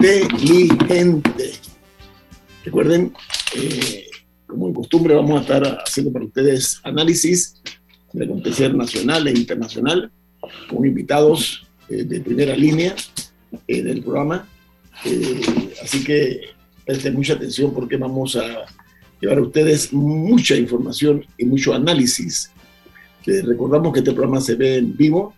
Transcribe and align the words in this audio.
inteligente. 0.00 1.52
Recuerden, 2.64 3.12
eh, 3.56 4.06
como 4.46 4.68
de 4.68 4.74
costumbre, 4.74 5.14
vamos 5.14 5.38
a 5.38 5.42
estar 5.42 5.82
haciendo 5.86 6.12
para 6.12 6.24
ustedes 6.24 6.80
análisis 6.84 7.60
del 8.12 8.28
acontecer 8.28 8.74
nacional 8.74 9.28
e 9.28 9.32
internacional 9.32 10.10
con 10.68 10.86
invitados 10.86 11.66
eh, 11.88 12.04
de 12.04 12.20
primera 12.20 12.56
línea 12.56 12.94
en 13.66 13.88
el 13.88 14.02
programa. 14.02 14.48
así 15.82 16.04
que 16.04 16.40
presten 16.84 17.14
mucha 17.14 17.34
atención 17.34 17.72
porque 17.72 17.96
vamos 17.96 18.36
a 18.36 18.66
llevar 19.20 19.38
a 19.38 19.42
ustedes 19.42 19.92
mucha 19.92 20.56
información 20.56 21.24
y 21.36 21.44
mucho 21.44 21.74
análisis. 21.74 22.50
recordamos 23.26 23.92
que 23.92 24.00
este 24.00 24.12
programa 24.12 24.40
se 24.40 24.54
ve 24.54 24.78
en 24.78 24.96
vivo 24.96 25.34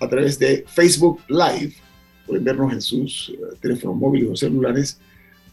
a 0.00 0.08
través 0.08 0.38
de 0.38 0.64
Facebook 0.68 1.20
Live. 1.28 1.87
Pueden 2.28 2.44
vernos 2.44 2.72
en 2.74 2.82
sus 2.82 3.30
eh, 3.30 3.38
teléfonos 3.62 3.96
móviles 3.96 4.28
o 4.30 4.36
celulares, 4.36 5.00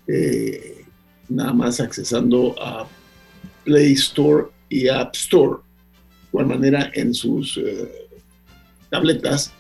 eh, 0.08 0.84
nada 1.30 1.54
más 1.54 1.80
accesando 1.80 2.54
a 2.62 2.86
Play 3.64 3.94
Store 3.94 4.48
y 4.70 4.90
App 4.90 5.16
Store. 5.16 5.60
De 5.62 6.28
igual 6.42 6.48
manera 6.48 6.92
en 6.94 7.14
sus 7.14 7.58
eh, 7.58 7.90
tabletas. 8.90 9.54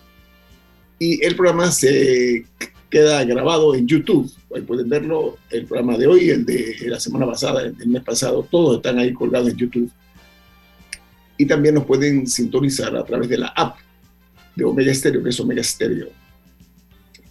Y 1.00 1.24
el 1.26 1.38
programa 1.38 1.72
se 1.72 2.46
queda 2.90 3.24
grabado 3.24 3.74
en 3.76 3.88
YouTube. 3.88 4.30
Ahí 4.54 4.62
pueden 4.62 4.90
verlo, 4.90 5.38
el 5.52 5.66
programa 5.66 5.98
de 5.98 6.08
hoy, 6.08 6.30
el 6.30 6.46
de 6.46 6.76
la 6.88 7.00
semana 7.00 7.26
pasada, 7.26 7.64
el 7.64 7.78
del 7.78 7.88
mes 7.88 8.04
pasado, 8.04 8.46
todos 8.52 8.78
están 8.78 9.00
ahí 9.00 9.14
colgados 9.14 9.50
en 9.50 9.56
YouTube. 9.56 9.92
Y 11.38 11.46
también 11.46 11.76
nos 11.76 11.86
pueden 11.86 12.28
sintonizar 12.28 12.94
a 12.96 13.06
través 13.06 13.30
de 13.30 13.38
la 13.38 13.48
app 13.48 13.78
de 14.56 14.66
Omega 14.66 14.94
Stereo, 14.94 15.24
que 15.24 15.30
es 15.30 15.40
Omega 15.40 15.64
Stereo. 15.64 16.25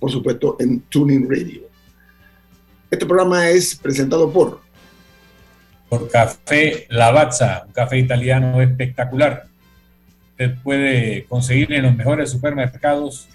Por 0.04 0.12
supuesto, 0.12 0.56
en 0.60 0.80
Tuning 0.80 1.26
Radio. 1.30 1.62
Este 2.90 3.06
programa 3.06 3.48
es 3.48 3.74
presentado 3.74 4.30
por... 4.30 4.60
Por 5.88 6.10
Café 6.10 6.84
Lavazza, 6.90 7.62
un 7.66 7.72
café 7.72 7.96
italiano 7.96 8.60
espectacular. 8.60 9.46
Usted 10.32 10.56
puede 10.62 11.24
conseguir 11.24 11.72
en 11.72 11.84
los 11.84 11.96
mejores 11.96 12.28
supermercados, 12.28 13.30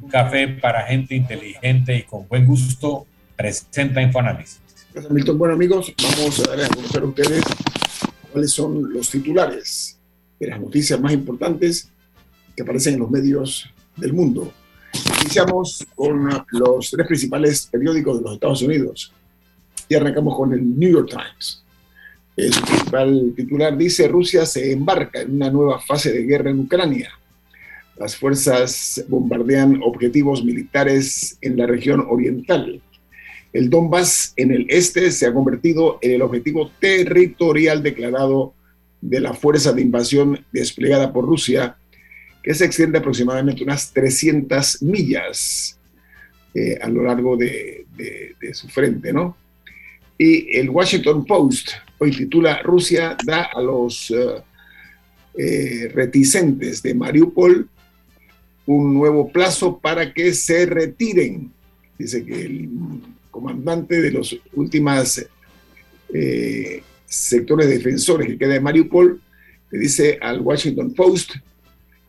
café 0.09 0.47
para 0.47 0.83
gente 0.83 1.15
inteligente 1.15 1.97
y 1.97 2.03
con 2.03 2.27
buen 2.27 2.45
gusto, 2.45 3.05
presenta 3.35 4.01
Infoanálisis. 4.01 4.61
Gracias, 4.93 5.11
Milton. 5.11 5.37
Bueno, 5.37 5.55
amigos, 5.55 5.93
vamos 6.01 6.39
a 6.39 6.55
dar 6.55 6.65
a 6.65 6.69
conocer 6.69 7.01
a 7.01 7.05
ustedes 7.05 7.43
cuáles 8.31 8.51
son 8.51 8.93
los 8.93 9.09
titulares 9.09 9.97
de 10.39 10.47
las 10.47 10.59
noticias 10.59 10.99
más 10.99 11.13
importantes 11.13 11.89
que 12.55 12.63
aparecen 12.63 12.95
en 12.95 12.99
los 13.01 13.11
medios 13.11 13.69
del 13.97 14.13
mundo. 14.13 14.51
Iniciamos 15.21 15.85
con 15.95 16.29
los 16.51 16.89
tres 16.89 17.07
principales 17.07 17.67
periódicos 17.71 18.17
de 18.17 18.23
los 18.23 18.33
Estados 18.33 18.61
Unidos 18.61 19.13
y 19.89 19.95
arrancamos 19.95 20.35
con 20.35 20.53
el 20.53 20.77
New 20.77 20.91
York 20.91 21.09
Times. 21.09 21.63
El 22.35 22.51
principal 22.51 23.33
titular 23.35 23.77
dice, 23.77 24.07
Rusia 24.07 24.45
se 24.45 24.71
embarca 24.71 25.21
en 25.21 25.35
una 25.35 25.49
nueva 25.49 25.79
fase 25.79 26.11
de 26.11 26.23
guerra 26.23 26.49
en 26.49 26.59
Ucrania. 26.59 27.09
Las 27.97 28.17
fuerzas 28.17 29.03
bombardean 29.07 29.81
objetivos 29.81 30.43
militares 30.43 31.37
en 31.39 31.55
la 31.55 31.65
región 31.65 32.05
oriental. 32.09 32.81
El 33.55 33.69
Donbass 33.69 34.33
en 34.35 34.51
el 34.51 34.65
este 34.67 35.11
se 35.11 35.25
ha 35.25 35.33
convertido 35.33 35.97
en 36.01 36.11
el 36.11 36.21
objetivo 36.21 36.71
territorial 36.77 37.81
declarado 37.81 38.53
de 38.99 39.21
la 39.21 39.33
fuerza 39.33 39.71
de 39.71 39.81
invasión 39.81 40.45
desplegada 40.51 41.13
por 41.13 41.25
Rusia, 41.25 41.77
que 42.43 42.53
se 42.53 42.65
extiende 42.65 42.97
aproximadamente 42.97 43.63
unas 43.63 43.93
300 43.93 44.81
millas 44.81 45.79
eh, 46.53 46.77
a 46.81 46.89
lo 46.89 47.03
largo 47.03 47.37
de, 47.37 47.85
su 48.51 48.67
frente, 48.67 49.13
¿no? 49.13 49.37
Y 50.17 50.57
el 50.57 50.69
Washington 50.69 51.25
Post 51.25 51.69
hoy 51.99 52.11
titula 52.11 52.61
Rusia 52.61 53.15
da 53.23 53.43
a 53.55 53.61
los 53.61 54.11
eh, 54.11 54.43
eh, 55.37 55.91
reticentes 55.93 56.83
de 56.83 56.93
Mariupol 56.93 57.69
un 58.65 58.93
nuevo 58.93 59.31
plazo 59.31 59.79
para 59.79 60.13
que 60.13 60.33
se 60.33 60.65
retiren. 60.65 61.53
Dice 61.97 62.25
que 62.25 62.41
el 62.41 62.69
comandante 63.35 64.01
de 64.01 64.11
los 64.11 64.33
últimos 64.53 65.25
eh, 66.13 66.81
sectores 67.05 67.67
defensores 67.67 68.27
que 68.29 68.37
queda 68.37 68.55
en 68.55 68.63
Mariupol 68.63 69.21
le 69.71 69.79
dice 69.79 70.17
al 70.21 70.39
Washington 70.39 70.93
Post 70.93 71.31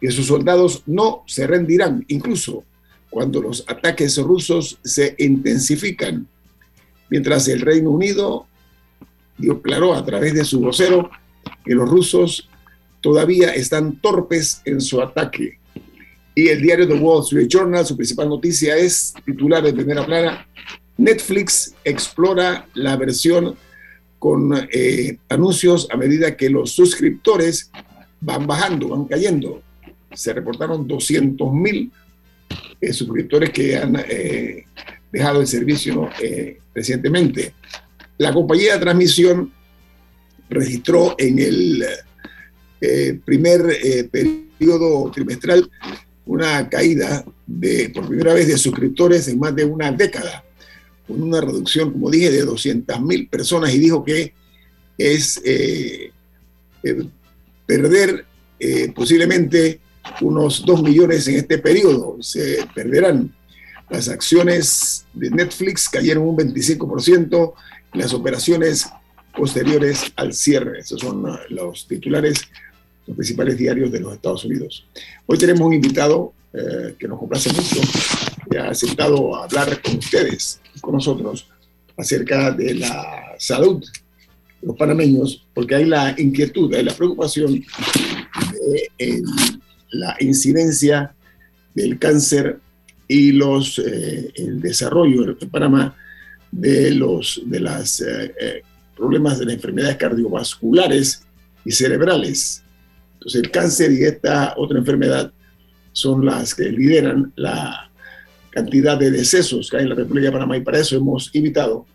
que 0.01 0.13
sus 0.13 0.27
soldados 0.27 0.85
no 0.87 1.25
se 1.27 1.49
rendirán, 1.49 2.05
incluso 2.07 2.63
cuando 3.11 3.43
los 3.43 3.65
ataques 3.67 4.17
rusos 4.19 4.79
se 4.85 5.17
intensifican. 5.19 6.29
Mientras 7.11 7.49
el 7.49 7.61
Reino 7.61 7.91
Unido 7.91 8.47
dio 9.37 9.61
claro 9.63 9.95
a 9.95 10.05
través 10.05 10.33
de 10.33 10.45
su 10.45 10.61
vocero 10.61 11.11
que 11.65 11.75
los 11.75 11.89
rusos 11.89 12.49
todavía 13.01 13.53
están 13.53 14.01
torpes 14.01 14.63
en 14.65 14.81
su 14.81 15.03
ataque. 15.03 15.59
Y 16.37 16.49
el 16.49 16.63
diario 16.63 16.87
The 16.87 16.95
Wall 16.95 17.25
Street 17.25 17.49
Journal, 17.49 17.85
su 17.85 17.97
principal 17.97 18.29
noticia 18.29 18.77
es 18.77 19.13
titular 19.25 19.65
de 19.65 19.73
primera 19.73 20.07
plana, 20.07 20.47
Netflix 20.99 21.75
explora 21.84 22.67
la 22.75 22.97
versión 22.97 23.57
con 24.19 24.53
eh, 24.73 25.19
anuncios 25.29 25.89
a 25.91 25.97
medida 25.97 26.37
que 26.37 26.49
los 26.49 26.73
suscriptores 26.73 27.71
van 28.21 28.47
bajando, 28.47 28.89
van 28.89 29.05
cayendo. 29.05 29.62
Se 30.15 30.33
reportaron 30.33 30.87
200 30.87 31.53
mil 31.53 31.93
eh, 32.81 32.93
suscriptores 32.93 33.51
que 33.51 33.77
han 33.77 33.97
eh, 34.09 34.65
dejado 35.12 35.41
el 35.41 35.47
servicio 35.47 36.09
recientemente. 36.75 37.55
La 38.19 38.33
compañía 38.33 38.75
de 38.75 38.81
transmisión 38.81 39.53
registró 40.49 41.15
en 41.19 41.39
el 41.39 43.21
primer 43.25 44.11
periodo 44.11 45.11
trimestral 45.11 45.71
una 46.25 46.69
caída 46.69 47.25
de, 47.47 47.91
por 47.91 48.09
primera 48.09 48.34
vez 48.34 48.49
de 48.49 48.59
suscriptores 48.59 49.28
en 49.28 49.39
más 49.39 49.55
de 49.55 49.65
una 49.65 49.93
década, 49.93 50.45
con 51.06 51.22
una 51.22 51.41
reducción, 51.41 51.93
como 51.93 52.11
dije, 52.11 52.31
de 52.31 52.43
200 52.43 53.00
mil 53.00 53.28
personas 53.28 53.75
y 53.75 53.78
dijo 53.78 54.05
que 54.05 54.34
es 54.99 55.41
eh, 55.44 56.11
eh, 56.83 57.09
perder 57.67 58.25
eh, 58.59 58.93
posiblemente 58.94 59.81
unos 60.21 60.65
2 60.65 60.83
millones 60.83 61.28
en 61.28 61.37
este 61.37 61.59
periodo. 61.59 62.16
Se 62.21 62.66
perderán. 62.75 63.34
Las 63.89 64.09
acciones 64.09 65.06
de 65.15 65.31
Netflix 65.31 65.89
cayeron 65.89 66.25
un 66.25 66.37
25%, 66.37 67.55
las 67.93 68.12
operaciones 68.12 68.89
posteriores 69.37 70.12
al 70.16 70.33
cierre. 70.33 70.81
Esos 70.81 71.00
son 71.00 71.25
los 71.50 71.87
titulares 71.87 72.49
los 73.06 73.16
principales 73.16 73.56
diarios 73.56 73.93
de 73.93 74.00
los 74.00 74.15
Estados 74.15 74.45
Unidos. 74.45 74.87
Hoy 75.27 75.39
tenemos 75.39 75.62
un 75.62 75.75
invitado 75.75 76.33
eh, 76.56 76.94
que 76.99 77.06
nos 77.06 77.19
complace 77.19 77.50
mucho, 77.53 77.81
que 78.50 78.59
ha 78.59 78.71
aceptado 78.71 79.37
hablar 79.37 79.81
con 79.83 79.97
ustedes, 79.97 80.61
con 80.81 80.94
nosotros, 80.94 81.49
acerca 81.99 82.50
de 82.50 82.75
la 82.75 83.34
salud 83.39 83.83
de 84.61 84.66
los 84.66 84.77
panameños, 84.77 85.47
porque 85.53 85.75
hay 85.75 85.84
la 85.84 86.15
inquietud, 86.16 86.72
hay 86.75 86.84
la 86.84 86.95
preocupación 86.95 87.62
de 88.99 89.22
la 89.91 90.16
incidencia 90.21 91.15
del 91.75 91.99
cáncer 91.99 92.59
y 93.06 93.33
los, 93.33 93.78
eh, 93.78 94.33
el 94.37 94.61
desarrollo 94.61 95.37
en 95.39 95.50
Panamá 95.50 95.95
de 96.50 96.91
los 96.93 97.43
de 97.45 97.61
las, 97.61 98.00
eh, 98.00 98.62
problemas 98.97 99.39
de 99.39 99.45
las 99.45 99.54
enfermedades 99.54 99.97
cardiovasculares 99.97 101.22
y 101.66 101.72
cerebrales. 101.72 102.63
Entonces 103.15 103.42
el 103.42 103.51
cáncer 103.51 103.92
y 103.92 104.04
esta 104.04 104.54
otra 104.57 104.78
enfermedad 104.78 105.33
son 105.97 106.27
las 106.27 106.54
que 106.54 106.65
lideran 106.65 107.33
la 107.37 107.91
cantidad 108.51 108.98
de 108.98 109.10
decesos 109.10 109.71
que 109.71 109.78
hay 109.78 109.84
en 109.84 109.89
la 109.89 109.95
República 109.95 110.27
de 110.27 110.33
Panamá 110.33 110.59
y 110.59 110.60
para 110.60 110.78
eso 110.78 110.95
hemos 110.95 111.34
invitado 111.34 111.87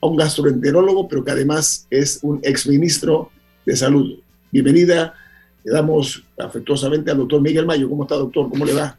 a 0.00 0.06
un 0.06 0.16
gastroenterólogo, 0.16 1.08
pero 1.08 1.24
que 1.24 1.32
además 1.32 1.84
es 1.90 2.20
un 2.22 2.38
exministro 2.44 3.32
de 3.66 3.74
salud. 3.74 4.20
Bienvenida, 4.52 5.12
le 5.64 5.72
damos 5.72 6.22
afectuosamente 6.38 7.10
al 7.10 7.16
doctor 7.16 7.40
Miguel 7.40 7.66
Mayo. 7.66 7.88
¿Cómo 7.88 8.04
está, 8.04 8.14
doctor? 8.14 8.48
¿Cómo 8.48 8.64
le 8.64 8.74
va? 8.74 8.96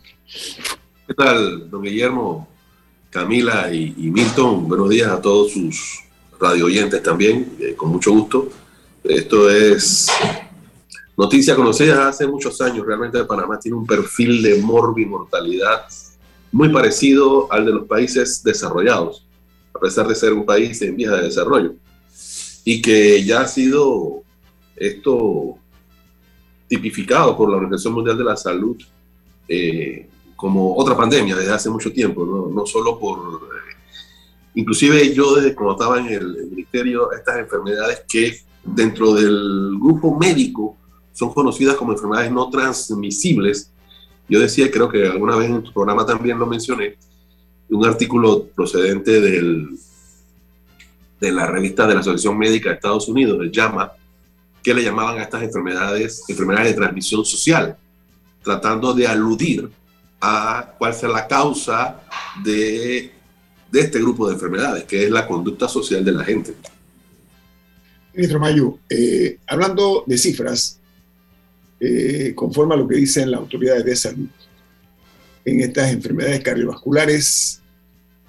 ¿Qué 1.08 1.14
tal, 1.14 1.70
don 1.70 1.82
Guillermo, 1.82 2.46
Camila 3.10 3.74
y, 3.74 3.94
Milton? 4.12 4.68
Buenos 4.68 4.90
días 4.90 5.08
a 5.08 5.22
todos 5.22 5.54
sus 5.54 6.04
radio 6.38 6.66
oyentes 6.66 7.02
también, 7.02 7.54
eh, 7.62 7.76
con 7.76 7.92
mucho 7.92 8.12
gusto. 8.12 8.50
Esto 9.06 9.50
es 9.50 10.10
Noticia 11.20 11.54
conocida 11.54 12.08
hace 12.08 12.26
muchos 12.26 12.62
años, 12.62 12.86
realmente 12.86 13.22
Panamá 13.26 13.60
tiene 13.60 13.76
un 13.76 13.86
perfil 13.86 14.42
de 14.42 14.62
morbimortalidad 14.62 15.86
muy 16.50 16.70
parecido 16.70 17.52
al 17.52 17.66
de 17.66 17.74
los 17.74 17.88
países 17.88 18.42
desarrollados, 18.42 19.28
a 19.76 19.80
pesar 19.80 20.08
de 20.08 20.16
ser 20.16 20.32
un 20.32 20.46
país 20.46 20.82
en 20.82 20.96
vías 20.96 21.12
de 21.12 21.24
desarrollo. 21.24 21.74
y 22.64 22.82
que 22.82 23.22
ya 23.26 23.42
ha 23.42 23.48
sido 23.50 24.24
esto 24.78 25.58
tipificado 26.70 27.36
por 27.36 27.50
la 27.50 27.58
Organización 27.58 27.96
Mundial 27.96 28.18
de 28.18 28.24
la 28.24 28.38
Salud 28.38 28.78
eh, 29.50 30.08
como 30.38 30.78
otra 30.78 30.96
pandemia 30.96 31.36
desde 31.36 31.52
hace 31.52 31.70
mucho 31.70 31.92
tiempo, 31.92 32.50
no, 32.50 32.66
solo 32.66 32.98
por... 32.98 33.20
Eh, 33.20 33.76
inclusive 34.56 35.14
yo 35.14 35.36
desde 35.36 35.54
cuando 35.54 35.74
estaba 35.74 36.00
en 36.00 36.08
el, 36.14 36.48
ministerio, 36.50 37.12
estas 37.12 37.40
enfermedades 37.40 38.04
que 38.08 38.40
dentro 38.64 39.14
del 39.16 39.78
grupo 39.78 40.18
médico 40.18 40.78
son 41.14 41.34
conocidas 41.34 41.76
como 41.76 41.94
enfermedades 41.94 42.32
no 42.32 42.50
transmisibles, 42.50 43.72
yo 44.28 44.40
decía, 44.40 44.70
creo 44.70 44.90
que 44.90 45.08
alguna 45.08 45.36
vez 45.36 45.50
en 45.50 45.64
tu 45.64 45.74
programa 45.74 46.06
también 46.06 46.38
lo 46.38 46.46
mencioné, 46.46 46.98
un 47.70 47.86
artículo 47.86 48.46
procedente 48.56 49.20
de 49.22 49.72
la 51.32 51.48
revista 51.48 51.88
de 51.88 51.96
la 51.96 52.00
Asociación 52.02 52.38
Médica 52.38 52.70
de 52.70 52.76
Estados 52.76 53.08
Unidos, 53.08 53.40
el 53.42 53.52
JAMA, 53.52 53.92
que 54.64 54.74
le 54.74 54.84
llamaban 54.84 55.18
a 55.18 55.24
estas 55.24 55.44
enfermedades 55.44 56.24
enfermedades 56.28 56.72
de 56.72 56.74
transmisión 56.74 57.26
social, 57.26 57.78
tratando 58.44 58.94
de 58.94 59.08
aludir 59.08 59.70
a 60.22 60.74
cuál 60.78 60.94
sea 60.94 61.10
la 61.10 61.28
causa 61.28 62.02
de, 62.44 63.12
de 63.72 63.80
este 63.80 64.00
grupo 64.00 64.28
de 64.28 64.34
enfermedades, 64.34 64.84
que 64.84 65.06
es 65.06 65.12
la 65.12 65.28
conducta 65.28 65.68
social 65.68 66.04
de 66.04 66.12
la 66.12 66.24
gente. 66.24 66.56
Ministro 68.14 68.40
Mayu, 68.40 68.80
eh, 68.90 69.38
hablando 69.48 70.04
de 70.06 70.18
cifras, 70.18 70.79
eh, 71.80 72.34
conforme 72.36 72.74
a 72.74 72.78
lo 72.78 72.88
que 72.88 72.98
dicen 72.98 73.32
las 73.32 73.40
autoridades 73.40 73.86
de 73.86 73.96
salud, 73.96 74.28
en 75.46 75.62
estas 75.62 75.92
enfermedades 75.92 76.42
cardiovasculares, 76.42 77.62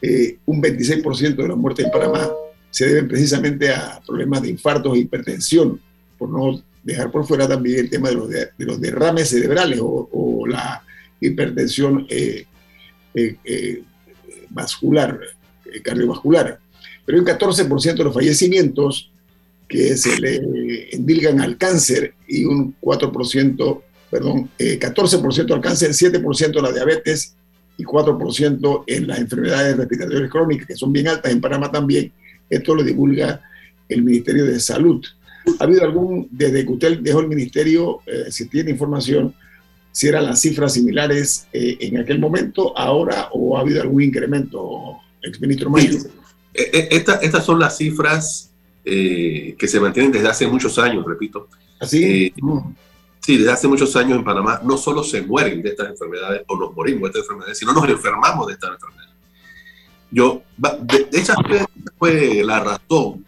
eh, 0.01 0.39
un 0.47 0.63
26% 0.63 1.37
de 1.37 1.49
la 1.49 1.57
muerte 1.57 1.83
en 1.83 1.91
Panamá 1.91 2.31
se 2.71 2.87
deben 2.87 3.09
precisamente 3.09 3.71
a 3.71 4.01
problemas 4.07 4.43
de 4.43 4.51
infartos 4.51 4.95
e 4.95 5.01
hipertensión, 5.01 5.81
por 6.17 6.31
no 6.31 6.63
dejar 6.83 7.11
por 7.11 7.27
fuera 7.27 7.49
también 7.49 7.81
el 7.81 7.91
tema 7.91 8.09
de 8.09 8.15
los, 8.15 8.29
de, 8.29 8.51
los 8.59 8.81
derrames 8.81 9.29
cerebrales 9.29 9.81
o, 9.83 10.47
la 10.47 10.83
hipertensión 11.21 12.07
eh, 12.09 12.47
vascular, 14.49 15.21
cardiovascular. 15.85 16.59
Pero 17.05 17.19
hay 17.19 17.21
un 17.21 17.27
14% 17.27 17.97
de 17.97 18.05
los 18.05 18.15
fallecimientos 18.15 19.11
que 19.71 19.97
se 19.97 20.21
le 20.21 20.91
endilgan 20.93 21.41
al 21.41 21.57
cáncer 21.57 22.13
y 22.27 22.45
un 22.45 22.75
4%, 22.81 23.83
perdón, 24.11 24.51
14% 24.59 25.55
al 25.55 25.61
cáncer, 25.61 25.93
7% 25.93 26.59
a 26.59 26.63
la 26.63 26.73
diabetes 26.73 27.37
y 27.77 27.85
4% 27.85 28.85
en 28.89 29.07
las 29.07 29.21
enfermedades 29.21 29.77
respiratorias 29.77 30.29
crónicas, 30.29 30.67
que 30.67 30.75
son 30.75 30.93
bien 30.93 31.07
altas 31.07 31.31
en 31.31 31.41
Panamá 31.41 31.71
también. 31.71 32.13
Esto 32.51 32.75
lo 32.75 32.83
divulga 32.83 33.41
el 33.89 34.03
Ministerio 34.03 34.45
de 34.45 34.59
Salud. 34.59 35.07
¿Ha 35.61 35.65
habido 35.65 35.85
algún, 35.85 36.29
desde 36.33 36.67
que 36.67 36.73
usted 36.73 36.99
dejó 36.99 37.21
el 37.21 37.29
ministerio, 37.29 38.01
eh, 38.07 38.25
si 38.31 38.49
tiene 38.49 38.73
información, 38.73 39.35
si 39.93 40.09
eran 40.09 40.27
las 40.27 40.41
cifras 40.41 40.75
similares 40.75 41.47
eh, 41.53 41.79
en 41.81 41.99
aquel 41.99 42.19
momento, 42.19 42.77
ahora, 42.77 43.29
o 43.33 43.57
ha 43.57 43.61
habido 43.61 43.81
algún 43.83 44.03
incremento, 44.03 44.99
exministro 45.23 45.71
Mayo? 45.71 45.97
Eh, 46.55 46.89
estas 46.91 47.45
son 47.45 47.61
las 47.61 47.77
cifras 47.79 48.50
que 48.85 49.69
se 49.69 49.81
mantienen 49.81 50.13
desde 50.13 50.29
hace 50.29 50.47
muchos 50.47 50.79
años, 50.79 51.05
repito. 51.07 51.49
¿Así? 51.81 52.33
Mm. 52.41 52.59
Sí, 53.21 53.37
desde 53.37 53.53
hace 53.53 53.69
muchos 53.69 53.95
años 53.97 54.19
en 54.19 54.25
Panamá 54.25 54.61
no 54.65 54.79
solo 54.79 55.05
se 55.05 55.23
mueren 55.23 55.63
de 55.63 55.71
estas 55.71 55.91
enfermedades 55.91 56.43
o 56.47 56.57
nos 56.57 56.75
morimos 56.75 57.03
de 57.03 57.09
estas 57.09 57.23
enfermedades, 57.23 57.59
sino 57.59 57.73
nos 57.73 57.89
enfermamos 57.89 58.47
de 58.47 58.55
estas 58.55 58.71
enfermedades. 58.71 59.15
Yo, 60.11 60.43
de, 60.57 61.05
de 61.05 61.21
hecho, 61.21 61.35
fue 61.99 62.43
la 62.43 62.61
razón 62.61 63.25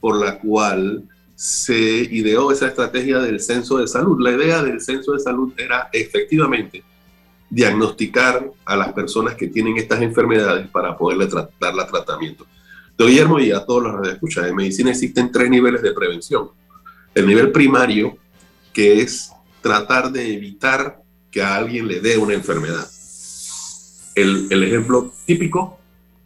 por 0.00 0.20
la 0.20 0.38
cual 0.38 1.04
se 1.34 1.74
ideó 1.74 2.50
esa 2.50 2.66
estrategia 2.66 3.18
del 3.18 3.40
censo 3.40 3.78
de 3.78 3.86
salud. 3.86 4.20
La 4.20 4.32
idea 4.32 4.62
del 4.62 4.80
censo 4.80 5.12
de 5.12 5.20
salud 5.20 5.52
era 5.56 5.88
efectivamente 5.92 6.82
diagnosticar 7.48 8.50
a 8.64 8.76
las 8.76 8.92
personas 8.92 9.34
que 9.34 9.48
tienen 9.48 9.76
estas 9.76 10.02
enfermedades 10.02 10.68
para 10.68 10.96
poderle 10.96 11.28
darle 11.60 11.84
tratamiento. 11.84 12.46
Guillermo 12.98 13.38
y 13.38 13.50
a 13.52 13.64
todos 13.64 13.82
los 13.82 14.02
que 14.02 14.14
escuchan, 14.14 14.46
en 14.46 14.56
medicina 14.56 14.90
existen 14.90 15.30
tres 15.30 15.50
niveles 15.50 15.82
de 15.82 15.92
prevención. 15.92 16.50
El 17.14 17.26
nivel 17.26 17.52
primario, 17.52 18.16
que 18.72 19.00
es 19.00 19.30
tratar 19.60 20.10
de 20.10 20.34
evitar 20.34 21.02
que 21.30 21.42
a 21.42 21.56
alguien 21.56 21.88
le 21.88 22.00
dé 22.00 22.16
una 22.16 22.34
enfermedad. 22.34 22.88
El, 24.14 24.46
el 24.50 24.62
ejemplo 24.64 25.12
típico 25.26 25.78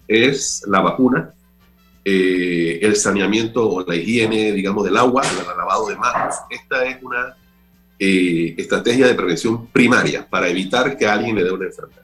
es 0.07 0.63
la 0.67 0.81
vacuna, 0.81 1.33
eh, 2.05 2.79
el 2.83 2.97
saneamiento 2.97 3.69
o 3.69 3.87
la 3.87 3.95
higiene, 3.95 4.53
digamos, 4.53 4.85
del 4.85 4.97
agua, 4.97 5.23
el 5.23 5.47
lavado 5.47 5.89
de 5.89 5.97
manos. 5.97 6.35
Esta 6.49 6.85
es 6.85 7.03
una 7.03 7.37
eh, 7.99 8.55
estrategia 8.57 9.07
de 9.07 9.15
prevención 9.15 9.67
primaria 9.67 10.27
para 10.29 10.49
evitar 10.49 10.97
que 10.97 11.07
a 11.07 11.13
alguien 11.13 11.37
le 11.37 11.45
dé 11.45 11.53
una 11.53 11.67
enfermedad. 11.67 12.03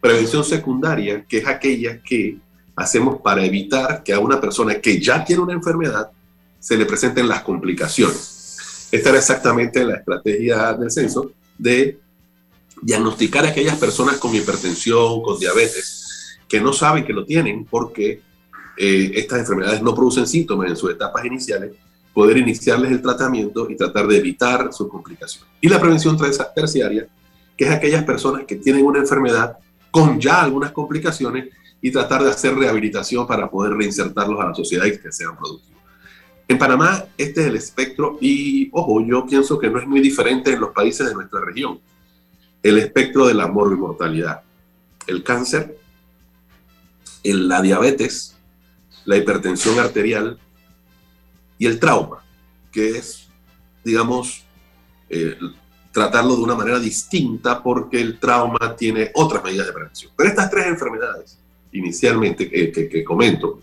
Prevención 0.00 0.44
secundaria, 0.44 1.24
que 1.24 1.38
es 1.38 1.46
aquella 1.46 2.02
que 2.02 2.38
hacemos 2.76 3.20
para 3.20 3.44
evitar 3.44 4.02
que 4.02 4.12
a 4.12 4.18
una 4.18 4.40
persona 4.40 4.80
que 4.80 5.00
ya 5.00 5.24
tiene 5.24 5.42
una 5.42 5.52
enfermedad 5.52 6.10
se 6.58 6.76
le 6.76 6.86
presenten 6.86 7.28
las 7.28 7.42
complicaciones. 7.42 8.88
Esta 8.90 9.08
era 9.08 9.18
exactamente 9.18 9.84
la 9.84 9.96
estrategia 9.96 10.72
del 10.74 10.90
censo 10.90 11.32
de 11.58 11.98
diagnosticar 12.80 13.44
a 13.44 13.48
aquellas 13.48 13.76
personas 13.76 14.16
con 14.16 14.34
hipertensión, 14.34 15.22
con 15.22 15.38
diabetes, 15.38 16.38
que 16.48 16.60
no 16.60 16.72
saben 16.72 17.04
que 17.04 17.12
lo 17.12 17.24
tienen 17.24 17.64
porque 17.64 18.20
eh, 18.76 19.12
estas 19.14 19.40
enfermedades 19.40 19.82
no 19.82 19.94
producen 19.94 20.26
síntomas 20.26 20.70
en 20.70 20.76
sus 20.76 20.90
etapas 20.90 21.24
iniciales, 21.24 21.72
poder 22.12 22.36
iniciarles 22.36 22.92
el 22.92 23.00
tratamiento 23.00 23.70
y 23.70 23.76
tratar 23.76 24.06
de 24.06 24.18
evitar 24.18 24.72
su 24.72 24.88
complicación. 24.88 25.44
Y 25.60 25.68
la 25.68 25.80
prevención 25.80 26.18
terciaria, 26.54 27.06
que 27.56 27.64
es 27.64 27.70
aquellas 27.70 28.04
personas 28.04 28.44
que 28.46 28.56
tienen 28.56 28.84
una 28.84 28.98
enfermedad 28.98 29.56
con 29.90 30.20
ya 30.20 30.42
algunas 30.42 30.72
complicaciones 30.72 31.48
y 31.82 31.90
tratar 31.90 32.22
de 32.22 32.30
hacer 32.30 32.54
rehabilitación 32.54 33.26
para 33.26 33.50
poder 33.50 33.74
reinsertarlos 33.74 34.40
a 34.40 34.46
la 34.46 34.54
sociedad 34.54 34.86
y 34.86 34.96
que 34.96 35.10
sean 35.10 35.36
productivos. 35.36 35.82
En 36.46 36.56
Panamá, 36.56 37.04
este 37.18 37.40
es 37.40 37.46
el 37.48 37.56
espectro 37.56 38.18
y, 38.20 38.70
ojo, 38.72 39.04
yo 39.04 39.26
pienso 39.26 39.58
que 39.58 39.68
no 39.68 39.80
es 39.80 39.86
muy 39.86 40.00
diferente 40.00 40.52
en 40.52 40.60
los 40.60 40.70
países 40.70 41.08
de 41.08 41.14
nuestra 41.14 41.40
región. 41.40 41.80
El 42.62 42.78
espectro 42.78 43.26
de 43.26 43.34
la 43.34 43.48
mortalidad, 43.48 44.42
el 45.08 45.24
cáncer, 45.24 45.76
la 47.24 47.60
diabetes, 47.60 48.36
la 49.04 49.16
hipertensión 49.16 49.78
arterial 49.80 50.38
y 51.58 51.66
el 51.66 51.80
trauma, 51.80 52.24
que 52.70 52.90
es, 52.90 53.28
digamos, 53.84 54.44
eh, 55.08 55.36
tratarlo 55.90 56.36
de 56.36 56.42
una 56.42 56.54
manera 56.54 56.78
distinta 56.78 57.62
porque 57.62 58.00
el 58.00 58.20
trauma 58.20 58.76
tiene 58.76 59.10
otras 59.14 59.42
medidas 59.42 59.66
de 59.66 59.72
prevención. 59.72 60.12
Pero 60.16 60.28
estas 60.28 60.50
tres 60.50 60.66
enfermedades, 60.66 61.41
inicialmente, 61.72 62.48
que, 62.48 62.70
que 62.70 63.04
comento, 63.04 63.60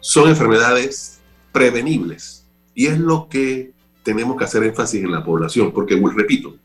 son 0.00 0.28
enfermedades 0.28 1.18
prevenibles 1.52 2.44
y 2.74 2.86
es 2.86 2.98
lo 2.98 3.28
que 3.28 3.72
tenemos 4.02 4.36
que 4.36 4.44
hacer 4.44 4.62
énfasis 4.64 5.02
en 5.02 5.10
la 5.10 5.24
población, 5.24 5.72
porque, 5.72 6.00
repito, 6.14 6.56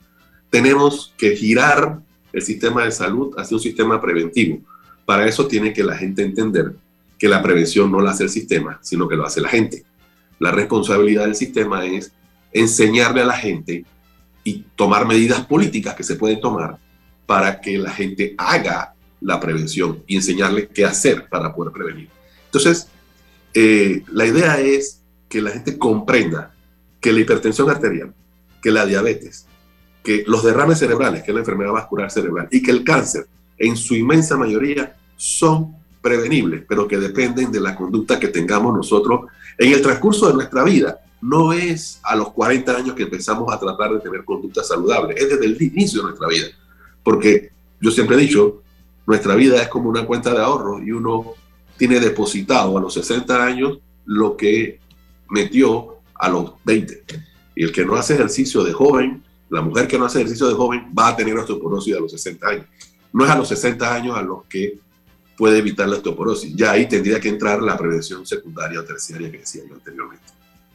tenemos 0.49 1.13
que 1.17 1.35
girar 1.35 1.99
el 2.33 2.41
sistema 2.41 2.83
de 2.83 2.91
salud 2.91 3.33
hacia 3.37 3.55
un 3.55 3.63
sistema 3.63 4.01
preventivo. 4.01 4.59
Para 5.05 5.25
eso 5.25 5.47
tiene 5.47 5.73
que 5.73 5.83
la 5.83 5.95
gente 5.95 6.21
entender 6.21 6.73
que 7.17 7.27
la 7.27 7.41
prevención 7.41 7.91
no 7.91 8.01
la 8.01 8.11
hace 8.11 8.23
el 8.23 8.29
sistema, 8.29 8.79
sino 8.81 9.07
que 9.07 9.15
lo 9.15 9.25
hace 9.25 9.41
la 9.41 9.49
gente. 9.49 9.83
La 10.39 10.51
responsabilidad 10.51 11.25
del 11.25 11.35
sistema 11.35 11.85
es 11.85 12.11
enseñarle 12.51 13.21
a 13.21 13.25
la 13.25 13.37
gente 13.37 13.85
y 14.43 14.65
tomar 14.75 15.05
medidas 15.05 15.45
políticas 15.45 15.95
que 15.95 16.03
se 16.03 16.15
pueden 16.15 16.39
tomar 16.39 16.77
para 17.25 17.59
que 17.61 17.77
la 17.77 17.91
gente 17.91 18.35
haga 18.37 18.93
la 19.21 19.39
prevención 19.39 20.03
y 20.07 20.15
enseñarle 20.15 20.67
qué 20.67 20.85
hacer 20.85 21.27
para 21.29 21.53
poder 21.53 21.73
prevenir. 21.73 22.09
Entonces, 22.45 22.87
eh, 23.53 24.03
la 24.11 24.25
idea 24.25 24.59
es 24.59 25.01
que 25.27 25.41
la 25.41 25.51
gente 25.51 25.77
comprenda 25.77 26.53
que 26.99 27.13
la 27.13 27.19
hipertensión 27.19 27.69
arterial, 27.69 28.13
que 28.61 28.71
la 28.71 28.85
diabetes, 28.85 29.45
que 30.03 30.23
los 30.27 30.43
derrames 30.43 30.79
cerebrales, 30.79 31.23
que 31.23 31.33
la 31.33 31.39
enfermedad 31.39 31.71
vascular 31.71 32.11
cerebral, 32.11 32.47
y 32.51 32.61
que 32.61 32.71
el 32.71 32.83
cáncer, 32.83 33.27
en 33.57 33.75
su 33.75 33.95
inmensa 33.95 34.37
mayoría, 34.37 34.95
son 35.15 35.75
prevenibles, 36.01 36.63
pero 36.67 36.87
que 36.87 36.97
dependen 36.97 37.51
de 37.51 37.59
la 37.59 37.75
conducta 37.75 38.19
que 38.19 38.29
tengamos 38.29 38.73
nosotros 38.73 39.21
en 39.57 39.73
el 39.73 39.81
transcurso 39.81 40.27
de 40.27 40.33
nuestra 40.33 40.63
vida. 40.63 40.99
No 41.21 41.51
es 41.51 41.99
a 42.03 42.15
los 42.15 42.31
40 42.31 42.77
años 42.77 42.95
que 42.95 43.03
empezamos 43.03 43.53
a 43.53 43.59
tratar 43.59 43.91
de 43.93 43.99
tener 43.99 44.23
conducta 44.23 44.63
saludable, 44.63 45.15
es 45.17 45.29
desde 45.29 45.45
el 45.45 45.61
inicio 45.61 45.99
de 45.99 46.07
nuestra 46.07 46.27
vida. 46.27 46.47
Porque 47.03 47.51
yo 47.81 47.91
siempre 47.91 48.15
he 48.15 48.19
dicho, 48.19 48.61
nuestra 49.09 49.33
vida 49.33 49.59
es 49.59 49.67
como 49.69 49.89
una 49.89 50.05
cuenta 50.05 50.31
de 50.31 50.37
ahorro 50.37 50.83
y 50.83 50.91
uno 50.91 51.33
tiene 51.77 51.99
depositado 51.99 52.77
a 52.77 52.81
los 52.81 52.93
60 52.93 53.43
años 53.43 53.79
lo 54.05 54.37
que 54.37 54.79
metió 55.31 55.95
a 56.13 56.29
los 56.29 56.53
20. 56.63 57.05
Y 57.55 57.63
el 57.63 57.71
que 57.71 57.83
no 57.83 57.95
hace 57.95 58.13
ejercicio 58.13 58.63
de 58.63 58.71
joven, 58.71 59.23
la 59.49 59.63
mujer 59.63 59.87
que 59.87 59.97
no 59.97 60.05
hace 60.05 60.19
ejercicio 60.19 60.47
de 60.47 60.53
joven 60.53 60.93
va 60.95 61.07
a 61.07 61.15
tener 61.15 61.35
osteoporosis 61.35 61.95
a 61.95 61.99
los 62.01 62.11
60 62.11 62.47
años. 62.47 62.65
No 63.11 63.25
es 63.25 63.31
a 63.31 63.35
los 63.35 63.47
60 63.47 63.95
años 63.95 64.15
a 64.15 64.21
los 64.21 64.43
que 64.43 64.77
puede 65.35 65.57
evitar 65.57 65.89
la 65.89 65.95
osteoporosis. 65.95 66.55
Ya 66.55 66.73
ahí 66.73 66.87
tendría 66.87 67.19
que 67.19 67.29
entrar 67.29 67.63
la 67.63 67.75
prevención 67.75 68.27
secundaria 68.27 68.79
o 68.79 68.83
terciaria 68.83 69.31
que 69.31 69.39
decía 69.39 69.63
yo 69.67 69.73
anteriormente. 69.73 70.25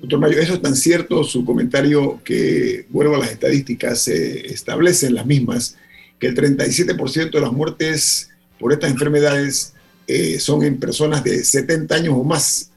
Doctor 0.01 0.19
Mayo, 0.19 0.41
eso 0.41 0.55
es 0.55 0.61
tan 0.61 0.75
cierto, 0.75 1.23
su 1.23 1.45
comentario 1.45 2.21
que, 2.25 2.87
vuelvo 2.91 3.15
a 3.15 3.19
las 3.19 3.31
estadísticas, 3.31 4.01
se 4.01 4.53
establecen 4.53 5.15
las 5.15 5.25
mismas, 5.25 5.77
que 6.19 6.29
el 6.29 6.35
37% 6.35 7.31
de 7.31 7.41
las 7.41 7.53
muertes 7.53 8.31
por 8.59 8.73
estas 8.73 8.91
enfermedades 8.91 9.75
eh, 10.07 10.39
son 10.39 10.65
en 10.65 10.79
personas 10.79 11.25
de 11.25 11.45
70 11.45 11.95
años 11.95 12.15
o 12.17 12.25
más. 12.25 12.71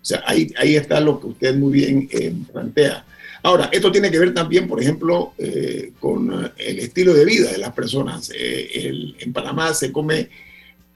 O 0.00 0.04
sea, 0.04 0.22
ahí, 0.26 0.52
ahí 0.58 0.76
está 0.76 1.00
lo 1.00 1.20
que 1.20 1.26
usted 1.28 1.54
muy 1.54 1.72
bien 1.72 2.08
eh, 2.10 2.34
plantea. 2.52 3.04
Ahora, 3.42 3.68
esto 3.72 3.90
tiene 3.90 4.10
que 4.10 4.18
ver 4.18 4.34
también, 4.34 4.68
por 4.68 4.80
ejemplo, 4.80 5.34
eh, 5.38 5.92
con 5.98 6.52
el 6.56 6.78
estilo 6.78 7.12
de 7.14 7.24
vida 7.24 7.50
de 7.50 7.58
las 7.58 7.72
personas. 7.72 8.30
en 8.34 9.32
Panamá 9.32 9.74
se 9.74 9.90
come 9.90 10.28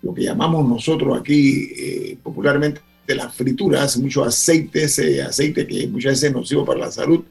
lo 0.02 0.14
que 0.14 0.22
llamamos 0.22 0.68
nosotros 0.68 1.18
aquí 1.18 2.16
popularmente 2.22 2.80
de 3.06 3.14
las 3.14 3.34
frituras, 3.34 3.96
mucho 3.98 4.24
aceite, 4.24 4.84
ese 4.84 5.22
aceite 5.22 5.66
que 5.66 5.86
muchas 5.86 6.12
veces 6.12 6.24
es 6.24 6.32
nocivo 6.32 6.64
para 6.64 6.80
la 6.80 6.90
salud. 6.90 7.24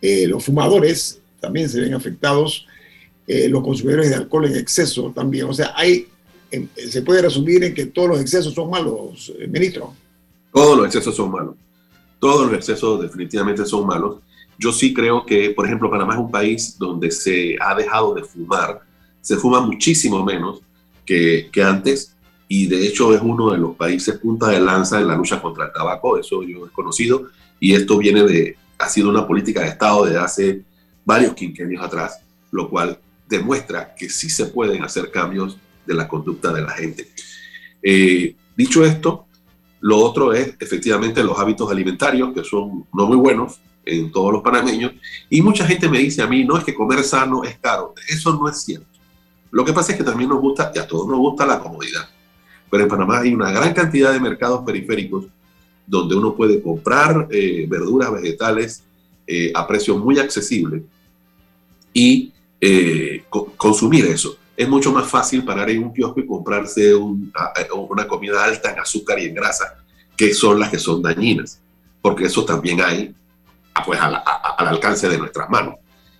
Eh, 0.00 0.26
los 0.26 0.44
fumadores 0.44 1.20
también 1.40 1.68
se 1.68 1.80
ven 1.80 1.94
afectados, 1.94 2.66
eh, 3.32 3.48
los 3.48 3.62
consumidores 3.62 4.10
de 4.10 4.16
alcohol 4.16 4.46
en 4.46 4.56
exceso 4.56 5.12
también. 5.14 5.46
O 5.46 5.54
sea, 5.54 5.72
hay, 5.74 6.06
em, 6.50 6.68
se 6.74 7.02
puede 7.02 7.22
resumir 7.22 7.64
en 7.64 7.74
que 7.74 7.86
todos 7.86 8.08
los 8.08 8.20
excesos 8.20 8.52
son 8.52 8.68
malos, 8.68 9.32
eh, 9.38 9.46
ministro. 9.46 9.94
Todos 10.52 10.76
los 10.76 10.86
excesos 10.86 11.16
son 11.16 11.30
malos. 11.30 11.54
Todos 12.18 12.46
los 12.46 12.54
excesos 12.54 13.00
definitivamente 13.00 13.64
son 13.64 13.86
malos. 13.86 14.16
Yo 14.58 14.72
sí 14.72 14.92
creo 14.92 15.24
que, 15.24 15.50
por 15.50 15.66
ejemplo, 15.66 15.90
Panamá 15.90 16.14
es 16.14 16.20
un 16.20 16.30
país 16.30 16.76
donde 16.78 17.10
se 17.10 17.56
ha 17.60 17.74
dejado 17.74 18.14
de 18.14 18.22
fumar, 18.22 18.80
se 19.20 19.36
fuma 19.36 19.60
muchísimo 19.60 20.24
menos 20.24 20.60
que, 21.06 21.48
que 21.50 21.62
antes 21.62 22.14
y 22.54 22.66
de 22.66 22.86
hecho 22.86 23.14
es 23.14 23.22
uno 23.22 23.50
de 23.50 23.56
los 23.56 23.74
países 23.76 24.18
punta 24.18 24.48
de 24.48 24.60
lanza 24.60 25.00
en 25.00 25.08
la 25.08 25.16
lucha 25.16 25.40
contra 25.40 25.64
el 25.64 25.72
tabaco, 25.72 26.18
eso 26.18 26.42
yo 26.42 26.66
he 26.66 26.70
conocido, 26.70 27.28
y 27.58 27.72
esto 27.72 27.96
viene 27.96 28.24
de, 28.24 28.58
ha 28.78 28.90
sido 28.90 29.08
una 29.08 29.26
política 29.26 29.62
de 29.62 29.68
Estado 29.68 30.04
de 30.04 30.18
hace 30.18 30.62
varios 31.02 31.32
quinquenios 31.32 31.82
atrás, 31.82 32.20
lo 32.50 32.68
cual 32.68 32.98
demuestra 33.36 33.94
que 33.94 34.08
sí 34.08 34.30
se 34.30 34.46
pueden 34.46 34.82
hacer 34.82 35.10
cambios 35.10 35.56
de 35.86 35.94
la 35.94 36.08
conducta 36.08 36.52
de 36.52 36.62
la 36.62 36.70
gente. 36.70 37.08
Eh, 37.82 38.34
dicho 38.56 38.84
esto, 38.84 39.26
lo 39.80 39.98
otro 39.98 40.32
es 40.32 40.54
efectivamente 40.60 41.24
los 41.24 41.38
hábitos 41.38 41.70
alimentarios, 41.70 42.32
que 42.32 42.44
son 42.44 42.86
no 42.94 43.06
muy 43.06 43.16
buenos 43.16 43.60
en 43.84 44.12
todos 44.12 44.32
los 44.32 44.42
panameños, 44.42 44.92
y 45.28 45.42
mucha 45.42 45.66
gente 45.66 45.88
me 45.88 45.98
dice 45.98 46.22
a 46.22 46.28
mí, 46.28 46.44
no 46.44 46.56
es 46.56 46.64
que 46.64 46.74
comer 46.74 47.02
sano 47.02 47.42
es 47.42 47.58
caro, 47.58 47.94
eso 48.08 48.32
no 48.32 48.48
es 48.48 48.62
cierto. 48.62 48.86
Lo 49.50 49.64
que 49.64 49.72
pasa 49.72 49.92
es 49.92 49.98
que 49.98 50.04
también 50.04 50.30
nos 50.30 50.40
gusta, 50.40 50.70
y 50.74 50.78
a 50.78 50.86
todos 50.86 51.08
nos 51.08 51.18
gusta 51.18 51.44
la 51.44 51.58
comodidad 51.58 52.08
pero 52.72 52.84
en 52.84 52.88
Panamá 52.88 53.18
hay 53.18 53.34
una 53.34 53.50
gran 53.52 53.74
cantidad 53.74 54.14
de 54.14 54.18
mercados 54.18 54.64
periféricos 54.64 55.26
donde 55.86 56.14
uno 56.14 56.34
puede 56.34 56.62
comprar 56.62 57.28
eh, 57.30 57.66
verduras, 57.68 58.10
vegetales 58.10 58.82
eh, 59.26 59.52
a 59.54 59.66
precio 59.66 59.98
muy 59.98 60.18
accesible 60.18 60.82
y 61.92 62.32
eh, 62.64 63.24
consumir 63.56 64.06
eso. 64.06 64.36
Es 64.56 64.68
mucho 64.68 64.92
más 64.92 65.08
fácil 65.08 65.44
parar 65.44 65.68
en 65.70 65.82
un 65.82 65.92
kiosco 65.92 66.20
y 66.20 66.26
comprarse 66.26 66.94
una 66.94 68.06
comida 68.06 68.44
alta 68.44 68.70
en 68.70 68.78
azúcar 68.78 69.18
y 69.18 69.26
en 69.26 69.34
grasa, 69.34 69.82
que 70.16 70.32
son 70.32 70.60
las 70.60 70.70
que 70.70 70.78
son 70.78 71.02
dañinas, 71.02 71.60
porque 72.00 72.26
eso 72.26 72.44
también 72.44 72.80
hay 72.80 73.12
pues, 73.84 74.00
al, 74.00 74.14
al 74.14 74.68
alcance 74.68 75.08
de 75.08 75.18
nuestras 75.18 75.50
manos. 75.50 75.74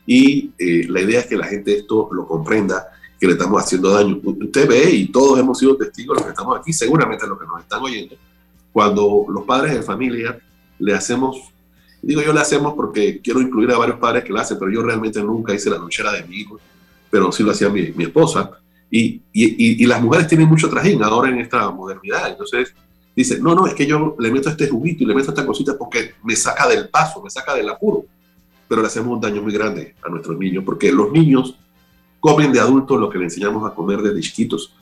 Y 0.05 0.51
la 0.89 1.01
idea 1.01 1.21
es 1.21 1.27
que 1.27 1.37
la 1.37 1.47
gente 1.47 1.77
esto 1.77 2.09
lo 2.11 2.27
comprenda 2.27 2.89
que 3.21 3.29
le 3.29 3.35
estamos 3.35 3.63
haciendo 3.63 3.91
daño. 3.91 4.21
Usted 4.25 4.69
ve 4.69 4.91
y 4.91 5.13
todos 5.13 5.39
hemos 5.39 5.57
sido 5.57 5.77
testigos, 5.77 6.17
los 6.17 6.25
que 6.25 6.31
estamos 6.31 6.59
aquí, 6.59 6.73
seguramente 6.73 7.25
los 7.25 7.39
que 7.39 7.47
nos 7.47 7.61
están 7.61 7.81
oyendo, 7.81 8.17
cuando 8.73 9.27
los 9.29 9.45
padres 9.45 9.75
de 9.75 9.83
familia 9.83 10.41
le 10.81 10.93
hacemos, 10.93 11.52
digo 12.03 12.21
yo 12.21 12.33
le 12.33 12.41
hacemos 12.41 12.75
porque 12.75 13.21
quiero 13.21 13.41
incluir 13.41 13.71
a 13.71 13.79
varios 13.79 13.99
padres 13.99 14.25
que 14.25 14.33
lo 14.33 14.41
hacen, 14.41 14.59
pero 14.59 14.71
yo 14.71 14.83
realmente 14.83 15.23
nunca 15.23 15.55
hice 15.55 15.71
la 15.71 15.79
luchera 15.79 16.13
de 16.13 16.25
mi 16.25 16.37
hijo, 16.37 16.59
pero 17.11 17.31
sí 17.31 17.43
lo 17.43 17.53
hacía 17.53 17.69
mi, 17.69 17.93
mi 17.93 18.05
esposa. 18.05 18.51
Y, 18.91 19.23
y, 19.33 19.83
y, 19.83 19.87
las 19.87 20.03
mujeres 20.03 20.27
tienen 20.27 20.47
mucho 20.49 20.69
trajín 20.69 21.03
ahora 21.03 21.31
en 21.31 21.39
esta 21.39 21.71
modernidad. 21.71 22.29
Entonces, 22.29 22.75
dice, 23.17 23.39
no, 23.41 23.55
no, 23.55 23.67
es 23.67 23.73
que 23.73 23.87
yo 23.87 24.17
le 24.19 24.31
meto 24.31 24.51
este 24.51 24.69
juguito 24.69 25.03
y 25.03 25.07
le 25.07 25.15
meto 25.15 25.31
esta 25.31 25.47
cosita 25.47 25.79
porque 25.79 26.13
me 26.23 26.37
saca 26.37 26.69
del 26.69 26.91
paso, 26.91 27.23
me 27.23 27.31
saca 27.31 27.55
del 27.55 27.71
apuro. 27.71 28.05
Pero 28.69 28.83
le 28.83 28.89
hacemos 28.89 29.15
un 29.15 29.21
daño 29.21 29.41
muy 29.41 29.53
grande 29.53 29.95
a 30.05 30.11
nuestros 30.11 30.39
niños, 30.39 30.63
porque 30.65 30.93
los 30.93 31.11
niños 31.11 31.57
comen 32.21 32.53
de 32.53 32.61
adultos 32.61 33.01
lo 33.01 33.09
que 33.09 33.17
le 33.17 33.25
enseñamos 33.25 33.71
a 33.71 33.75
comer 33.75 34.03
desde 34.03 34.21
chiquitos. 34.21 34.75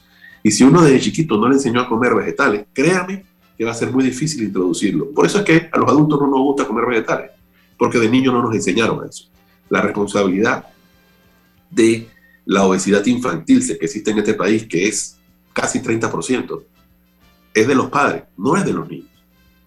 Y 0.43 0.51
si 0.51 0.65
uno 0.65 0.83
desde 0.83 1.01
chiquito 1.01 1.37
no 1.37 1.49
le 1.49 1.55
enseñó 1.55 1.81
a 1.81 1.89
comer 1.89 2.15
vegetales, 2.15 2.67
créame 2.73 3.25
que 3.61 3.67
va 3.67 3.73
a 3.73 3.75
ser 3.75 3.93
muy 3.93 4.03
difícil 4.03 4.45
introducirlo. 4.45 5.11
Por 5.11 5.27
eso 5.27 5.41
es 5.41 5.45
que 5.45 5.69
a 5.71 5.77
los 5.79 5.91
adultos 5.91 6.19
no 6.19 6.29
nos 6.29 6.41
gusta 6.41 6.67
comer 6.67 6.87
vegetales, 6.87 7.33
porque 7.77 7.99
de 7.99 8.09
niño 8.09 8.33
no 8.33 8.43
nos 8.43 8.55
enseñaron 8.55 9.07
eso. 9.07 9.29
La 9.69 9.83
responsabilidad 9.83 10.65
de 11.69 12.09
la 12.47 12.65
obesidad 12.65 13.05
infantil 13.05 13.63
que 13.67 13.85
existe 13.85 14.13
en 14.13 14.19
este 14.21 14.33
país, 14.33 14.67
que 14.67 14.89
es 14.89 15.19
casi 15.53 15.81
30%, 15.81 16.63
es 17.53 17.69
de 17.69 17.75
los 17.75 17.91
padres, 17.91 18.23
no 18.39 18.57
es 18.57 18.65
de 18.65 18.73
los 18.73 18.89
niños. 18.89 19.11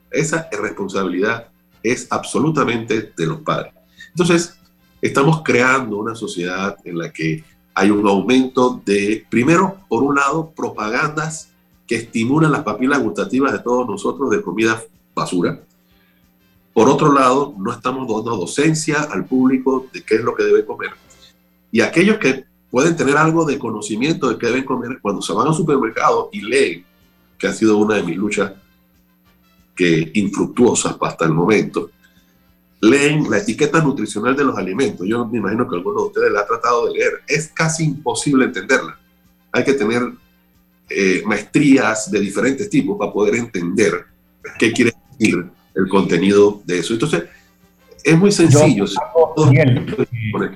Esa 0.10 0.50
responsabilidad 0.52 1.50
es 1.84 2.08
absolutamente 2.10 3.14
de 3.16 3.26
los 3.28 3.42
padres. 3.42 3.74
Entonces, 4.10 4.58
estamos 5.04 5.44
creando 5.44 5.98
una 5.98 6.16
sociedad 6.16 6.78
en 6.84 6.98
la 6.98 7.14
que 7.14 7.44
hay 7.76 7.92
un 7.92 8.08
aumento 8.08 8.82
de, 8.84 9.24
primero, 9.30 9.82
por 9.88 10.02
un 10.02 10.16
lado, 10.16 10.50
propagandas 10.50 11.53
estimulan 11.96 12.52
las 12.52 12.64
papilas 12.64 13.02
gustativas 13.02 13.52
de 13.52 13.60
todos 13.60 13.88
nosotros 13.88 14.30
de 14.30 14.42
comida 14.42 14.82
basura. 15.14 15.60
Por 16.74 16.90
otro 16.90 17.14
lado, 17.14 17.54
no 17.58 17.72
estamos 17.72 18.08
dando 18.08 18.36
docencia 18.36 19.04
al 19.04 19.26
público 19.26 19.88
de 19.94 20.04
qué 20.04 20.16
es 20.16 20.24
lo 20.24 20.34
que 20.36 20.44
debe 20.44 20.66
comer. 20.66 20.92
Y 21.72 21.82
aquellos 21.82 22.18
que 22.18 22.46
pueden 22.72 22.96
tener 22.96 23.18
algo 23.18 23.46
de 23.46 23.60
conocimiento 23.60 24.30
de 24.30 24.38
qué 24.38 24.48
deben 24.48 24.66
comer, 24.66 25.00
cuando 25.02 25.22
se 25.22 25.34
van 25.34 25.48
al 25.48 25.54
supermercado 25.54 26.30
y 26.32 26.42
leen, 26.42 26.86
que 27.38 27.48
ha 27.48 27.54
sido 27.54 27.78
una 27.78 27.96
de 27.96 28.04
mis 28.04 28.18
luchas 28.18 28.54
que 29.76 30.12
infructuosas 30.16 30.98
hasta 31.00 31.26
el 31.26 31.34
momento, 31.34 31.92
leen 32.82 33.30
la 33.30 33.38
etiqueta 33.38 33.82
nutricional 33.82 34.36
de 34.36 34.44
los 34.44 34.58
alimentos. 34.58 35.08
Yo 35.08 35.26
me 35.26 35.38
imagino 35.38 35.70
que 35.70 35.76
alguno 35.76 36.02
de 36.02 36.08
ustedes 36.08 36.32
la 36.32 36.42
ha 36.42 36.48
tratado 36.48 36.88
de 36.88 36.94
leer. 36.94 37.22
Es 37.28 37.48
casi 37.50 37.86
imposible 37.86 38.46
entenderla. 38.46 38.98
Hay 39.52 39.64
que 39.64 39.74
tener 39.74 40.02
eh, 40.90 41.22
maestrías 41.26 42.12
de 42.12 42.20
diferentes 42.20 42.70
tipos 42.70 42.98
para 42.98 43.12
poder 43.12 43.36
entender 43.36 44.06
qué 44.60 44.72
quiere 44.72 44.92
decir 45.12 45.46
el 45.76 45.88
contenido 45.88 46.62
de 46.66 46.80
eso. 46.80 46.94
Entonces, 46.94 47.24
es 48.04 48.18
muy 48.18 48.32
sencillo. 48.32 48.86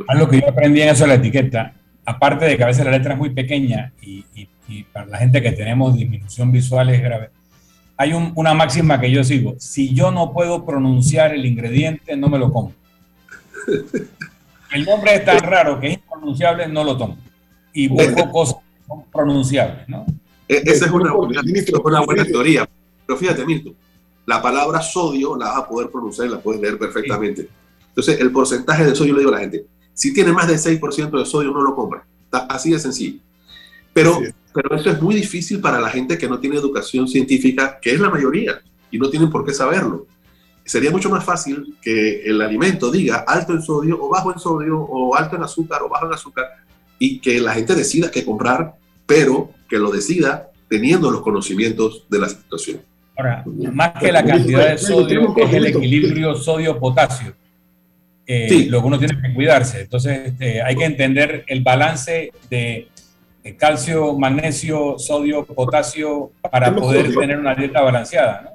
algo, 0.07 0.29
que 0.29 0.41
yo 0.41 0.49
aprendí 0.49 0.81
en 0.81 0.89
eso 0.89 1.03
de 1.03 1.07
la 1.07 1.15
etiqueta, 1.15 1.73
aparte 2.05 2.45
de 2.45 2.57
que 2.57 2.63
a 2.63 2.67
veces 2.67 2.85
la 2.85 2.91
letra 2.91 3.13
es 3.13 3.19
muy 3.19 3.29
pequeña 3.29 3.93
y, 4.01 4.25
y 4.67 4.83
para 4.83 5.05
la 5.05 5.17
gente 5.17 5.41
que 5.41 5.51
tenemos 5.53 5.95
disminución 5.95 6.51
visual 6.51 6.89
es 6.89 7.01
grave, 7.01 7.29
hay 7.97 8.13
una 8.13 8.53
máxima 8.53 8.99
que 8.99 9.09
yo 9.09 9.23
sigo. 9.23 9.55
Si 9.57 9.93
yo 9.93 10.11
no 10.11 10.31
puedo 10.31 10.65
pronunciar 10.65 11.33
el 11.33 11.45
ingrediente, 11.45 12.15
no 12.15 12.29
me 12.29 12.37
lo 12.37 12.51
como. 12.53 12.73
El 14.71 14.85
nombre 14.85 15.15
es 15.15 15.25
tan 15.25 15.39
raro 15.39 15.79
que 15.79 15.87
es 15.87 15.93
impronunciable, 15.95 16.67
no 16.67 16.83
lo 16.83 16.95
tomo. 16.95 17.17
Y 17.73 17.87
busco 17.87 18.31
cosas 18.31 18.57
pronunciables, 19.11 19.87
¿no? 19.87 20.05
E-, 20.47 20.63
esa 20.65 20.85
es 20.85 20.91
una, 20.91 21.13
una, 21.13 22.01
buena 22.01 22.25
teoría. 22.25 22.67
Pero 23.05 23.19
fíjate, 23.19 23.45
Milton, 23.45 23.75
la 24.25 24.41
palabra 24.41 24.81
sodio 24.81 25.35
la 25.37 25.47
vas 25.47 25.57
a 25.59 25.67
poder 25.67 25.89
pronunciar 25.89 26.27
y 26.27 26.31
la 26.31 26.39
puedes 26.39 26.61
leer 26.61 26.77
perfectamente. 26.77 27.49
Entonces, 27.89 28.19
el 28.19 28.31
porcentaje 28.31 28.85
de 28.85 28.95
sodio, 28.95 29.13
le 29.13 29.19
digo 29.19 29.31
a 29.31 29.35
la 29.35 29.41
gente, 29.41 29.65
si 29.93 30.13
tiene 30.13 30.31
más 30.31 30.47
de 30.47 30.55
6% 30.55 31.17
de 31.17 31.25
sodio, 31.25 31.51
no 31.51 31.61
lo 31.61 31.75
compra. 31.75 32.05
Está 32.25 32.39
así 32.45 32.71
de 32.71 32.79
sencillo. 32.79 33.19
Pero 33.93 34.19
pero 34.57 34.75
eso 34.75 34.89
es 34.89 34.99
muy 34.99 35.13
difícil 35.13 35.61
para 35.61 35.79
la 35.79 35.87
gente 35.87 36.17
que 36.17 36.27
no 36.27 36.39
tiene 36.39 36.55
educación 36.55 37.07
científica, 37.07 37.77
que 37.79 37.91
es 37.91 37.99
la 37.99 38.09
mayoría, 38.09 38.59
y 38.89 38.97
no 38.97 39.07
tienen 39.07 39.29
por 39.29 39.45
qué 39.45 39.53
saberlo. 39.53 40.07
Sería 40.65 40.89
mucho 40.89 41.11
más 41.11 41.23
fácil 41.23 41.77
que 41.79 42.23
el 42.23 42.41
alimento 42.41 42.89
diga 42.89 43.17
alto 43.27 43.53
en 43.53 43.61
sodio 43.61 44.01
o 44.01 44.09
bajo 44.09 44.33
en 44.33 44.39
sodio 44.39 44.79
o 44.79 45.15
alto 45.15 45.35
en 45.35 45.43
azúcar 45.43 45.83
o 45.83 45.89
bajo 45.89 46.07
en 46.07 46.13
azúcar 46.13 46.47
y 46.99 47.19
que 47.19 47.39
la 47.39 47.53
gente 47.53 47.75
decida 47.75 48.11
qué 48.11 48.25
comprar, 48.25 48.75
pero 49.05 49.51
que 49.69 49.77
lo 49.77 49.91
decida 49.91 50.51
teniendo 50.67 51.11
los 51.11 51.21
conocimientos 51.21 52.05
de 52.09 52.19
la 52.19 52.29
situación. 52.29 52.81
Ahora, 53.17 53.43
más 53.73 53.93
que 53.99 54.11
la 54.11 54.23
cantidad 54.23 54.69
de 54.69 54.77
sodio, 54.77 55.35
es 55.37 55.53
el 55.53 55.65
equilibrio 55.65 56.35
sodio-potasio. 56.35 57.33
Eh, 58.27 58.67
Lo 58.69 58.81
que 58.81 58.87
uno 58.87 58.99
tiene 58.99 59.19
que 59.21 59.33
cuidarse. 59.33 59.81
Entonces, 59.81 60.27
este, 60.27 60.61
hay 60.61 60.75
que 60.75 60.83
entender 60.83 61.45
el 61.47 61.63
balance 61.63 62.31
de 62.49 62.89
calcio, 63.57 64.17
magnesio, 64.17 64.95
sodio, 64.97 65.45
potasio, 65.45 66.31
para 66.51 66.75
poder 66.75 67.13
tener 67.15 67.39
una 67.39 67.55
dieta 67.55 67.81
balanceada. 67.81 68.41
¿no? 68.43 68.49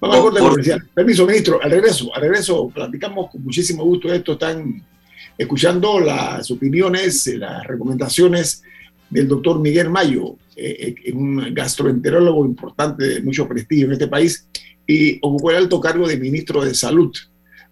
Vamos 0.00 0.16
a 0.16 0.20
corte 0.22 0.40
comercial. 0.40 0.88
Permiso, 0.94 1.26
ministro, 1.26 1.60
al 1.62 1.70
regreso, 1.70 2.14
al 2.14 2.22
regreso, 2.22 2.68
platicamos 2.70 3.30
con 3.30 3.42
muchísimo 3.42 3.84
gusto 3.84 4.12
esto. 4.12 4.32
Están 4.32 4.82
escuchando 5.38 6.00
las 6.00 6.50
opiniones, 6.50 7.26
las 7.28 7.64
recomendaciones 7.66 8.62
del 9.08 9.28
doctor 9.28 9.60
Miguel 9.60 9.88
Mayo, 9.88 10.36
eh, 10.56 10.94
eh, 11.04 11.12
un 11.12 11.54
gastroenterólogo 11.54 12.44
importante 12.44 13.06
de 13.06 13.22
mucho 13.22 13.46
prestigio 13.46 13.86
en 13.86 13.92
este 13.92 14.08
país 14.08 14.48
y 14.86 15.18
ocupó 15.22 15.50
el 15.50 15.58
alto 15.58 15.80
cargo 15.80 16.08
de 16.08 16.18
ministro 16.18 16.64
de 16.64 16.74
Salud. 16.74 17.14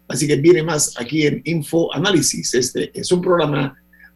Así 0.07 0.25
que 0.25 0.37
viene 0.37 0.63
más 0.63 0.93
aquí 0.97 1.27
en 1.27 1.41
Info 1.43 1.93
Análisis. 1.93 2.53
Este 2.53 2.97
es 2.97 3.11
un 3.11 3.21
programa 3.21 3.75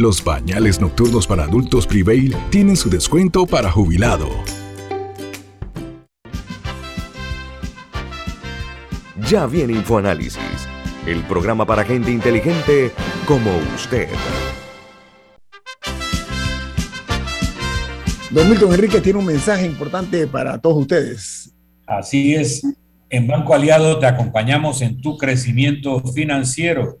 Los 0.00 0.22
pañales 0.22 0.80
nocturnos 0.80 1.26
para 1.26 1.42
adultos 1.42 1.86
Prevail 1.86 2.34
tienen 2.48 2.74
su 2.74 2.88
descuento 2.88 3.44
para 3.44 3.70
jubilado. 3.70 4.30
Ya 9.28 9.44
viene 9.44 9.74
InfoAnálisis, 9.74 10.40
el 11.06 11.22
programa 11.24 11.66
para 11.66 11.84
gente 11.84 12.10
inteligente 12.10 12.92
como 13.26 13.50
usted. 13.76 14.08
Don 18.30 18.48
Milton 18.48 18.72
Enrique 18.72 19.02
tiene 19.02 19.18
un 19.18 19.26
mensaje 19.26 19.66
importante 19.66 20.26
para 20.26 20.56
todos 20.56 20.78
ustedes. 20.78 21.54
Así 21.86 22.34
es. 22.34 22.62
En 23.10 23.26
Banco 23.26 23.52
Aliado 23.52 23.98
te 23.98 24.06
acompañamos 24.06 24.80
en 24.80 24.98
tu 25.02 25.18
crecimiento 25.18 26.00
financiero 26.00 27.00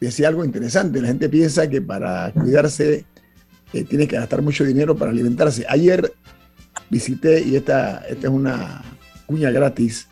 decía 0.00 0.28
algo 0.28 0.44
interesante. 0.44 1.00
La 1.00 1.08
gente 1.08 1.28
piensa 1.28 1.68
que 1.68 1.82
para 1.82 2.32
cuidarse 2.32 3.04
eh, 3.72 3.84
tiene 3.84 4.06
que 4.06 4.16
gastar 4.16 4.42
mucho 4.42 4.64
dinero 4.64 4.96
para 4.96 5.10
alimentarse. 5.10 5.64
Ayer 5.68 6.12
visité, 6.90 7.42
y 7.42 7.56
esta, 7.56 7.98
esta 8.08 8.28
es 8.28 8.32
una 8.32 8.82
cuña 9.26 9.50
gratis, 9.50 10.08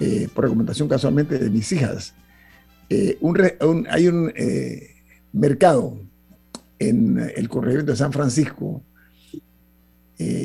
eh, 0.00 0.28
por 0.34 0.44
recomendación 0.44 0.88
casualmente 0.88 1.38
de 1.38 1.50
mis 1.50 1.70
hijas, 1.72 2.14
eh, 2.88 3.18
hay 3.88 4.08
un 4.08 4.32
mercado 5.32 6.00
en 6.78 7.18
el 7.36 7.48
corregimiento 7.48 7.92
de 7.92 7.98
San 7.98 8.12
Francisco 8.12 8.82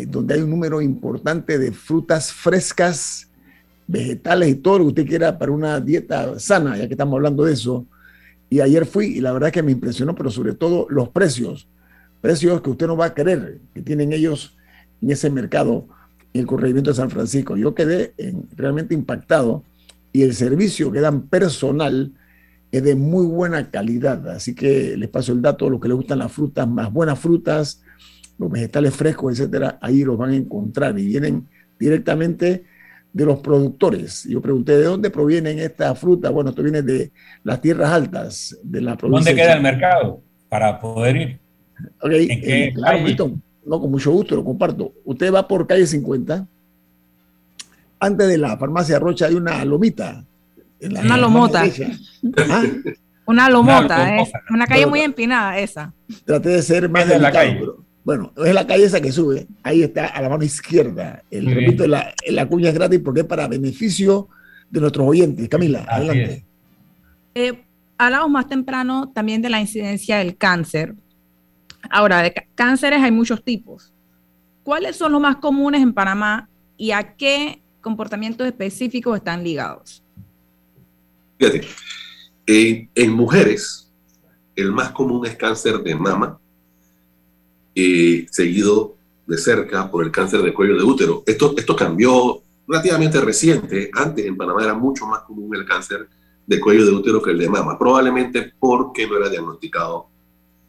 donde 0.08 0.36
hay 0.36 0.41
un 0.41 0.52
número 0.52 0.82
importante 0.82 1.58
de 1.58 1.74
frutas 1.74 2.32
frescas, 2.32 3.30
vegetales 3.88 4.50
y 4.50 4.56
todo 4.56 4.80
lo 4.80 4.84
que 4.86 4.89
usted 4.89 5.06
quiera 5.08 5.38
para 5.38 5.52
una 5.52 5.82
dieta 5.82 6.39
sana, 6.39 6.78
ya 6.78 6.88
que 6.88 6.94
estamos 6.94 7.15
hablando 7.15 7.44
de 7.44 7.54
eso, 7.54 7.86
y 8.49 8.60
ayer 8.60 8.86
fui 8.86 9.17
y 9.17 9.21
la 9.21 9.31
verdad 9.31 9.51
que 9.51 9.63
me 9.63 9.71
impresionó, 9.71 10.15
pero 10.15 10.29
sobre 10.29 10.53
todo 10.53 10.88
los 10.89 11.10
precios, 11.10 11.67
precios 12.21 12.62
que 12.62 12.69
usted 12.69 12.88
no 12.88 12.97
va 12.97 13.08
a 13.08 13.13
querer, 13.13 13.60
que 13.73 13.81
tienen 13.81 14.13
ellos 14.13 14.55
en 15.01 15.12
ese 15.12 15.29
mercado, 15.29 15.88
en 16.34 16.41
el 16.41 16.47
corregimiento 16.47 16.91
de 16.91 16.95
San 16.95 17.10
Francisco. 17.10 17.58
Yo 17.58 17.75
quedé 17.75 18.13
realmente 18.55 18.93
impactado 18.93 19.63
y 20.12 20.23
el 20.23 20.34
servicio 20.34 20.91
que 20.91 21.01
dan 21.01 21.23
personal 21.27 22.13
es 22.71 22.84
de 22.84 22.95
muy 22.95 23.25
buena 23.25 23.69
calidad. 23.69 24.29
Así 24.29 24.53
que 24.53 24.97
les 24.97 25.10
paso 25.10 25.31
el 25.31 25.41
dato, 25.41 25.69
los 25.69 25.79
que 25.79 25.88
les 25.88 25.97
gustan 25.97 26.19
las 26.19 26.31
frutas, 26.31 26.67
más 26.67 26.91
buenas 26.91 27.19
frutas, 27.19 27.81
los 28.38 28.51
vegetales 28.51 28.93
frescos, 28.93 29.34
etcétera, 29.34 29.79
ahí 29.81 30.03
los 30.03 30.17
van 30.17 30.31
a 30.31 30.36
encontrar 30.36 30.97
y 30.99 31.05
vienen 31.05 31.47
directamente 31.79 32.65
de 33.15 33.25
los 33.25 33.39
productores. 33.39 34.25
Yo 34.25 34.41
pregunté, 34.41 34.78
¿de 34.78 34.84
dónde 34.84 35.10
provienen 35.10 35.58
estas 35.60 35.97
frutas? 35.97 36.34
Bueno, 36.34 36.49
esto 36.49 36.62
viene 36.62 36.82
de 36.82 37.13
las 37.45 37.62
tierras 37.62 37.89
altas 37.89 38.58
de 38.62 38.82
la 38.82 38.97
provincia. 38.97 39.32
¿Dónde 39.32 39.41
queda 39.41 39.54
el 39.54 39.62
mercado 39.62 40.19
para 40.49 40.82
poder 40.82 41.15
ir? 41.15 41.39
Ok, 42.01 42.12
eh, 42.12 42.73
claro, 42.75 42.99
Milton, 42.99 43.41
no, 43.65 43.80
con 43.80 43.89
mucho 43.89 44.12
gusto 44.12 44.36
lo 44.36 44.43
comparto. 44.43 44.91
Usted 45.06 45.34
va 45.34 45.47
por 45.47 45.65
calle 45.65 45.88
50. 45.88 46.45
Antes 48.01 48.28
de 48.28 48.38
la 48.38 48.58
farmacia 48.58 48.99
Rocha 48.99 49.28
hay 49.28 49.36
una 49.36 49.63
lomita. 49.63 50.25
una 50.82 51.17
lomota. 51.17 51.63
¿Ah? 52.49 52.63
Una 53.28 53.49
lomota, 53.49 54.17
es 54.17 54.30
una 54.49 54.67
calle 54.67 54.88
muy 54.88 54.99
empinada 54.99 55.58
esa. 55.58 55.93
Traté 56.25 56.49
de 56.49 56.62
ser 56.62 56.89
más 56.89 57.08
delicado, 57.08 57.78
bueno, 58.06 58.32
es 58.38 58.54
la 58.54 58.68
calle 58.68 58.84
esa 58.84 59.02
que 59.02 59.12
sube, 59.12 59.48
ahí 59.63 59.82
está 59.82 60.06
a 60.06 60.22
la 60.22 60.30
mano 60.30 60.44
izquierda. 60.44 61.24
El, 61.32 61.48
repito, 61.48 61.88
la, 61.88 62.13
la, 62.28 62.48
cuña 62.48 62.70
es 62.70 62.76
gratis 62.76 63.00
porque 63.04 63.22
es 63.22 63.26
para 63.26 63.48
beneficio 63.48 64.30
de 64.70 64.80
nuestros 64.80 65.08
oyentes. 65.08 65.50
Camila, 65.50 65.84
adelante. 65.89 66.46
Eh, 67.34 67.65
hablamos 67.98 68.30
más 68.30 68.48
temprano 68.48 69.12
también 69.12 69.41
de 69.41 69.50
la 69.50 69.60
incidencia 69.60 70.20
del 70.20 70.38
cáncer. 70.38 70.94
Ahora, 71.89 72.22
de 72.22 72.32
cánceres 72.54 73.02
hay 73.02 73.12
muchos 73.12 73.44
tipos. 73.44 73.91
¿Cuáles 74.63 74.96
son 74.96 75.12
los 75.12 75.20
más 75.20 75.38
comunes 75.38 75.82
en 75.82 75.91
Panamá 75.91 76.48
y 76.78 76.91
a 76.91 77.15
qué 77.15 77.60
comportamientos 77.82 78.46
específicos 78.46 79.18
están 79.18 79.44
ligados? 79.44 80.04
Fíjate, 81.39 81.68
en 82.46 83.12
mujeres, 83.12 83.91
el 84.56 84.72
más 84.72 84.91
común 84.91 85.26
es 85.26 85.36
cáncer 85.36 85.80
de 85.80 85.96
mama, 85.96 86.39
eh, 87.77 88.25
seguido 88.31 88.95
de 89.27 89.38
cerca 89.38 89.91
por 89.91 90.05
el 90.05 90.11
cáncer 90.11 90.41
de 90.41 90.53
cuello 90.53 90.77
de 90.77 90.83
útero. 90.83 91.23
Esto, 91.25 91.53
esto 91.57 91.75
cambió 91.75 92.41
relativamente 92.65 93.19
reciente. 93.19 93.89
Antes 93.93 94.25
en 94.25 94.38
Panamá 94.38 94.63
era 94.63 94.73
mucho 94.73 95.05
más 95.05 95.23
común 95.23 95.53
el 95.53 95.65
cáncer 95.65 96.07
de 96.47 96.59
cuello 96.59 96.85
de 96.85 96.91
útero 96.91 97.21
que 97.21 97.31
el 97.31 97.39
de 97.39 97.49
mama, 97.49 97.77
probablemente 97.77 98.53
porque 98.57 99.07
no 99.07 99.17
era 99.17 99.29
diagnosticado 99.29 100.07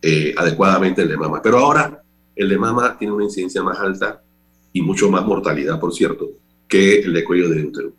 eh, 0.02 0.34
adecuadamente 0.36 1.02
el 1.02 1.08
de 1.08 1.16
mama. 1.16 1.40
Pero 1.40 1.58
ahora 1.58 2.02
el 2.34 2.48
de 2.48 2.58
mama 2.58 2.96
tiene 2.98 3.14
una 3.14 3.24
incidencia 3.24 3.62
más 3.62 3.78
alta 3.78 4.22
y 4.72 4.82
mucho 4.82 5.08
más 5.08 5.24
mortalidad, 5.24 5.78
por 5.78 5.94
cierto, 5.94 6.28
que 6.66 7.00
el 7.00 7.12
de 7.12 7.22
cuello 7.22 7.48
de 7.48 7.64
útero. 7.64 7.92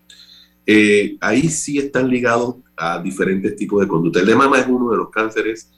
Eh, 0.65 1.15
ahí 1.21 1.47
sí 1.47 1.77
están 1.77 2.09
ligados 2.09 2.55
a 2.75 3.01
diferentes 3.01 3.55
tipos 3.55 3.79
de 3.79 3.87
conducta. 3.87 4.19
El 4.19 4.25
de 4.25 4.35
mama 4.35 4.59
es 4.59 4.67
uno 4.67 4.91
de 4.91 4.97
los 4.97 5.09
cánceres 5.09 5.71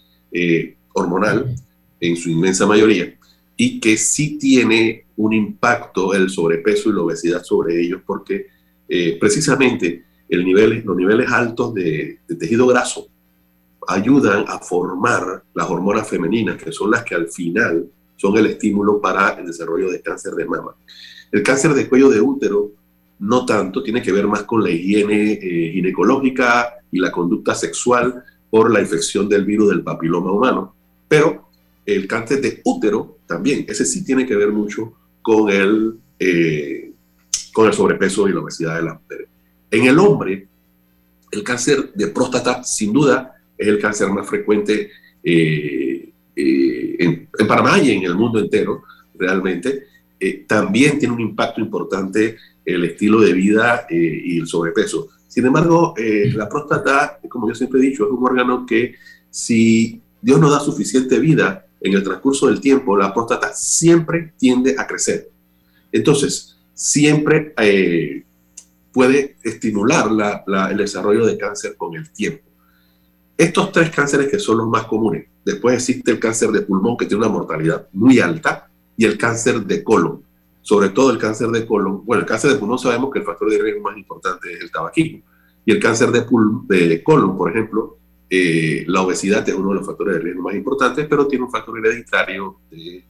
hormonal 0.94 1.56
en 2.00 2.16
su 2.16 2.30
inmensa 2.30 2.66
mayoría 2.66 3.19
y 3.62 3.82
que 3.82 3.98
sí 3.98 4.38
tiene 4.38 5.08
un 5.18 5.34
impacto 5.34 6.14
el 6.14 6.30
sobrepeso 6.30 6.90
y 6.90 6.94
la 6.94 7.02
obesidad 7.02 7.44
sobre 7.44 7.82
ellos 7.82 8.02
porque 8.06 8.48
eh, 8.88 9.18
precisamente 9.20 10.06
los 10.30 10.96
niveles 10.96 11.30
altos 11.30 11.74
de, 11.74 12.20
de 12.26 12.36
tejido 12.36 12.68
graso 12.68 13.10
ayudan 13.86 14.46
a 14.48 14.60
formar 14.60 15.44
las 15.54 15.70
hormonas 15.70 16.08
femeninas, 16.08 16.56
que 16.56 16.72
son 16.72 16.92
las 16.92 17.04
que 17.04 17.16
al 17.16 17.28
final 17.28 17.90
son 18.16 18.38
el 18.38 18.46
estímulo 18.46 19.02
para 19.02 19.32
el 19.32 19.48
desarrollo 19.48 19.92
de 19.92 20.02
cáncer 20.02 20.36
de 20.36 20.46
mama. 20.46 20.74
El 21.30 21.44
cáncer 21.44 21.74
de 21.74 21.90
cuello 21.90 22.10
de 22.10 22.22
útero 22.22 22.72
no 23.20 23.46
tanto, 23.46 23.84
tiene 23.84 24.02
que 24.02 24.14
ver 24.14 24.26
más 24.26 24.44
con 24.44 24.64
la 24.64 24.70
higiene 24.70 25.34
eh, 25.34 25.72
ginecológica 25.74 26.76
y 26.90 27.00
la 27.00 27.12
conducta 27.12 27.54
sexual 27.54 28.24
por 28.50 28.72
la 28.72 28.80
infección 28.80 29.28
del 29.28 29.44
virus 29.44 29.72
del 29.72 29.84
papiloma 29.84 30.32
humano. 30.32 30.74
Pero 31.10 31.49
el 31.96 32.08
cáncer 32.08 32.42
de 32.42 32.62
útero 32.64 33.20
también, 33.26 33.66
ese 33.68 33.86
sí 33.86 34.04
tiene 34.04 34.26
que 34.26 34.36
ver 34.36 34.52
mucho 34.52 34.94
con 35.22 35.50
el, 35.50 35.96
eh, 36.20 36.92
con 37.54 37.68
el 37.68 37.74
sobrepeso 37.74 38.28
y 38.28 38.34
la 38.34 38.40
obesidad 38.40 38.76
de 38.76 38.84
la 38.84 38.94
mujer. 38.94 39.28
En 39.72 39.86
el 39.86 40.00
hombre, 40.00 40.48
el 41.32 41.44
cáncer 41.44 41.92
de 41.94 42.08
próstata, 42.08 42.64
sin 42.64 42.92
duda, 42.94 43.36
es 43.58 43.68
el 43.68 43.80
cáncer 43.80 44.10
más 44.10 44.28
frecuente 44.28 44.90
eh, 45.24 46.12
en, 46.36 47.28
en, 47.38 47.48
Panamá 47.48 47.78
y 47.80 47.92
en 47.92 48.04
el 48.04 48.16
mundo 48.16 48.40
entero, 48.40 48.84
realmente. 49.16 49.86
también 50.48 50.98
tiene 50.98 51.14
un 51.14 51.22
impacto 51.22 51.60
importante 51.60 52.38
el 52.76 52.84
estilo 52.86 53.22
de 53.22 53.34
vida 53.34 53.88
eh, 53.90 54.22
y 54.26 54.40
el 54.40 54.48
sobrepeso. 54.48 55.10
Sin 55.28 55.46
embargo, 55.46 55.94
eh, 55.98 56.32
la 56.34 56.50
próstata, 56.50 57.20
como 57.28 57.48
yo 57.48 57.56
siempre 57.56 57.80
he 57.80 57.84
dicho, 57.84 58.06
es 58.06 58.12
un 58.12 58.26
órgano 58.26 58.66
que 58.66 58.96
si 59.30 60.02
Dios 60.22 60.40
no 60.40 60.50
da 60.50 60.60
suficiente 60.60 61.20
vida 61.20 61.66
en 61.82 61.94
el 61.94 62.04
transcurso 62.04 62.48
del 62.48 62.60
tiempo, 62.60 62.98
la 62.98 63.14
próstata 63.14 63.54
siempre 63.54 64.34
tiende 64.38 64.76
a 64.78 64.86
crecer. 64.86 65.30
Entonces, 65.92 66.58
siempre 66.74 67.54
eh, 67.58 68.24
puede 68.92 69.38
estimular 69.44 70.10
el 70.72 70.78
desarrollo 70.78 71.26
de 71.26 71.38
cáncer 71.38 71.76
con 71.78 71.96
el 71.96 72.10
tiempo. 72.12 72.44
Estos 73.38 73.72
tres 73.72 73.90
cánceres 73.90 74.28
que 74.30 74.40
son 74.40 74.58
los 74.58 74.68
más 74.68 74.86
comunes. 74.86 75.28
Después 75.46 75.76
existe 75.76 76.12
el 76.12 76.20
cáncer 76.20 76.50
de 76.52 76.62
pulmón 76.62 76.98
que 76.98 77.06
tiene 77.06 77.24
una 77.24 77.34
mortalidad 77.34 77.88
muy 77.94 78.20
alta 78.20 78.70
y 78.98 79.06
el 79.06 79.18
cáncer 79.18 79.62
de 79.66 79.84
colon 79.84 80.24
sobre 80.70 80.90
todo 80.90 81.12
el 81.12 81.18
cáncer 81.18 81.50
de 81.50 81.66
colon. 81.66 82.06
Bueno, 82.06 82.22
el 82.22 82.28
cáncer 82.28 82.52
de 82.52 82.58
pulmón 82.58 82.78
sabemos 82.78 83.12
que 83.12 83.20
el 83.20 83.26
factor 83.26 83.50
de 83.50 83.58
riesgo 83.58 83.82
más 83.82 83.98
importante 83.98 84.54
es 84.54 84.62
el 84.62 84.72
tabaquismo. 84.72 85.24
Y 85.66 85.72
el 85.72 85.80
cáncer 85.80 86.12
de, 86.12 86.26
de 86.88 87.04
colon, 87.04 87.38
por 87.38 87.50
ejemplo, 87.50 87.98
eh, 88.30 88.84
la 88.88 89.02
obesidad 89.02 89.48
es 89.48 89.56
uno 89.56 89.70
de 89.70 89.76
los 89.76 89.86
factores 89.86 90.16
de 90.16 90.22
riesgo 90.22 90.44
más 90.44 90.56
importantes, 90.56 91.08
pero 91.10 91.28
tiene 91.28 91.46
un 91.46 91.52
factor 91.52 91.78
hereditario 91.80 92.60
de 92.70 93.06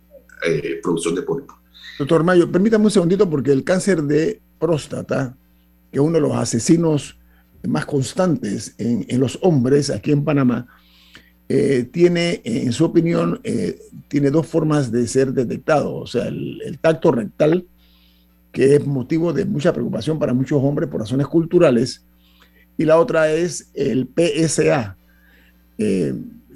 eh, 0.45 0.79
producción 0.81 1.15
de 1.15 1.21
pólipos. 1.23 1.57
Doctor 1.97 2.23
Mayo, 2.23 2.49
permítame 2.49 2.85
un 2.85 2.91
segundito 2.91 3.29
porque 3.29 3.51
el 3.51 3.65
cáncer 3.65 4.01
de 4.03 4.39
próstata, 4.57 5.35
que 5.91 5.97
es 5.97 6.01
uno 6.01 6.13
de 6.13 6.21
los 6.21 6.35
asesinos 6.35 7.19
más 7.67 7.85
constantes 7.85 8.73
en, 8.77 9.19
los 9.19 9.37
hombres 9.41 9.89
aquí 9.89 10.11
en 10.11 10.23
Panamá, 10.23 10.67
eh, 11.49 11.87
tiene, 11.91 12.41
en 12.45 12.71
su 12.71 12.85
opinión, 12.85 13.41
eh, 13.43 13.81
tiene 14.07 14.29
dos 14.29 14.47
formas 14.47 14.91
de 14.91 15.07
ser 15.07 15.33
detectado. 15.33 15.93
O 15.95 16.07
sea, 16.07 16.27
el, 16.27 16.77
tacto 16.79 17.11
rectal, 17.11 17.65
que 18.51 18.75
es 18.75 18.85
motivo 18.85 19.33
de 19.33 19.45
mucha 19.45 19.73
preocupación 19.73 20.19
para 20.19 20.33
muchos 20.33 20.61
hombres 20.63 20.89
por 20.89 21.01
razones 21.01 21.27
culturales, 21.27 22.05
y 22.77 22.85
la 22.85 22.97
otra 22.97 23.31
es 23.31 23.71
el 23.73 24.07
PSA. 24.07 24.95
Eh, 25.79 26.13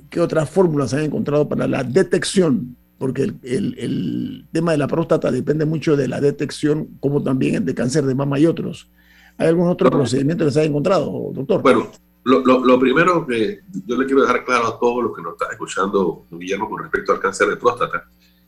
¿Qué 0.09 0.19
otras 0.19 0.49
fórmulas 0.49 0.93
han 0.93 0.99
encontrado 0.99 1.49
para 1.49 1.67
la 1.67 1.83
detección? 1.83 2.77
Porque 2.99 3.23
el, 3.23 3.39
el, 3.41 4.45
tema 4.51 4.73
de 4.73 4.77
la 4.77 4.87
próstata 4.87 5.31
depende 5.31 5.65
mucho 5.65 5.97
de 5.97 6.07
la 6.07 6.21
detección, 6.21 6.89
como 6.99 7.23
también 7.23 7.55
el 7.55 7.65
de 7.65 7.73
cáncer 7.73 8.05
de 8.05 8.13
mama 8.13 8.37
y 8.37 8.45
otros. 8.45 8.91
¿Hay 9.37 9.47
algún 9.47 9.69
otro 9.69 9.89
procedimiento 9.89 10.45
que 10.45 10.51
se 10.51 10.59
haya 10.59 10.69
encontrado, 10.69 11.31
doctor? 11.33 11.61
Bueno, 11.63 11.89
lo, 12.25 12.79
primero 12.79 13.25
que 13.25 13.61
yo 13.85 13.97
le 13.97 14.05
quiero 14.05 14.21
dejar 14.21 14.45
claro 14.45 14.67
a 14.67 14.79
todos 14.79 15.03
los 15.03 15.15
que 15.15 15.21
nos 15.21 15.33
están 15.33 15.51
escuchando, 15.51 16.25
Guillermo, 16.29 16.69
con 16.69 16.83
respecto 16.83 17.11
al 17.11 17.19
cáncer 17.19 17.47
de 17.47 17.57
próstata, 17.57 18.05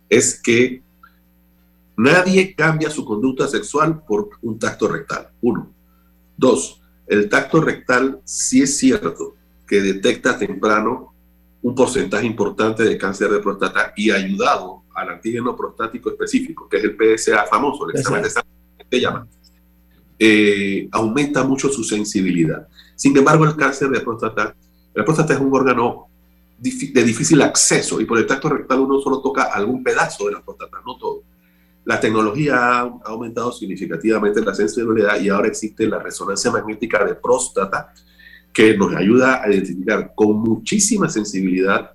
es 0.08 0.40
que 0.42 0.84
nadie 1.98 2.54
cambia 2.54 2.90
su 2.90 3.04
conducta 3.04 3.48
sexual 3.48 4.04
por 4.06 4.30
un 4.42 4.60
tacto 4.60 4.88
rectal. 4.88 5.30
Uno. 5.42 5.74
Dos, 6.38 6.82
el 7.08 7.28
tacto 7.30 7.62
rectal 7.62 8.20
sí 8.24 8.62
es 8.62 8.78
cierto 8.78 9.35
que 9.68 9.82
detecta 9.82 10.38
temprano 10.38 11.14
un 11.62 11.74
porcentaje 11.74 12.26
importante 12.26 12.84
de 12.84 12.98
cáncer 12.98 13.30
de 13.30 13.40
próstata 13.40 13.94
y 13.96 14.12
ayudado 14.12 14.84
al 14.94 15.10
antígeno 15.10 15.56
prostático 15.56 16.10
específico, 16.10 16.70
que 16.70 16.78
es 16.78 16.84
el 16.84 16.96
PSA 16.96 17.46
famoso, 17.48 17.90
el 17.90 17.98
examen 17.98 18.22
de 18.22 18.30
sangre 18.30 18.52
que 18.90 19.02
llama, 19.02 19.28
eh, 20.20 20.88
aumenta 20.92 21.44
mucho 21.44 21.70
su 21.70 21.84
sensibilidad. 21.84 22.68
Sin 22.96 23.18
embargo, 23.18 23.46
el 23.46 23.56
cáncer 23.56 23.90
de 23.90 24.00
próstata, 24.02 24.56
la 24.94 25.04
próstata 25.04 25.34
es 25.34 25.40
un 25.40 25.54
órgano 25.54 26.08
de 26.58 27.04
difícil 27.04 27.42
acceso 27.42 28.00
y 28.00 28.06
por 28.06 28.18
el 28.18 28.26
tacto 28.26 28.48
rectal 28.48 28.80
uno 28.80 29.02
solo 29.02 29.20
toca 29.20 29.44
algún 29.46 29.84
pedazo 29.84 30.28
de 30.28 30.34
la 30.34 30.42
próstata, 30.42 30.78
no 30.86 30.98
todo. 30.98 31.24
La 31.84 32.00
tecnología 32.00 32.80
ha 32.80 32.80
aumentado 33.06 33.52
significativamente 33.52 34.42
la 34.42 34.54
sensibilidad 34.54 35.20
y 35.20 35.30
ahora 35.30 35.48
existe 35.48 35.88
la 35.88 36.00
resonancia 36.00 36.52
magnética 36.52 37.04
de 37.04 37.16
próstata 37.16 37.94
que 38.56 38.78
nos 38.78 38.96
ayuda 38.96 39.44
a 39.44 39.52
identificar 39.52 40.14
con 40.16 40.38
muchísima 40.38 41.10
sensibilidad 41.10 41.92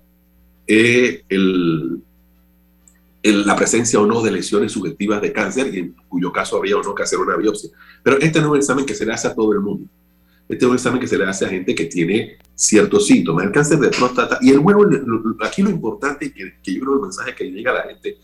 eh, 0.67 1.23
la 3.23 3.55
presencia 3.55 3.99
o 3.99 4.05
no 4.05 4.21
de 4.21 4.29
lesiones 4.29 4.71
subjetivas 4.71 5.23
de 5.23 5.33
cáncer 5.33 5.73
y 5.73 5.79
en 5.79 5.95
cuyo 6.07 6.31
caso 6.31 6.57
habría 6.57 6.77
o 6.77 6.83
no 6.83 6.93
que 6.93 7.01
hacer 7.01 7.17
una 7.17 7.35
biopsia. 7.35 7.71
Pero 8.03 8.19
este 8.19 8.39
no 8.39 8.45
es 8.45 8.51
un 8.51 8.57
examen 8.57 8.85
que 8.85 8.93
se 8.93 9.07
le 9.07 9.11
hace 9.11 9.27
a 9.27 9.33
todo 9.33 9.51
el 9.53 9.59
mundo. 9.59 9.89
Este 10.47 10.63
es 10.63 10.69
un 10.69 10.75
examen 10.75 11.01
que 11.01 11.07
se 11.07 11.17
le 11.17 11.25
hace 11.25 11.45
a 11.45 11.49
gente 11.49 11.73
que 11.73 11.85
tiene 11.85 12.37
ciertos 12.53 13.07
síntomas. 13.07 13.45
El 13.45 13.51
cáncer 13.51 13.79
de 13.79 13.89
próstata, 13.89 14.37
y 14.39 14.51
el 14.51 14.59
huevo, 14.59 14.87
aquí 15.41 15.63
lo 15.63 15.71
importante, 15.71 16.31
que, 16.31 16.59
que 16.61 16.75
yo 16.75 16.81
creo 16.81 16.93
el 16.93 17.01
mensaje 17.01 17.33
que 17.33 17.45
llega 17.45 17.71
a 17.71 17.75
la 17.75 17.83
gente, 17.83 18.17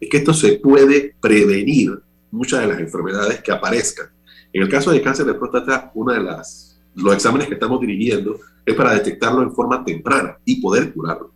es 0.00 0.08
que 0.08 0.16
esto 0.16 0.32
se 0.32 0.54
puede 0.54 1.14
prevenir 1.20 2.00
muchas 2.30 2.62
de 2.62 2.68
las 2.68 2.80
enfermedades 2.80 3.42
que 3.42 3.52
aparezcan. 3.52 4.06
En 4.50 4.62
el 4.62 4.70
caso 4.70 4.90
de 4.90 5.02
cáncer 5.02 5.26
de 5.26 5.34
próstata, 5.34 5.90
uno 5.94 6.14
de 6.14 6.22
las, 6.22 6.71
los 6.94 7.14
exámenes 7.14 7.48
que 7.48 7.54
estamos 7.54 7.80
dirigiendo 7.80 8.38
es 8.64 8.74
para 8.74 8.94
detectarlo 8.94 9.42
en 9.42 9.52
forma 9.52 9.84
temprana 9.84 10.38
y 10.44 10.60
poder 10.60 10.92
curarlo. 10.92 11.32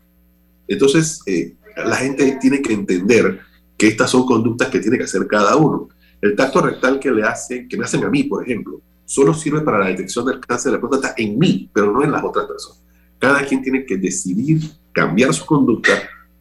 Entonces, 0.68 1.20
eh, 1.26 1.54
la 1.76 1.96
gente 1.96 2.38
tiene 2.40 2.62
que 2.62 2.72
entender 2.72 3.40
que 3.76 3.88
estas 3.88 4.10
son 4.10 4.24
conductas 4.24 4.68
que 4.68 4.80
tiene 4.80 4.98
que 4.98 5.04
hacer 5.04 5.26
cada 5.26 5.56
uno. 5.56 5.88
El 6.20 6.34
tacto 6.34 6.60
rectal 6.60 6.98
que 6.98 7.10
le 7.10 7.22
hacen, 7.22 7.68
que 7.68 7.76
me 7.76 7.84
hacen 7.84 8.04
a 8.04 8.08
mí, 8.08 8.24
por 8.24 8.42
ejemplo, 8.42 8.80
solo 9.04 9.34
sirve 9.34 9.60
para 9.60 9.78
la 9.78 9.86
detección 9.86 10.26
del 10.26 10.40
cáncer 10.40 10.72
de 10.72 10.78
la 10.78 10.80
próstata 10.80 11.14
en 11.16 11.38
mí, 11.38 11.70
pero 11.72 11.92
no 11.92 12.02
en 12.02 12.10
las 12.10 12.24
otras 12.24 12.46
personas. 12.46 12.82
Cada 13.18 13.44
quien 13.44 13.62
tiene 13.62 13.84
que 13.84 13.96
decidir 13.96 14.60
cambiar 14.92 15.32
su 15.32 15.44
conducta 15.46 15.92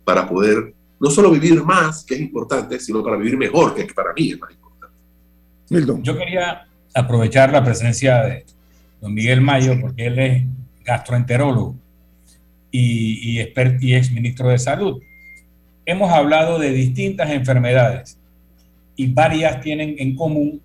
para 0.04 0.28
poder 0.28 0.74
no 1.00 1.10
solo 1.10 1.30
vivir 1.30 1.62
más, 1.64 2.04
que 2.06 2.16
es 2.16 2.22
importante, 2.22 2.80
sino 2.80 3.04
para 3.04 3.18
vivir 3.18 3.38
mejor, 3.38 3.76
que 3.76 3.86
para 3.94 4.14
mí 4.14 4.32
es 4.32 4.40
más 4.40 4.52
importante. 4.52 4.96
Milton. 5.70 6.04
Yo 6.04 6.18
quería 6.18 6.68
aprovechar 6.94 7.52
la 7.52 7.64
presencia 7.64 8.24
de 8.24 8.46
don 9.06 9.14
Miguel 9.14 9.40
Mayo, 9.40 9.80
porque 9.80 10.08
él 10.08 10.18
es 10.18 10.44
gastroenterólogo 10.84 11.76
y, 12.72 13.40
y, 13.40 13.54
y 13.82 13.94
ex 13.94 14.12
ministro 14.12 14.50
de 14.50 14.58
Salud. 14.58 15.00
Hemos 15.86 16.12
hablado 16.12 16.58
de 16.58 16.72
distintas 16.72 17.30
enfermedades 17.30 18.18
y 18.96 19.06
varias 19.06 19.62
tienen 19.62 19.96
en 20.00 20.16
común 20.16 20.60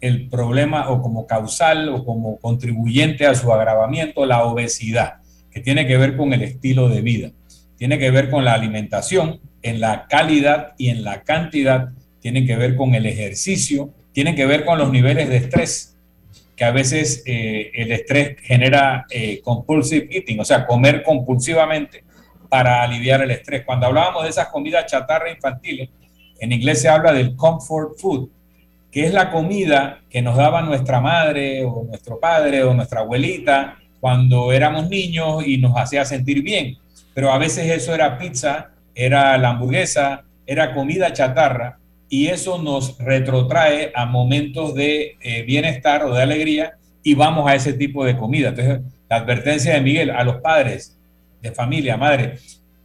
el 0.00 0.28
problema 0.28 0.88
o 0.88 1.02
como 1.02 1.26
causal 1.26 1.88
o 1.88 2.04
como 2.04 2.38
contribuyente 2.38 3.26
a 3.26 3.34
su 3.34 3.52
agravamiento 3.52 4.24
la 4.24 4.44
obesidad, 4.44 5.14
que 5.50 5.60
tiene 5.60 5.84
que 5.88 5.96
ver 5.96 6.16
con 6.16 6.32
el 6.32 6.42
estilo 6.42 6.88
de 6.88 7.00
vida, 7.00 7.32
tiene 7.76 7.98
que 7.98 8.12
ver 8.12 8.30
con 8.30 8.44
la 8.44 8.54
alimentación 8.54 9.40
en 9.62 9.80
la 9.80 10.06
calidad 10.08 10.74
y 10.78 10.90
en 10.90 11.02
la 11.02 11.22
cantidad, 11.22 11.88
tiene 12.20 12.46
que 12.46 12.54
ver 12.54 12.76
con 12.76 12.94
el 12.94 13.06
ejercicio, 13.06 13.92
tiene 14.12 14.36
que 14.36 14.46
ver 14.46 14.64
con 14.64 14.78
los 14.78 14.92
niveles 14.92 15.28
de 15.28 15.38
estrés, 15.38 15.89
que 16.60 16.66
a 16.66 16.72
veces 16.72 17.22
eh, 17.24 17.70
el 17.72 17.90
estrés 17.90 18.36
genera 18.42 19.06
eh, 19.08 19.40
compulsive 19.42 20.08
eating, 20.10 20.40
o 20.40 20.44
sea, 20.44 20.66
comer 20.66 21.02
compulsivamente 21.02 22.04
para 22.50 22.82
aliviar 22.82 23.22
el 23.22 23.30
estrés. 23.30 23.62
Cuando 23.64 23.86
hablábamos 23.86 24.24
de 24.24 24.28
esas 24.28 24.48
comidas 24.48 24.84
chatarra 24.84 25.30
infantiles, 25.30 25.88
en 26.38 26.52
inglés 26.52 26.82
se 26.82 26.90
habla 26.90 27.14
del 27.14 27.34
comfort 27.34 27.98
food, 27.98 28.28
que 28.92 29.06
es 29.06 29.14
la 29.14 29.30
comida 29.30 30.02
que 30.10 30.20
nos 30.20 30.36
daba 30.36 30.60
nuestra 30.60 31.00
madre 31.00 31.64
o 31.64 31.84
nuestro 31.84 32.20
padre 32.20 32.62
o 32.62 32.74
nuestra 32.74 33.00
abuelita 33.00 33.78
cuando 33.98 34.52
éramos 34.52 34.90
niños 34.90 35.46
y 35.46 35.56
nos 35.56 35.74
hacía 35.78 36.04
sentir 36.04 36.42
bien. 36.42 36.76
Pero 37.14 37.32
a 37.32 37.38
veces 37.38 37.70
eso 37.70 37.94
era 37.94 38.18
pizza, 38.18 38.72
era 38.94 39.38
la 39.38 39.48
hamburguesa, 39.48 40.24
era 40.46 40.74
comida 40.74 41.10
chatarra 41.14 41.79
y 42.12 42.26
eso 42.26 42.60
nos 42.60 42.98
retrotrae 42.98 43.92
a 43.94 44.04
momentos 44.04 44.74
de 44.74 45.16
eh, 45.20 45.42
bienestar 45.44 46.04
o 46.04 46.12
de 46.12 46.22
alegría 46.22 46.74
y 47.04 47.14
vamos 47.14 47.48
a 47.48 47.54
ese 47.54 47.72
tipo 47.72 48.04
de 48.04 48.16
comida. 48.16 48.48
Entonces, 48.48 48.80
la 49.08 49.16
advertencia 49.16 49.74
de 49.74 49.80
Miguel 49.80 50.10
a 50.10 50.24
los 50.24 50.38
padres 50.38 50.98
de 51.40 51.52
familia, 51.52 51.96
madre, 51.96 52.34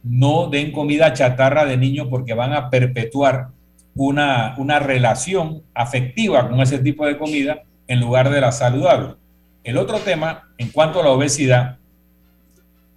no 0.04 0.48
den 0.48 0.70
comida 0.70 1.12
chatarra 1.12 1.66
de 1.66 1.76
niños 1.76 2.06
porque 2.08 2.34
van 2.34 2.52
a 2.52 2.70
perpetuar 2.70 3.48
una, 3.96 4.54
una 4.58 4.78
relación 4.78 5.64
afectiva 5.74 6.48
con 6.48 6.60
ese 6.60 6.78
tipo 6.78 7.04
de 7.04 7.18
comida 7.18 7.64
en 7.88 8.00
lugar 8.00 8.30
de 8.30 8.40
la 8.40 8.52
saludable. 8.52 9.16
El 9.64 9.76
otro 9.76 9.98
tema, 9.98 10.50
en 10.56 10.68
cuanto 10.68 11.00
a 11.00 11.02
la 11.02 11.10
obesidad, 11.10 11.78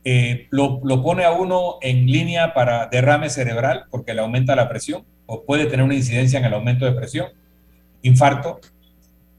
eh, 0.03 0.47
lo, 0.51 0.79
lo, 0.83 1.01
pone 1.01 1.25
a 1.25 1.31
uno 1.31 1.77
en 1.81 2.05
línea 2.05 2.53
para 2.53 2.85
derrame 2.85 3.29
cerebral 3.29 3.85
porque 3.89 4.13
le 4.13 4.21
aumenta 4.21 4.55
la 4.55 4.69
presión 4.69 5.03
o 5.31 5.45
puede 5.45 5.67
tener 5.67 5.85
una 5.85 5.93
incidencia 5.93 6.39
en 6.39 6.45
el 6.45 6.53
aumento 6.55 6.85
de 6.85 6.91
presión, 6.91 7.27
infarto, 8.01 8.59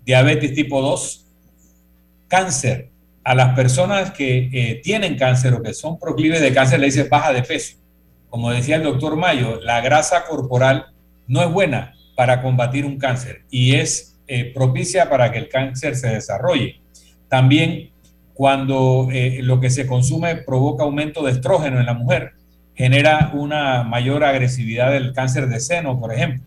diabetes 0.05 0.55
tipo 0.55 0.81
2, 0.81 1.27
cáncer. 2.29 2.91
A 3.25 3.35
las 3.35 3.55
personas 3.55 4.13
que 4.13 4.49
eh, 4.53 4.81
tienen 4.85 5.17
cáncer 5.19 5.53
o 5.53 5.61
que 5.61 5.75
son 5.75 5.99
proclives 5.99 6.41
de 6.41 6.55
cáncer 6.55 6.79
le 6.79 6.87
dice 6.87 7.05
baja 7.05 7.33
de 7.33 7.43
peso. 7.43 7.77
Como 8.29 8.53
decía 8.53 8.77
el 8.77 8.85
doctor 8.85 9.17
Mayo, 9.17 9.61
la 9.61 9.81
grasa 9.81 10.25
corporal 10.27 10.87
no 11.27 11.43
es 11.43 11.51
buena 11.51 11.95
para 12.15 12.41
combatir 12.41 12.87
un 12.87 12.97
cáncer 12.97 13.43
y 13.51 13.75
es 13.75 14.17
eh, 14.29 14.53
propicia 14.55 15.11
para 15.11 15.33
que 15.33 15.39
el 15.39 15.49
cáncer 15.49 15.97
se 15.97 16.09
desarrolle. 16.09 16.81
También 17.29 17.91
cuando 18.33 19.09
eh, 19.13 19.41
lo 19.43 19.59
que 19.59 19.71
se 19.71 19.89
consume 19.89 20.37
provoca 20.37 20.85
aumento 20.85 21.25
de 21.25 21.33
estrógeno 21.33 21.81
en 21.81 21.87
la 21.87 21.95
mujer, 21.95 22.35
genera 22.81 23.31
una 23.35 23.83
mayor 23.83 24.25
agresividad 24.25 24.91
del 24.91 25.13
cáncer 25.13 25.49
de 25.49 25.61
seno, 25.61 26.01
por 26.01 26.15
ejemplo. 26.15 26.43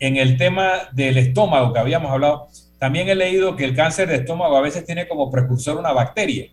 En 0.00 0.16
el 0.16 0.36
tema 0.36 0.88
del 0.90 1.16
estómago 1.16 1.72
que 1.72 1.78
habíamos 1.78 2.10
hablado, 2.10 2.48
también 2.80 3.08
he 3.08 3.14
leído 3.14 3.54
que 3.54 3.64
el 3.64 3.76
cáncer 3.76 4.08
de 4.08 4.16
estómago 4.16 4.56
a 4.56 4.60
veces 4.60 4.84
tiene 4.84 5.06
como 5.06 5.30
precursor 5.30 5.78
una 5.78 5.92
bacteria. 5.92 6.46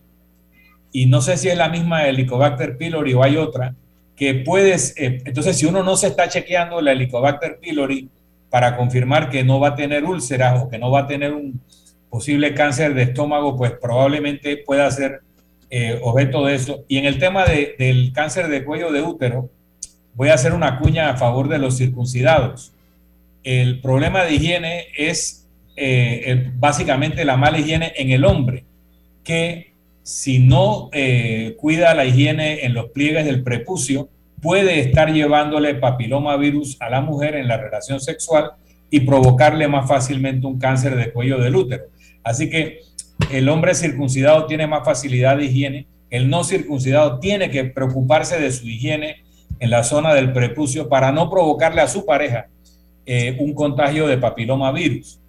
Y 0.91 1.07
no 1.07 1.19
sé 1.19 1.37
si 1.37 1.49
es 1.49 1.57
la 1.57 1.67
misma 1.67 2.05
Helicobacter 2.07 2.77
pylori 2.77 3.15
o 3.15 3.23
hay 3.23 3.37
otra, 3.37 3.73
que 4.15 4.35
puedes, 4.35 4.95
eh, 4.99 5.23
entonces 5.25 5.57
si 5.57 5.65
uno 5.65 5.81
no 5.81 5.97
se 5.97 6.05
está 6.05 6.29
chequeando 6.29 6.79
la 6.79 6.91
Helicobacter 6.91 7.57
pylori 7.59 8.07
para 8.51 8.77
confirmar 8.77 9.31
que 9.31 9.43
no 9.43 9.59
va 9.59 9.69
a 9.69 9.75
tener 9.75 10.03
úlceras 10.03 10.61
o 10.61 10.69
que 10.69 10.77
no 10.77 10.91
va 10.91 10.99
a 10.99 11.07
tener 11.07 11.33
un, 11.33 11.59
posible 12.07 12.53
cáncer 12.53 12.93
de 12.93 13.01
estómago, 13.01 13.57
pues 13.57 13.71
probablemente 13.71 14.57
pueda 14.57 14.91
ser 14.91 15.21
eh, 15.73 15.99
objeto 16.03 16.45
de 16.45 16.55
eso. 16.55 16.83
Y 16.89 16.97
en 16.97 17.05
el 17.05 17.17
tema 17.17 17.45
del 17.45 18.11
cáncer 18.13 18.49
de 18.49 18.65
cuello 18.65 18.91
de 18.91 19.01
útero, 19.01 19.49
voy 20.13 20.27
a 20.27 20.33
hacer 20.33 20.53
una 20.53 20.79
cuña 20.79 21.09
a 21.09 21.17
favor 21.17 21.47
de 21.47 21.59
los 21.59 21.77
circuncidados. 21.77 22.73
El 23.43 23.79
problema 23.79 24.25
de 24.25 24.33
higiene 24.35 24.87
es 24.97 25.47
eh, 25.77 26.51
básicamente 26.55 27.23
la 27.23 27.37
mala 27.37 27.57
higiene 27.57 27.93
en 27.95 28.11
el 28.11 28.25
hombre, 28.25 28.65
que 29.23 29.71
si 30.03 30.39
no 30.39 30.89
eh, 30.91 31.55
cuida 31.57 31.95
la 31.95 32.05
higiene 32.05 32.65
en 32.65 32.73
los 32.73 32.89
pliegues 32.89 33.25
del 33.25 33.41
prepucio, 33.41 34.09
puede 34.41 34.79
estar 34.79 35.13
llevándole 35.13 35.75
papilomavirus 35.75 36.75
a 36.81 36.89
la 36.89 36.99
mujer 36.99 37.35
en 37.35 37.47
la 37.47 37.57
relación 37.57 38.01
sexual 38.01 38.51
y 38.89 38.99
provocarle 38.99 39.69
más 39.69 39.87
fácilmente 39.87 40.47
un 40.47 40.59
cáncer 40.59 40.95
de 40.97 41.13
cuello 41.13 41.39
del 41.39 41.55
útero. 41.55 41.85
Así 42.23 42.49
que 42.49 42.81
el 43.29 43.49
hombre 43.49 43.75
circuncidado 43.75 44.45
tiene 44.45 44.67
más 44.67 44.83
facilidad 44.83 45.37
de 45.37 45.45
higiene, 45.45 45.87
el 46.09 46.29
no 46.29 46.43
circuncidado 46.43 47.19
tiene 47.19 47.49
que 47.49 47.65
preocuparse 47.65 48.39
de 48.39 48.51
su 48.51 48.67
higiene 48.67 49.23
en 49.59 49.69
la 49.69 49.83
zona 49.83 50.13
del 50.13 50.33
prepucio 50.33 50.89
para 50.89 51.11
no 51.11 51.29
provocarle 51.29 51.81
a 51.81 51.87
su 51.87 52.05
pareja 52.05 52.47
eh, 53.05 53.37
un 53.39 53.53
contagio 53.53 54.07
de 54.07 54.17
papilomavirus. 54.17 55.19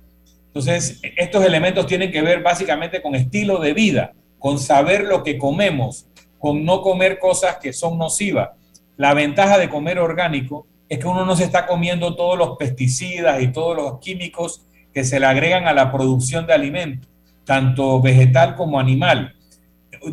Entonces, 0.47 1.01
estos 1.17 1.45
elementos 1.45 1.87
tienen 1.87 2.11
que 2.11 2.23
ver 2.23 2.43
básicamente 2.43 3.01
con 3.01 3.15
estilo 3.15 3.59
de 3.59 3.73
vida, 3.73 4.13
con 4.39 4.59
saber 4.59 5.05
lo 5.05 5.23
que 5.23 5.39
comemos, 5.39 6.07
con 6.39 6.65
no 6.65 6.83
comer 6.83 7.19
cosas 7.19 7.57
que 7.57 7.73
son 7.73 7.97
nocivas. 7.97 8.51
La 8.97 9.15
ventaja 9.15 9.57
de 9.59 9.69
comer 9.69 9.99
orgánico 9.99 10.67
es 10.89 10.99
que 10.99 11.07
uno 11.07 11.25
no 11.25 11.37
se 11.37 11.45
está 11.45 11.67
comiendo 11.67 12.15
todos 12.17 12.37
los 12.37 12.57
pesticidas 12.59 13.41
y 13.41 13.49
todos 13.49 13.77
los 13.77 13.99
químicos 14.01 14.67
que 14.93 15.05
se 15.05 15.19
le 15.19 15.27
agregan 15.27 15.67
a 15.67 15.73
la 15.73 15.91
producción 15.91 16.47
de 16.47 16.53
alimentos, 16.53 17.09
tanto 17.45 18.01
vegetal 18.01 18.57
como 18.57 18.79
animal. 18.79 19.35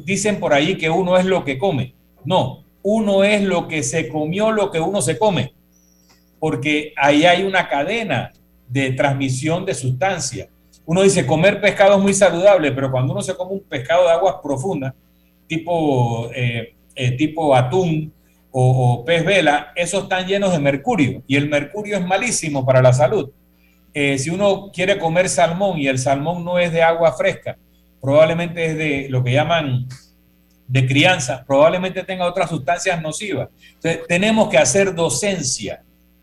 Dicen 0.06 0.40
por 0.40 0.54
ahí 0.54 0.78
que 0.78 0.90
uno 0.90 1.18
es 1.18 1.26
lo 1.26 1.44
que 1.44 1.58
come. 1.58 1.96
No, 2.26 2.64
uno 2.82 3.24
es 3.24 3.44
lo 3.44 3.68
que 3.68 3.84
se 3.84 4.10
comió, 4.10 4.52
lo 4.52 4.72
que 4.72 4.80
uno 4.80 5.02
se 5.02 5.18
come, 5.18 5.54
porque 6.40 6.94
ahí 6.96 7.26
hay 7.26 7.44
una 7.44 7.68
cadena 7.68 8.32
de 8.68 8.92
transmisión 8.92 9.66
de 9.66 9.74
sustancia. 9.74 10.50
Uno 10.86 11.04
dice 11.04 11.26
comer 11.26 11.62
pescado 11.62 11.98
es 11.98 12.02
muy 12.02 12.14
saludable, 12.14 12.72
pero 12.72 12.92
cuando 12.92 13.14
uno 13.14 13.22
se 13.22 13.36
come 13.36 13.54
un 13.54 13.62
pescado 13.62 14.06
de 14.06 14.12
aguas 14.12 14.36
profundas, 14.42 14.94
tipo, 15.48 16.30
eh, 16.34 16.76
eh, 16.96 17.12
tipo 17.12 17.56
atún 17.56 18.12
o, 18.52 18.94
o 19.02 19.06
pez 19.06 19.24
vela, 19.24 19.72
esos 19.76 20.04
están 20.04 20.26
llenos 20.26 20.52
de 20.52 20.60
mercurio 20.60 21.22
y 21.28 21.36
el 21.36 21.50
mercurio 21.50 21.98
es 21.98 22.06
malísimo 22.06 22.66
para 22.66 22.82
la 22.82 22.94
salud. 22.94 23.30
Eh, 23.94 24.18
si 24.18 24.30
uno 24.30 24.70
quiere 24.72 25.00
comer 25.00 25.30
salmón 25.30 25.80
y 25.80 25.88
el 25.88 25.98
salmón 25.98 26.46
no 26.46 26.60
es 26.60 26.72
de 26.72 26.84
agua 26.84 27.14
fresca, 27.14 27.58
probablemente 28.02 28.66
es 28.66 28.78
de 28.78 29.08
lo 29.10 29.24
que 29.24 29.34
llaman 29.34 29.88
de 30.68 30.86
crianza, 30.86 31.44
probablemente 31.48 32.04
tenga 32.04 32.28
otras 32.28 32.50
sustancias 32.50 33.02
nocivas. 33.02 33.50
Entonces, 33.74 34.02
tenemos 34.08 34.50
que 34.50 34.58
hacer 34.58 34.94
docencia 34.94 35.82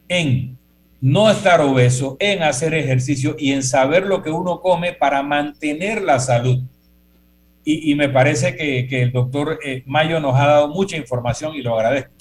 en 0.08 0.56
no 1.00 1.30
estar 1.30 1.60
obeso, 1.60 2.16
en 2.20 2.42
hacer 2.42 2.72
ejercicio 2.74 3.36
y 3.38 3.52
en 3.52 3.62
saber 3.62 4.06
lo 4.06 4.22
que 4.22 4.30
uno 4.30 4.60
come 4.60 4.92
para 4.92 5.22
mantener 5.22 6.02
la 6.02 6.20
salud. 6.20 6.62
Y, 7.68 7.96
me 7.96 8.08
parece 8.08 8.54
que, 8.54 9.02
el 9.02 9.10
doctor 9.10 9.58
eh, 9.64 9.82
Mayo 9.86 10.20
nos 10.20 10.36
ha 10.38 10.46
dado 10.46 10.68
mucha 10.68 10.96
información 10.96 11.56
y 11.56 11.62
lo 11.62 11.74
agradezco. 11.74 12.12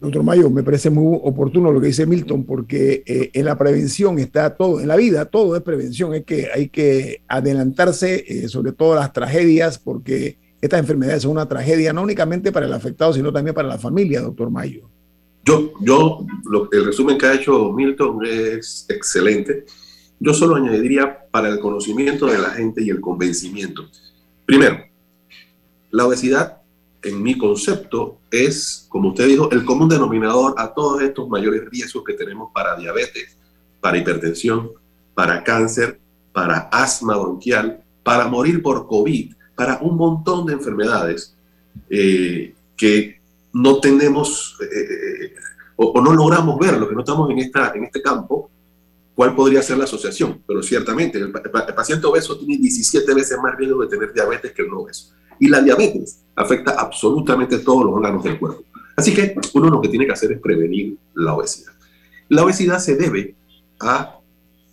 Doctor 0.00 0.22
Mayo, 0.22 0.50
me 0.50 0.62
parece 0.62 0.90
muy 0.90 1.18
oportuno 1.22 1.72
lo 1.72 1.80
que 1.80 1.86
dice 1.86 2.06
Milton, 2.06 2.44
porque 2.44 3.02
eh, 3.06 3.30
en 3.32 3.44
la 3.46 3.56
prevención 3.56 4.18
está 4.18 4.54
todo, 4.54 4.80
en 4.80 4.88
la 4.88 4.96
vida 4.96 5.24
todo 5.24 5.56
es 5.56 5.62
prevención, 5.62 6.14
es 6.14 6.24
que 6.24 6.48
hay 6.54 6.68
que 6.68 7.22
adelantarse 7.28 8.24
eh, 8.26 8.48
sobre 8.48 8.72
todo 8.72 8.94
las 8.94 9.12
tragedias, 9.14 9.78
porque 9.78 10.36
estas 10.60 10.80
enfermedades 10.80 11.22
son 11.22 11.32
una 11.32 11.48
tragedia 11.48 11.94
no 11.94 12.02
únicamente 12.02 12.52
para 12.52 12.66
el 12.66 12.72
afectado, 12.74 13.14
sino 13.14 13.32
también 13.32 13.54
para 13.54 13.68
la 13.68 13.78
familia, 13.78 14.20
doctor 14.20 14.50
Mayo. 14.50 14.88
Yo, 15.44 15.72
yo 15.80 16.26
el 16.72 16.84
resumen 16.84 17.16
que 17.16 17.26
ha 17.26 17.34
hecho 17.34 17.72
Milton 17.72 18.18
es 18.26 18.84
excelente. 18.88 19.64
Yo 20.18 20.34
solo 20.34 20.56
añadiría 20.56 21.26
para 21.30 21.48
el 21.48 21.60
conocimiento 21.60 22.26
de 22.26 22.38
la 22.38 22.50
gente 22.50 22.82
y 22.82 22.90
el 22.90 23.00
convencimiento. 23.00 23.88
Primero, 24.44 24.78
la 25.90 26.06
obesidad 26.06 26.55
en 27.06 27.22
mi 27.22 27.38
concepto, 27.38 28.18
es, 28.30 28.86
como 28.88 29.10
usted 29.10 29.26
dijo, 29.26 29.50
el 29.50 29.64
común 29.64 29.88
denominador 29.88 30.54
a 30.56 30.74
todos 30.74 31.02
estos 31.02 31.28
mayores 31.28 31.64
riesgos 31.70 32.04
que 32.04 32.14
tenemos 32.14 32.50
para 32.52 32.76
diabetes, 32.76 33.36
para 33.80 33.98
hipertensión, 33.98 34.70
para 35.14 35.42
cáncer, 35.44 35.98
para 36.32 36.68
asma 36.72 37.16
bronquial, 37.16 37.82
para 38.02 38.26
morir 38.26 38.62
por 38.62 38.86
COVID, 38.86 39.34
para 39.54 39.78
un 39.80 39.96
montón 39.96 40.46
de 40.46 40.54
enfermedades 40.54 41.34
eh, 41.88 42.54
que 42.76 43.20
no 43.52 43.80
tenemos 43.80 44.58
eh, 44.60 45.34
o, 45.76 45.86
o, 45.86 46.00
no 46.00 46.12
logramos 46.12 46.58
ver, 46.58 46.78
lo 46.78 46.88
que 46.88 46.94
no 46.94 47.00
estamos 47.00 47.30
en, 47.30 47.38
esta, 47.38 47.72
en 47.74 47.84
este 47.84 48.02
campo, 48.02 48.50
cuál 49.14 49.34
podría 49.34 49.62
ser 49.62 49.78
la 49.78 49.84
asociación. 49.84 50.42
Pero 50.46 50.62
ciertamente, 50.62 51.18
el, 51.18 51.26
el 51.26 51.74
paciente 51.74 52.06
obeso 52.06 52.38
tiene 52.38 52.58
17 52.58 53.14
veces 53.14 53.38
más 53.42 53.56
riesgo 53.56 53.82
de 53.82 53.88
tener 53.88 54.12
diabetes 54.12 54.52
que 54.52 54.62
el 54.62 54.68
no 54.68 54.80
obeso. 54.80 55.12
Y 55.38 55.48
la 55.48 55.60
diabetes 55.60 56.22
afecta 56.34 56.72
absolutamente 56.72 57.58
todos 57.58 57.84
los 57.84 57.94
órganos 57.94 58.22
del 58.22 58.38
cuerpo. 58.38 58.64
Así 58.96 59.12
que 59.14 59.34
uno 59.54 59.68
lo 59.68 59.80
que 59.80 59.88
tiene 59.88 60.06
que 60.06 60.12
hacer 60.12 60.32
es 60.32 60.40
prevenir 60.40 60.96
la 61.14 61.34
obesidad. 61.34 61.72
La 62.28 62.44
obesidad 62.44 62.78
se 62.78 62.96
debe 62.96 63.34
a 63.80 64.18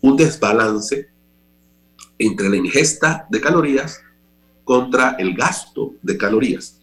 un 0.01 0.15
desbalance 0.15 1.07
entre 2.17 2.49
la 2.49 2.55
ingesta 2.55 3.27
de 3.29 3.41
calorías 3.41 4.01
contra 4.63 5.11
el 5.19 5.33
gasto 5.33 5.95
de 6.01 6.17
calorías. 6.17 6.79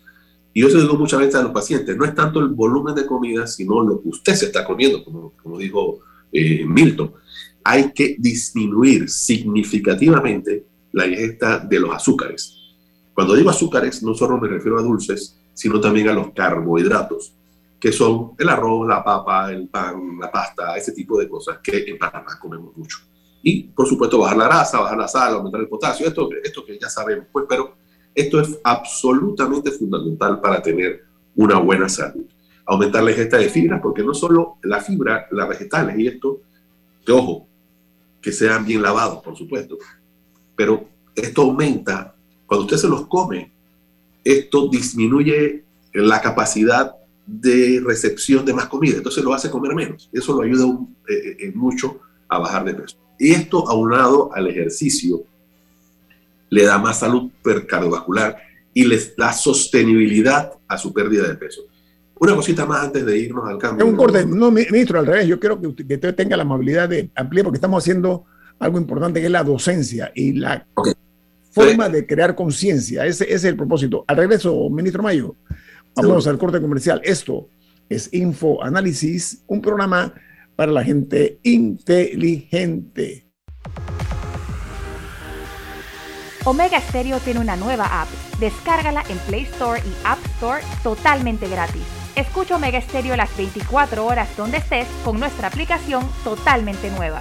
Y 0.52 0.62
yo 0.62 0.70
se 0.70 0.78
digo 0.78 0.96
muchas 0.96 1.20
veces 1.20 1.36
a 1.36 1.42
los 1.42 1.52
pacientes, 1.52 1.96
no 1.96 2.04
es 2.04 2.14
tanto 2.14 2.40
el 2.40 2.48
volumen 2.48 2.94
de 2.94 3.06
comida, 3.06 3.46
sino 3.46 3.80
lo 3.82 4.02
que 4.02 4.08
usted 4.08 4.34
se 4.34 4.46
está 4.46 4.64
comiendo, 4.64 5.04
como, 5.04 5.32
como 5.42 5.58
dijo 5.58 6.00
eh, 6.32 6.64
Milton. 6.66 7.12
Hay 7.62 7.92
que 7.92 8.16
disminuir 8.18 9.08
significativamente 9.08 10.64
la 10.92 11.06
ingesta 11.06 11.58
de 11.58 11.78
los 11.78 11.94
azúcares. 11.94 12.56
Cuando 13.20 13.34
digo 13.34 13.50
azúcares, 13.50 14.02
no 14.02 14.14
solo 14.14 14.38
me 14.38 14.48
refiero 14.48 14.78
a 14.78 14.82
dulces, 14.82 15.36
sino 15.52 15.78
también 15.78 16.08
a 16.08 16.14
los 16.14 16.30
carbohidratos, 16.30 17.34
que 17.78 17.92
son 17.92 18.32
el 18.38 18.48
arroz, 18.48 18.88
la 18.88 19.04
papa, 19.04 19.52
el 19.52 19.68
pan, 19.68 20.18
la 20.18 20.30
pasta, 20.30 20.74
ese 20.74 20.92
tipo 20.92 21.20
de 21.20 21.28
cosas 21.28 21.58
que 21.62 21.84
en 21.86 21.98
Panamá 21.98 22.38
comemos 22.40 22.74
mucho. 22.74 22.96
Y, 23.42 23.64
por 23.64 23.86
supuesto, 23.86 24.18
bajar 24.18 24.38
la 24.38 24.44
grasa, 24.46 24.80
bajar 24.80 24.96
la 24.96 25.06
sal, 25.06 25.34
aumentar 25.34 25.60
el 25.60 25.68
potasio, 25.68 26.06
esto, 26.06 26.30
esto 26.42 26.64
que 26.64 26.78
ya 26.78 26.88
sabemos, 26.88 27.26
pues, 27.30 27.44
pero 27.46 27.74
esto 28.14 28.40
es 28.40 28.58
absolutamente 28.64 29.70
fundamental 29.72 30.40
para 30.40 30.62
tener 30.62 31.04
una 31.36 31.58
buena 31.58 31.90
salud. 31.90 32.24
Aumentar 32.64 33.02
la 33.02 33.10
ingesta 33.10 33.36
de 33.36 33.50
fibras, 33.50 33.82
porque 33.82 34.02
no 34.02 34.14
solo 34.14 34.56
la 34.62 34.80
fibra, 34.80 35.28
las 35.30 35.46
vegetales 35.46 35.98
y 35.98 36.06
esto, 36.06 36.40
que 37.04 37.12
ojo, 37.12 37.46
que 38.22 38.32
sean 38.32 38.64
bien 38.64 38.80
lavados, 38.80 39.22
por 39.22 39.36
supuesto, 39.36 39.76
pero 40.56 40.88
esto 41.14 41.42
aumenta 41.42 42.14
cuando 42.50 42.66
usted 42.66 42.78
se 42.78 42.88
los 42.88 43.06
come, 43.06 43.52
esto 44.24 44.68
disminuye 44.68 45.62
la 45.94 46.20
capacidad 46.20 46.96
de 47.24 47.80
recepción 47.86 48.44
de 48.44 48.52
más 48.52 48.66
comida, 48.66 48.96
entonces 48.96 49.22
lo 49.22 49.32
hace 49.32 49.48
comer 49.48 49.72
menos. 49.72 50.10
Eso 50.12 50.34
lo 50.34 50.42
ayuda 50.42 50.64
eh, 51.08 51.36
eh, 51.38 51.52
mucho 51.54 52.00
a 52.28 52.40
bajar 52.40 52.64
de 52.64 52.74
peso. 52.74 52.96
Y 53.20 53.30
esto 53.30 53.68
aunado 53.68 54.34
al 54.34 54.48
ejercicio 54.48 55.22
le 56.48 56.64
da 56.64 56.76
más 56.76 56.98
salud 56.98 57.30
cardiovascular 57.68 58.38
y 58.74 58.84
les 58.84 59.14
da 59.14 59.32
sostenibilidad 59.32 60.50
a 60.66 60.76
su 60.76 60.92
pérdida 60.92 61.28
de 61.28 61.36
peso. 61.36 61.62
Una 62.18 62.34
cosita 62.34 62.66
más 62.66 62.82
antes 62.82 63.06
de 63.06 63.16
irnos 63.16 63.48
al 63.48 63.58
cambio. 63.58 63.86
un 63.86 63.94
corte, 63.94 64.26
no, 64.26 64.50
ministro, 64.50 64.98
al 64.98 65.06
revés, 65.06 65.28
yo 65.28 65.38
quiero 65.38 65.60
que 65.60 65.68
usted, 65.68 66.14
tenga 66.16 66.36
la 66.36 66.42
amabilidad 66.42 66.88
de 66.88 67.10
ampliar 67.14 67.44
porque 67.44 67.58
estamos 67.58 67.80
haciendo 67.80 68.24
algo 68.58 68.76
importante 68.76 69.20
que 69.20 69.26
es 69.26 69.32
la 69.32 69.44
docencia 69.44 70.10
y 70.16 70.32
la 70.32 70.66
forma 71.50 71.88
de 71.88 72.06
crear 72.06 72.34
conciencia. 72.34 73.04
Ese, 73.06 73.32
es 73.32 73.44
el 73.44 73.56
propósito. 73.56 74.04
Al 74.06 74.16
regreso, 74.16 74.68
ministro 74.70 75.02
Mayo, 75.02 75.36
vamos 75.94 76.26
al 76.26 76.38
corte 76.38 76.60
comercial. 76.60 77.00
Esto 77.04 77.48
es 77.88 78.12
Info 78.12 78.62
Análisis, 78.62 79.42
un 79.46 79.60
programa 79.60 80.14
para 80.56 80.72
la 80.72 80.84
gente 80.84 81.38
inteligente. 81.42 83.26
Omega 86.44 86.80
Stereo 86.80 87.18
tiene 87.18 87.40
una 87.40 87.56
nueva 87.56 88.02
app. 88.02 88.08
Descárgala 88.38 89.04
en 89.10 89.18
Play 89.18 89.42
Store 89.42 89.80
y 89.80 89.92
App 90.04 90.18
Store 90.36 90.62
totalmente 90.82 91.48
gratis. 91.48 91.82
Escucha 92.16 92.56
Omega 92.56 92.80
Stereo 92.80 93.16
las 93.16 93.34
24 93.36 94.04
horas 94.04 94.34
donde 94.36 94.58
estés 94.58 94.86
con 95.04 95.20
nuestra 95.20 95.48
aplicación 95.48 96.08
totalmente 96.24 96.90
nueva. 96.90 97.20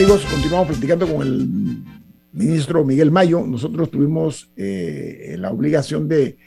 Amigos, 0.00 0.24
continuamos 0.30 0.68
platicando 0.68 1.06
con 1.06 1.26
el 1.26 1.46
ministro 2.32 2.86
Miguel 2.86 3.10
Mayo. 3.10 3.44
Nosotros 3.46 3.90
tuvimos 3.90 4.48
eh, 4.56 5.36
la 5.38 5.50
obligación 5.50 6.08
de, 6.08 6.38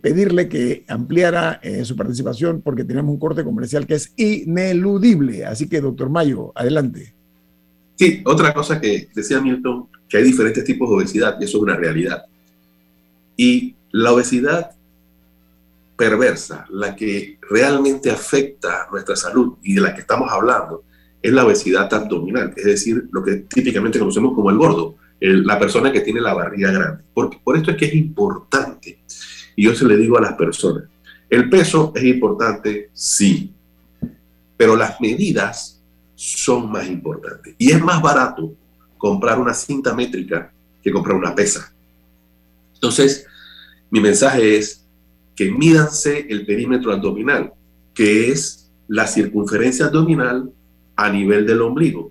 pedirle 0.00 0.48
que 0.48 0.86
ampliara 0.88 1.60
eh, 1.62 1.84
su 1.84 1.94
participación 1.96 2.62
porque 2.62 2.84
tenemos 2.84 3.12
un 3.12 3.18
corte 3.18 3.44
comercial 3.44 3.86
que 3.86 3.92
es 3.92 4.14
ineludible. 4.16 5.44
Así 5.44 5.68
que, 5.68 5.82
doctor 5.82 6.08
Mayo, 6.08 6.50
adelante. 6.54 7.12
Sí, 7.96 8.22
otra 8.24 8.54
cosa 8.54 8.80
que 8.80 9.06
decía 9.14 9.38
Milton, 9.38 9.88
que 10.08 10.16
hay 10.16 10.22
diferentes 10.22 10.64
tipos 10.64 10.88
de 10.88 10.96
obesidad 10.96 11.36
y 11.38 11.44
eso 11.44 11.58
es 11.58 11.62
una 11.62 11.76
realidad. 11.76 12.24
Y 13.36 13.74
la 13.92 14.14
obesidad 14.14 14.70
perversa, 15.94 16.64
la 16.70 16.96
que 16.96 17.38
realmente 17.50 18.10
afecta 18.10 18.88
nuestra 18.90 19.14
salud 19.14 19.58
y 19.62 19.74
de 19.74 19.82
la 19.82 19.94
que 19.94 20.00
estamos 20.00 20.32
hablando, 20.32 20.84
es 21.20 21.32
la 21.32 21.44
obesidad 21.44 21.92
abdominal, 21.92 22.54
es 22.56 22.64
decir, 22.64 23.08
lo 23.10 23.22
que 23.22 23.36
típicamente 23.36 23.98
conocemos 23.98 24.34
como 24.34 24.50
el 24.50 24.56
gordo, 24.56 24.96
la 25.20 25.58
persona 25.58 25.90
que 25.90 26.00
tiene 26.00 26.20
la 26.20 26.34
barriga 26.34 26.70
grande. 26.70 27.02
Por, 27.12 27.42
por 27.42 27.56
esto 27.56 27.72
es 27.72 27.76
que 27.76 27.86
es 27.86 27.94
importante, 27.94 29.00
y 29.56 29.64
yo 29.64 29.74
se 29.74 29.84
le 29.84 29.96
digo 29.96 30.16
a 30.16 30.20
las 30.20 30.34
personas, 30.34 30.84
el 31.28 31.50
peso 31.50 31.92
es 31.94 32.04
importante, 32.04 32.90
sí, 32.92 33.52
pero 34.56 34.76
las 34.76 35.00
medidas 35.00 35.82
son 36.14 36.70
más 36.70 36.88
importantes. 36.88 37.54
Y 37.58 37.70
es 37.70 37.80
más 37.82 38.00
barato 38.00 38.54
comprar 38.96 39.38
una 39.38 39.54
cinta 39.54 39.94
métrica 39.94 40.52
que 40.82 40.90
comprar 40.90 41.16
una 41.16 41.34
pesa. 41.34 41.72
Entonces, 42.74 43.26
mi 43.90 44.00
mensaje 44.00 44.56
es 44.56 44.84
que 45.36 45.50
mídanse 45.50 46.26
el 46.28 46.44
perímetro 46.44 46.92
abdominal, 46.92 47.52
que 47.94 48.30
es 48.30 48.70
la 48.88 49.06
circunferencia 49.06 49.86
abdominal 49.86 50.52
a 50.98 51.08
nivel 51.08 51.46
del 51.46 51.62
ombligo. 51.62 52.10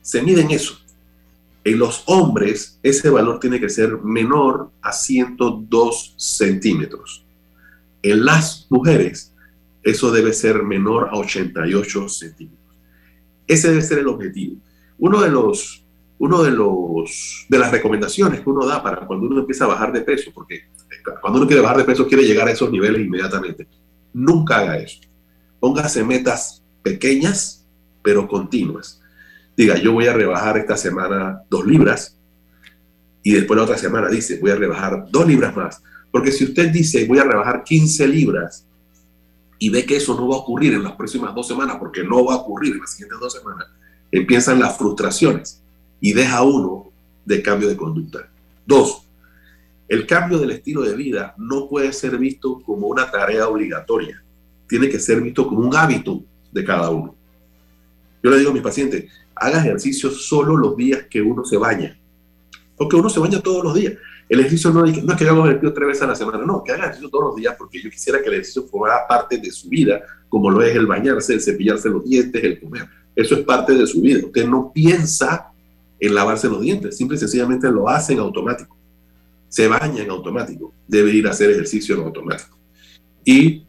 Se 0.00 0.22
miden 0.22 0.50
eso. 0.50 0.78
En 1.62 1.78
los 1.78 2.02
hombres, 2.06 2.80
ese 2.82 3.10
valor 3.10 3.38
tiene 3.38 3.60
que 3.60 3.68
ser 3.68 3.98
menor 4.02 4.70
a 4.80 4.92
102 4.92 6.14
centímetros. 6.16 7.24
En 8.02 8.24
las 8.24 8.66
mujeres, 8.70 9.34
eso 9.82 10.10
debe 10.10 10.32
ser 10.32 10.62
menor 10.62 11.10
a 11.10 11.18
88 11.18 12.08
centímetros. 12.08 12.76
Ese 13.46 13.68
debe 13.68 13.82
ser 13.82 13.98
el 13.98 14.08
objetivo. 14.08 14.56
Uno 14.98 15.20
de 15.20 15.28
los, 15.28 15.84
uno 16.18 16.42
de 16.42 16.50
los, 16.50 17.44
de 17.50 17.58
las 17.58 17.70
recomendaciones 17.70 18.40
que 18.40 18.48
uno 18.48 18.66
da 18.66 18.82
para 18.82 19.06
cuando 19.06 19.26
uno 19.26 19.40
empieza 19.40 19.64
a 19.64 19.68
bajar 19.68 19.92
de 19.92 20.00
peso, 20.00 20.30
porque 20.32 20.62
cuando 21.20 21.40
uno 21.40 21.46
quiere 21.46 21.60
bajar 21.60 21.76
de 21.76 21.84
peso 21.84 22.08
quiere 22.08 22.24
llegar 22.24 22.48
a 22.48 22.52
esos 22.52 22.70
niveles 22.70 23.02
inmediatamente. 23.02 23.68
Nunca 24.14 24.60
haga 24.60 24.78
eso. 24.78 25.00
Póngase 25.60 26.02
metas 26.04 26.62
pequeñas 26.82 27.63
pero 28.04 28.28
continuas. 28.28 29.00
Diga, 29.56 29.76
yo 29.78 29.92
voy 29.92 30.06
a 30.06 30.12
rebajar 30.12 30.58
esta 30.58 30.76
semana 30.76 31.40
dos 31.48 31.66
libras 31.66 32.16
y 33.22 33.32
después 33.32 33.56
la 33.56 33.64
otra 33.64 33.78
semana 33.78 34.08
dice, 34.08 34.38
voy 34.38 34.50
a 34.50 34.56
rebajar 34.56 35.06
dos 35.10 35.26
libras 35.26 35.56
más. 35.56 35.82
Porque 36.12 36.30
si 36.30 36.44
usted 36.44 36.70
dice, 36.70 37.06
voy 37.06 37.18
a 37.18 37.24
rebajar 37.24 37.64
15 37.64 38.06
libras 38.06 38.66
y 39.58 39.70
ve 39.70 39.86
que 39.86 39.96
eso 39.96 40.14
no 40.14 40.28
va 40.28 40.36
a 40.36 40.40
ocurrir 40.40 40.74
en 40.74 40.82
las 40.82 40.92
próximas 40.92 41.34
dos 41.34 41.48
semanas, 41.48 41.76
porque 41.78 42.04
no 42.04 42.24
va 42.26 42.34
a 42.34 42.36
ocurrir 42.36 42.74
en 42.74 42.80
las 42.80 42.92
siguientes 42.92 43.18
dos 43.18 43.32
semanas, 43.32 43.66
empiezan 44.12 44.60
las 44.60 44.76
frustraciones 44.76 45.62
y 46.00 46.12
deja 46.12 46.42
uno 46.42 46.90
de 47.24 47.42
cambio 47.42 47.68
de 47.68 47.76
conducta. 47.76 48.28
Dos, 48.66 49.08
el 49.88 50.06
cambio 50.06 50.38
del 50.38 50.50
estilo 50.50 50.82
de 50.82 50.94
vida 50.94 51.34
no 51.38 51.68
puede 51.68 51.92
ser 51.94 52.18
visto 52.18 52.60
como 52.60 52.88
una 52.88 53.10
tarea 53.10 53.48
obligatoria, 53.48 54.22
tiene 54.68 54.90
que 54.90 54.98
ser 54.98 55.22
visto 55.22 55.46
como 55.48 55.60
un 55.60 55.74
hábito 55.74 56.22
de 56.52 56.64
cada 56.64 56.90
uno. 56.90 57.14
Yo 58.24 58.30
le 58.30 58.38
digo 58.38 58.52
a 58.52 58.54
mis 58.54 58.62
pacientes, 58.62 59.04
haga 59.36 59.58
ejercicio 59.58 60.10
solo 60.10 60.56
los 60.56 60.74
días 60.78 61.04
que 61.10 61.20
uno 61.20 61.44
se 61.44 61.58
baña. 61.58 62.00
Porque 62.74 62.96
uno 62.96 63.10
se 63.10 63.20
baña 63.20 63.38
todos 63.40 63.62
los 63.62 63.74
días. 63.74 63.92
El 64.30 64.40
ejercicio 64.40 64.70
no, 64.70 64.86
es 64.86 64.94
que 64.94 65.28
haga 65.28 65.44
ejercicio 65.44 65.74
tres 65.74 65.88
veces 65.88 66.02
a 66.04 66.06
la 66.06 66.14
semana, 66.14 66.38
no, 66.38 66.64
que 66.64 66.72
haga 66.72 66.84
ejercicio 66.84 67.10
todos 67.10 67.24
los 67.26 67.36
días 67.36 67.54
porque 67.58 67.82
yo 67.82 67.90
quisiera 67.90 68.22
que 68.22 68.28
el 68.28 68.34
ejercicio 68.36 68.62
fuera 68.64 69.06
parte 69.06 69.36
de 69.36 69.50
su 69.50 69.68
vida, 69.68 70.00
como 70.30 70.50
lo 70.50 70.62
es 70.62 70.74
el 70.74 70.86
bañarse, 70.86 71.34
el 71.34 71.42
cepillarse 71.42 71.90
los 71.90 72.02
dientes, 72.02 72.42
el 72.42 72.58
comer. 72.58 72.88
Eso 73.14 73.34
es 73.34 73.42
parte 73.42 73.74
de 73.74 73.86
su 73.86 74.00
vida. 74.00 74.24
Usted 74.24 74.48
no 74.48 74.72
piensa 74.72 75.52
en 76.00 76.14
lavarse 76.14 76.48
los 76.48 76.62
dientes, 76.62 76.96
simple 76.96 77.18
y 77.18 77.20
sencillamente 77.20 77.70
lo 77.70 77.90
hace 77.90 78.14
en 78.14 78.20
automático. 78.20 78.74
Se 79.48 79.68
baña 79.68 80.02
en 80.02 80.08
automático. 80.08 80.72
Debe 80.88 81.12
ir 81.12 81.26
a 81.26 81.30
hacer 81.30 81.50
ejercicio 81.50 81.94
en 81.96 82.04
automático. 82.04 82.56
Y 83.22 83.66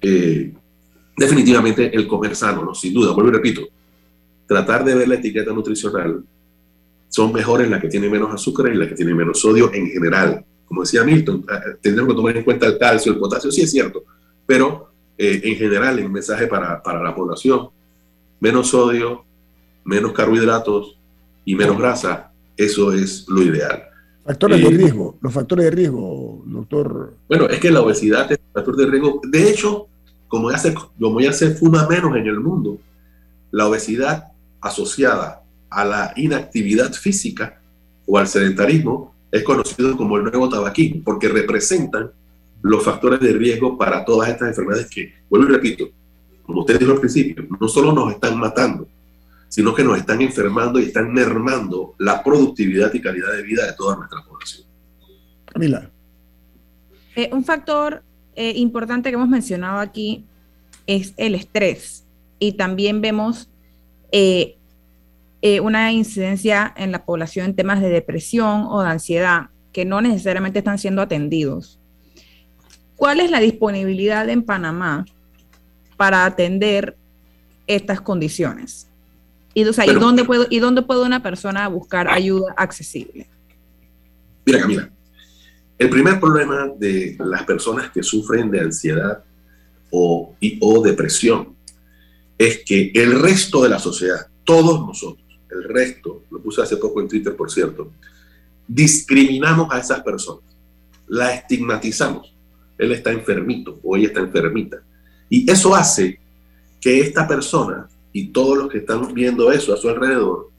eh, 0.00 0.54
definitivamente 1.16 1.92
el 1.92 2.06
comer 2.06 2.36
sano, 2.36 2.64
¿no? 2.64 2.74
sin 2.76 2.94
duda, 2.94 3.12
vuelvo 3.12 3.30
y 3.30 3.34
repito, 3.34 3.68
tratar 4.48 4.84
de 4.84 4.94
ver 4.94 5.06
la 5.06 5.14
etiqueta 5.16 5.52
nutricional, 5.52 6.24
son 7.08 7.32
mejores 7.32 7.68
las 7.68 7.80
que 7.80 7.88
tienen 7.88 8.10
menos 8.10 8.32
azúcar 8.32 8.72
y 8.72 8.76
las 8.76 8.88
que 8.88 8.94
tienen 8.94 9.16
menos 9.16 9.40
sodio 9.40 9.72
en 9.72 9.86
general. 9.88 10.44
Como 10.64 10.82
decía 10.82 11.04
Milton, 11.04 11.44
eh, 11.48 11.54
eh, 11.54 11.76
tendremos 11.80 12.12
que 12.12 12.16
tomar 12.16 12.36
en 12.36 12.44
cuenta 12.44 12.66
el 12.66 12.78
calcio, 12.78 13.12
el 13.12 13.18
potasio, 13.18 13.52
sí 13.52 13.62
es 13.62 13.70
cierto, 13.70 14.04
pero 14.46 14.90
eh, 15.16 15.40
en 15.44 15.56
general, 15.56 15.98
el 15.98 16.10
mensaje 16.10 16.46
para, 16.46 16.82
para 16.82 17.02
la 17.02 17.14
población, 17.14 17.68
menos 18.40 18.68
sodio, 18.68 19.24
menos 19.84 20.12
carbohidratos 20.12 20.98
y 21.44 21.54
menos 21.54 21.78
grasa, 21.78 22.32
eso 22.56 22.92
es 22.92 23.26
lo 23.28 23.42
ideal. 23.42 23.84
Factores 24.24 24.62
de 24.62 24.70
riesgo, 24.70 25.18
los 25.20 25.32
factores 25.32 25.64
de 25.66 25.70
riesgo, 25.70 26.42
doctor. 26.46 27.14
Bueno, 27.28 27.48
es 27.48 27.58
que 27.60 27.70
la 27.70 27.80
obesidad 27.80 28.30
es 28.30 28.38
un 28.38 28.52
factor 28.52 28.76
de 28.76 28.86
riesgo. 28.86 29.20
De 29.26 29.50
hecho, 29.50 29.88
como 30.26 30.50
ya 30.50 30.58
se, 30.58 30.74
como 30.74 31.20
ya 31.20 31.32
se 31.32 31.54
fuma 31.54 31.88
menos 31.88 32.14
en 32.14 32.26
el 32.26 32.38
mundo, 32.38 32.78
la 33.50 33.66
obesidad 33.66 34.32
asociada 34.60 35.42
a 35.70 35.84
la 35.84 36.12
inactividad 36.16 36.92
física 36.92 37.60
o 38.06 38.18
al 38.18 38.26
sedentarismo 38.26 39.14
es 39.30 39.42
conocido 39.42 39.96
como 39.96 40.16
el 40.16 40.24
nuevo 40.24 40.48
tabaquismo, 40.48 41.02
porque 41.04 41.28
representan 41.28 42.10
los 42.62 42.82
factores 42.84 43.20
de 43.20 43.32
riesgo 43.32 43.76
para 43.76 44.04
todas 44.04 44.30
estas 44.30 44.48
enfermedades 44.48 44.88
que, 44.88 45.14
vuelvo 45.28 45.48
y 45.48 45.52
repito, 45.52 45.88
como 46.42 46.60
usted 46.60 46.78
dijo 46.78 46.92
al 46.92 47.00
principio, 47.00 47.46
no 47.60 47.68
solo 47.68 47.92
nos 47.92 48.12
están 48.12 48.38
matando, 48.38 48.88
sino 49.48 49.74
que 49.74 49.84
nos 49.84 49.98
están 49.98 50.20
enfermando 50.22 50.80
y 50.80 50.84
están 50.84 51.12
mermando 51.12 51.94
la 51.98 52.22
productividad 52.22 52.92
y 52.94 53.00
calidad 53.00 53.32
de 53.32 53.42
vida 53.42 53.66
de 53.66 53.72
toda 53.74 53.96
nuestra 53.96 54.22
población. 54.22 54.66
Camila. 55.46 55.90
Eh, 57.16 57.30
un 57.32 57.44
factor 57.44 58.02
eh, 58.34 58.52
importante 58.56 59.10
que 59.10 59.16
hemos 59.16 59.28
mencionado 59.28 59.78
aquí 59.80 60.24
es 60.86 61.14
el 61.16 61.34
estrés. 61.34 62.04
y 62.40 62.52
también 62.52 63.00
vemos 63.00 63.48
eh, 64.12 64.56
eh, 65.40 65.60
una 65.60 65.92
incidencia 65.92 66.72
en 66.76 66.92
la 66.92 67.04
población 67.04 67.46
en 67.46 67.56
temas 67.56 67.80
de 67.80 67.90
depresión 67.90 68.66
o 68.68 68.82
de 68.82 68.88
ansiedad 68.88 69.50
que 69.72 69.84
no 69.84 70.00
necesariamente 70.00 70.58
están 70.58 70.78
siendo 70.78 71.02
atendidos. 71.02 71.78
¿Cuál 72.96 73.20
es 73.20 73.30
la 73.30 73.38
disponibilidad 73.38 74.28
en 74.28 74.42
Panamá 74.42 75.04
para 75.96 76.24
atender 76.24 76.96
estas 77.66 78.00
condiciones? 78.00 78.88
Y, 79.54 79.64
dónde 79.64 80.24
puedo, 80.24 80.46
¿Y 80.50 80.58
dónde 80.58 80.82
puede 80.82 81.02
una 81.02 81.22
persona 81.22 81.68
buscar 81.68 82.08
ayuda 82.08 82.54
accesible? 82.56 83.28
Mira, 84.44 84.60
Camila, 84.60 84.90
el 85.78 85.90
primer 85.90 86.18
problema 86.18 86.72
de 86.76 87.16
las 87.20 87.44
personas 87.44 87.90
que 87.90 88.02
sufren 88.02 88.50
de 88.50 88.60
ansiedad 88.60 89.22
o, 89.90 90.34
o 90.60 90.82
depresión 90.82 91.57
es 92.38 92.64
que 92.64 92.92
el 92.94 93.20
resto 93.20 93.62
de 93.62 93.68
la 93.68 93.80
sociedad, 93.80 94.28
todos 94.44 94.86
nosotros, 94.86 95.26
el 95.50 95.64
resto, 95.64 96.22
lo 96.30 96.40
puse 96.40 96.62
hace 96.62 96.76
poco 96.76 97.00
en 97.00 97.08
Twitter, 97.08 97.34
por 97.34 97.50
cierto, 97.50 97.90
discriminamos 98.66 99.68
a 99.72 99.80
esas 99.80 100.00
personas, 100.00 100.44
la 101.08 101.34
estigmatizamos. 101.34 102.32
Él 102.76 102.92
está 102.92 103.10
enfermito 103.10 103.80
o 103.82 103.96
ella 103.96 104.08
está 104.08 104.20
enfermita. 104.20 104.80
Y 105.28 105.50
eso 105.50 105.74
hace 105.74 106.20
que 106.80 107.00
esta 107.00 107.26
persona 107.26 107.88
y 108.12 108.28
todos 108.28 108.56
los 108.56 108.68
que 108.68 108.78
están 108.78 109.12
viendo 109.12 109.50
eso 109.50 109.74
a 109.74 109.76
su 109.76 109.88
alrededor 109.88 110.50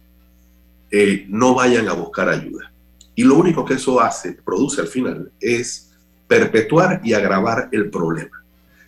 eh, 0.92 1.26
no 1.30 1.56
vayan 1.56 1.88
a 1.88 1.94
buscar 1.94 2.30
ayuda. 2.30 2.72
Y 3.16 3.24
lo 3.24 3.36
único 3.36 3.64
que 3.64 3.76
eso 3.76 4.00
hace, 4.02 4.34
produce 4.34 4.82
al 4.82 4.88
final, 4.88 5.32
es 5.40 5.92
perpetuar 6.28 7.02
y 7.04 7.14
agravar 7.14 7.70
el 7.72 7.90
problema. 7.90 8.39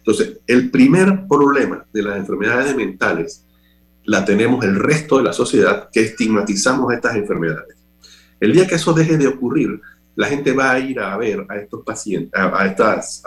Entonces, 0.01 0.39
el 0.47 0.71
primer 0.71 1.27
problema 1.27 1.85
de 1.93 2.01
las 2.01 2.17
enfermedades 2.17 2.75
mentales 2.75 3.45
la 4.03 4.25
tenemos 4.25 4.65
el 4.65 4.75
resto 4.75 5.17
de 5.17 5.23
la 5.23 5.33
sociedad 5.33 5.89
que 5.93 6.01
estigmatizamos 6.01 6.91
estas 6.91 7.15
enfermedades. 7.15 7.77
El 8.39 8.53
día 8.53 8.65
que 8.65 8.75
eso 8.75 8.93
deje 8.93 9.17
de 9.17 9.27
ocurrir, 9.27 9.79
la 10.15 10.27
gente 10.27 10.53
va 10.53 10.71
a 10.71 10.79
ir 10.79 10.99
a 10.99 11.15
ver 11.17 11.45
a 11.47 11.57
estos 11.57 11.83
pacientes, 11.83 12.31
a, 12.33 12.65
estas, 12.65 13.21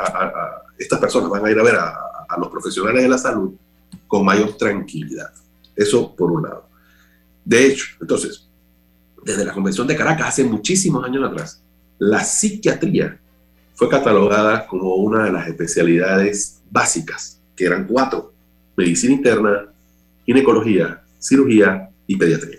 estas 0.77 0.99
personas, 0.99 1.31
van 1.31 1.47
a 1.47 1.51
ir 1.51 1.59
a 1.59 1.63
ver 1.63 1.77
a, 1.77 1.95
a 2.29 2.39
los 2.39 2.49
profesionales 2.49 3.03
de 3.03 3.09
la 3.09 3.19
salud 3.19 3.55
con 4.09 4.25
mayor 4.25 4.57
tranquilidad. 4.57 5.31
Eso 5.77 6.15
por 6.15 6.33
un 6.33 6.43
lado. 6.43 6.69
De 7.45 7.67
hecho, 7.67 7.87
entonces, 8.01 8.49
desde 9.25 9.45
la 9.45 9.53
Convención 9.53 9.87
de 9.87 9.97
Caracas, 9.97 10.29
hace 10.29 10.45
muchísimos 10.45 11.05
años 11.05 11.31
atrás, 11.31 11.63
la 11.99 12.25
psiquiatría 12.25 13.21
fue 13.75 13.89
catalogada 13.89 14.67
como 14.67 14.95
una 14.97 15.25
de 15.25 15.33
las 15.33 15.49
especialidades 15.49 16.61
básicas, 16.75 17.41
que 17.55 17.67
eran 17.67 17.87
cuatro, 17.87 18.35
medicina 18.77 19.15
interna, 19.15 19.67
ginecología, 20.27 21.05
cirugía 21.21 21.89
y 22.09 22.17
pediatría. 22.17 22.59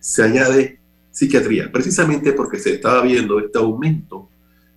Se 0.00 0.24
añade 0.24 0.80
psiquiatría, 1.12 1.70
precisamente 1.70 2.32
porque 2.32 2.58
se 2.58 2.74
estaba 2.74 3.02
viendo 3.02 3.38
este 3.38 3.58
aumento 3.58 4.28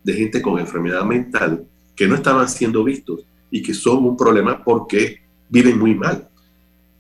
de 0.04 0.14
gente 0.14 0.40
con 0.40 0.60
enfermedad 0.60 1.04
mental 1.04 1.66
que 1.96 2.08
no 2.08 2.14
estaban 2.14 2.48
siendo 2.48 2.84
vistos 2.84 3.22
y 3.50 3.64
que 3.64 3.74
son 3.74 4.06
un 4.06 4.16
problema 4.16 4.64
porque 4.64 5.22
viven 5.50 5.80
muy 5.80 5.96
mal. 5.96 6.30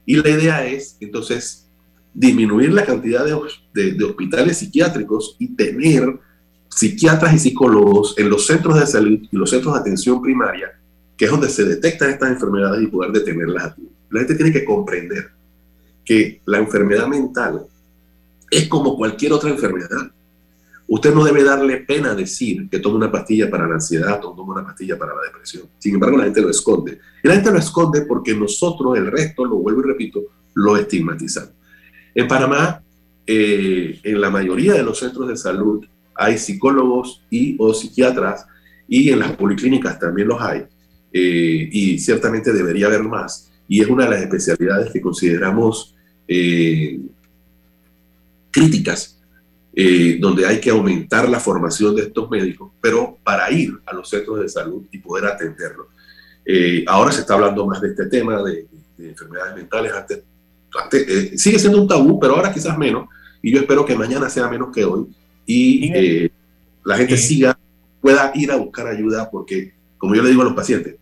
Y 0.08 0.16
la 0.16 0.30
idea 0.30 0.66
es, 0.66 0.98
entonces, 1.00 1.68
disminuir 2.16 2.74
la 2.74 2.84
cantidad 2.84 3.24
de, 3.24 4.04
hospitales 4.04 4.58
psiquiátricos 4.58 5.36
y 5.38 5.50
tener 5.50 6.20
psiquiatras 6.68 7.36
y 7.36 7.40
psicólogos 7.40 8.18
en 8.18 8.30
los 8.30 8.48
centros 8.48 8.80
de 8.80 8.88
salud 8.88 9.20
y 9.32 9.38
los 9.38 9.52
centros 9.52 9.76
de 9.76 9.82
atención 9.82 10.20
primaria, 10.20 10.80
que 11.18 11.26
es 11.26 11.32
donde 11.32 11.50
se 11.50 11.64
detectan 11.64 12.10
estas 12.10 12.32
enfermedades 12.32 12.84
y 12.84 12.88
poder 12.88 13.12
detenerlas. 13.12 13.76
La 14.10 14.20
gente 14.20 14.36
tiene 14.36 14.52
que 14.52 14.66
comprender 14.66 15.32
que 16.04 16.42
la 16.46 16.60
enfermedad 16.60 17.08
mental 17.08 17.66
es 18.52 18.68
como 18.68 18.96
cualquier 18.96 19.34
otra 19.34 19.50
enfermedad. 19.50 20.12
Usted 20.88 21.14
no 21.14 21.24
debe 21.24 21.44
darle 21.44 21.78
pena 21.78 22.14
decir 22.14 22.70
que 22.70 22.80
toma 22.80 22.98
una 22.98 23.12
pastilla 23.12 23.50
para 23.50 23.68
la 23.68 23.76
ansiedad 23.76 24.24
o 24.24 24.36
toma 24.36 24.54
una 24.54 24.66
pastilla 24.66 24.98
para 24.98 25.16
la 25.16 25.24
depresión. 25.24 25.64
Sin 25.80 25.96
embargo, 25.96 26.18
la 26.18 26.26
gente 26.26 26.42
lo 26.42 26.50
esconde. 26.50 27.00
Y 27.24 27.28
la 27.28 27.36
gente 27.36 27.52
lo 27.52 27.58
esconde 27.58 28.02
porque 28.02 28.36
nosotros, 28.36 28.96
el 28.98 29.08
resto, 29.08 29.46
lo 29.46 29.56
vuelvo 29.56 29.82
y 29.82 29.86
repito, 29.86 30.22
lo 30.54 30.78
estigmatizamos. 30.78 31.52
En 32.14 32.28
Panamá, 32.28 32.82
eh, 33.26 34.00
en 34.04 34.22
la 34.22 34.30
mayoría 34.30 34.74
de 34.74 34.84
los 34.84 35.00
centros 35.00 35.28
de 35.28 35.36
salud 35.36 35.84
hay 36.14 36.38
psicólogos 36.38 37.24
y 37.30 37.56
o 37.60 37.74
psiquiatras 37.74 38.46
y 38.88 39.10
en 39.10 39.20
las 39.20 39.32
policlínicas 39.32 40.00
también 40.00 40.28
los 40.28 40.40
hay. 40.40 40.66
Eh, 41.18 41.70
y 41.72 41.98
ciertamente 42.00 42.52
debería 42.52 42.88
haber 42.88 43.04
más. 43.04 43.50
Y 43.68 43.82
es 43.82 43.88
una 43.88 44.04
de 44.04 44.12
las 44.12 44.22
especialidades 44.22 44.92
que 44.92 45.00
consideramos 45.00 45.96
eh, 46.28 47.00
críticas 48.52 49.16
eh, 49.78 50.18
donde 50.22 50.48
hay 50.48 50.62
que 50.62 50.70
aumentar 50.70 51.28
la 51.28 51.38
formación 51.38 51.94
de 51.98 52.04
estos 52.04 52.30
médicos, 52.30 52.72
pero 52.80 53.18
para 53.22 53.52
ir 53.52 53.78
a 53.86 53.94
los 53.94 54.10
centros 54.10 54.40
de 54.40 54.48
salud 54.48 54.86
y 54.90 55.00
poder 55.00 55.26
atenderlos. 55.26 55.88
Eh, 56.46 56.86
ahora 56.88 57.12
se 57.12 57.20
está 57.20 57.34
hablando 57.34 57.66
más 57.66 57.82
de 57.82 57.90
este 57.90 58.06
tema 58.06 58.42
de, 58.42 58.66
enfermedades 58.98 59.54
mentales. 59.58 59.92
Antes, 59.92 60.24
eh, 60.94 61.38
sigue 61.38 61.60
siendo 61.60 61.82
un 61.82 61.90
tabú, 61.90 62.18
pero 62.18 62.38
ahora 62.38 62.54
quizás 62.54 62.78
menos. 62.78 63.10
Y 63.42 63.52
yo 63.52 63.60
espero 63.60 63.86
que 63.86 63.98
mañana 63.98 64.30
sea 64.30 64.48
menos 64.48 64.74
que 64.74 64.86
hoy 64.86 65.08
y 65.46 65.92
la 66.86 66.96
gente 66.96 67.18
siga, 67.18 67.60
pueda 68.00 68.32
ir 68.34 68.54
a 68.54 68.56
buscar 68.56 68.88
ayuda 68.88 69.30
porque, 69.30 69.74
como 69.98 70.16
yo 70.16 70.24
le 70.24 70.30
digo 70.30 70.42
a 70.42 70.46
los 70.46 70.54
pacientes, 70.54 70.96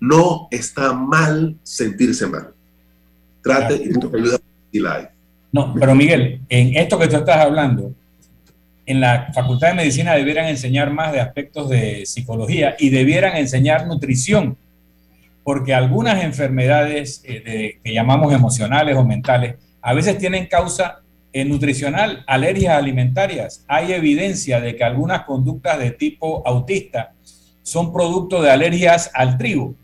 no 0.00 0.48
está 0.50 0.92
mal 0.92 1.56
sentirse 1.62 2.26
mal. 2.26 2.48
Trate 3.42 3.74
y 3.74 3.92
busque 3.92 4.16
ayuda 4.16 4.38
si 4.72 4.78
la 4.80 4.94
hay. 4.94 5.04
No, 5.52 5.74
pero 5.74 5.94
Miguel, 5.94 6.40
en 6.48 6.76
esto 6.76 6.98
que 6.98 7.08
tú 7.08 7.16
estás 7.16 7.38
hablando, 7.38 7.94
en 8.84 9.00
la 9.00 9.30
Facultad 9.34 9.68
de 9.68 9.74
Medicina 9.74 10.14
debieran 10.14 10.46
enseñar 10.46 10.92
más 10.92 11.12
de 11.12 11.20
aspectos 11.20 11.68
de 11.68 12.06
psicología 12.06 12.76
y 12.78 12.90
debieran 12.90 13.36
enseñar 13.36 13.86
nutrición, 13.86 14.56
porque 15.44 15.74
algunas 15.74 16.22
enfermedades 16.22 17.22
eh, 17.24 17.78
que 17.82 17.92
llamamos 17.92 18.32
emocionales 18.32 18.96
o 18.96 19.04
mentales 19.04 19.56
a 19.80 19.94
veces 19.94 20.18
tienen 20.18 20.46
causa 20.46 21.00
eh, 21.32 21.44
nutricional, 21.44 22.24
alergias 22.26 22.76
alimentarias. 22.76 23.64
Hay 23.68 23.92
evidencia 23.92 24.60
de 24.60 24.74
que 24.76 24.84
algunas 24.84 25.22
conductas 25.22 25.78
de 25.78 25.90
tipo 25.90 26.42
autista 26.46 27.12
son 27.62 27.92
producto 27.92 28.40
de 28.42 28.50
alergias 28.50 29.10
al 29.12 29.36
trigo, 29.36 29.74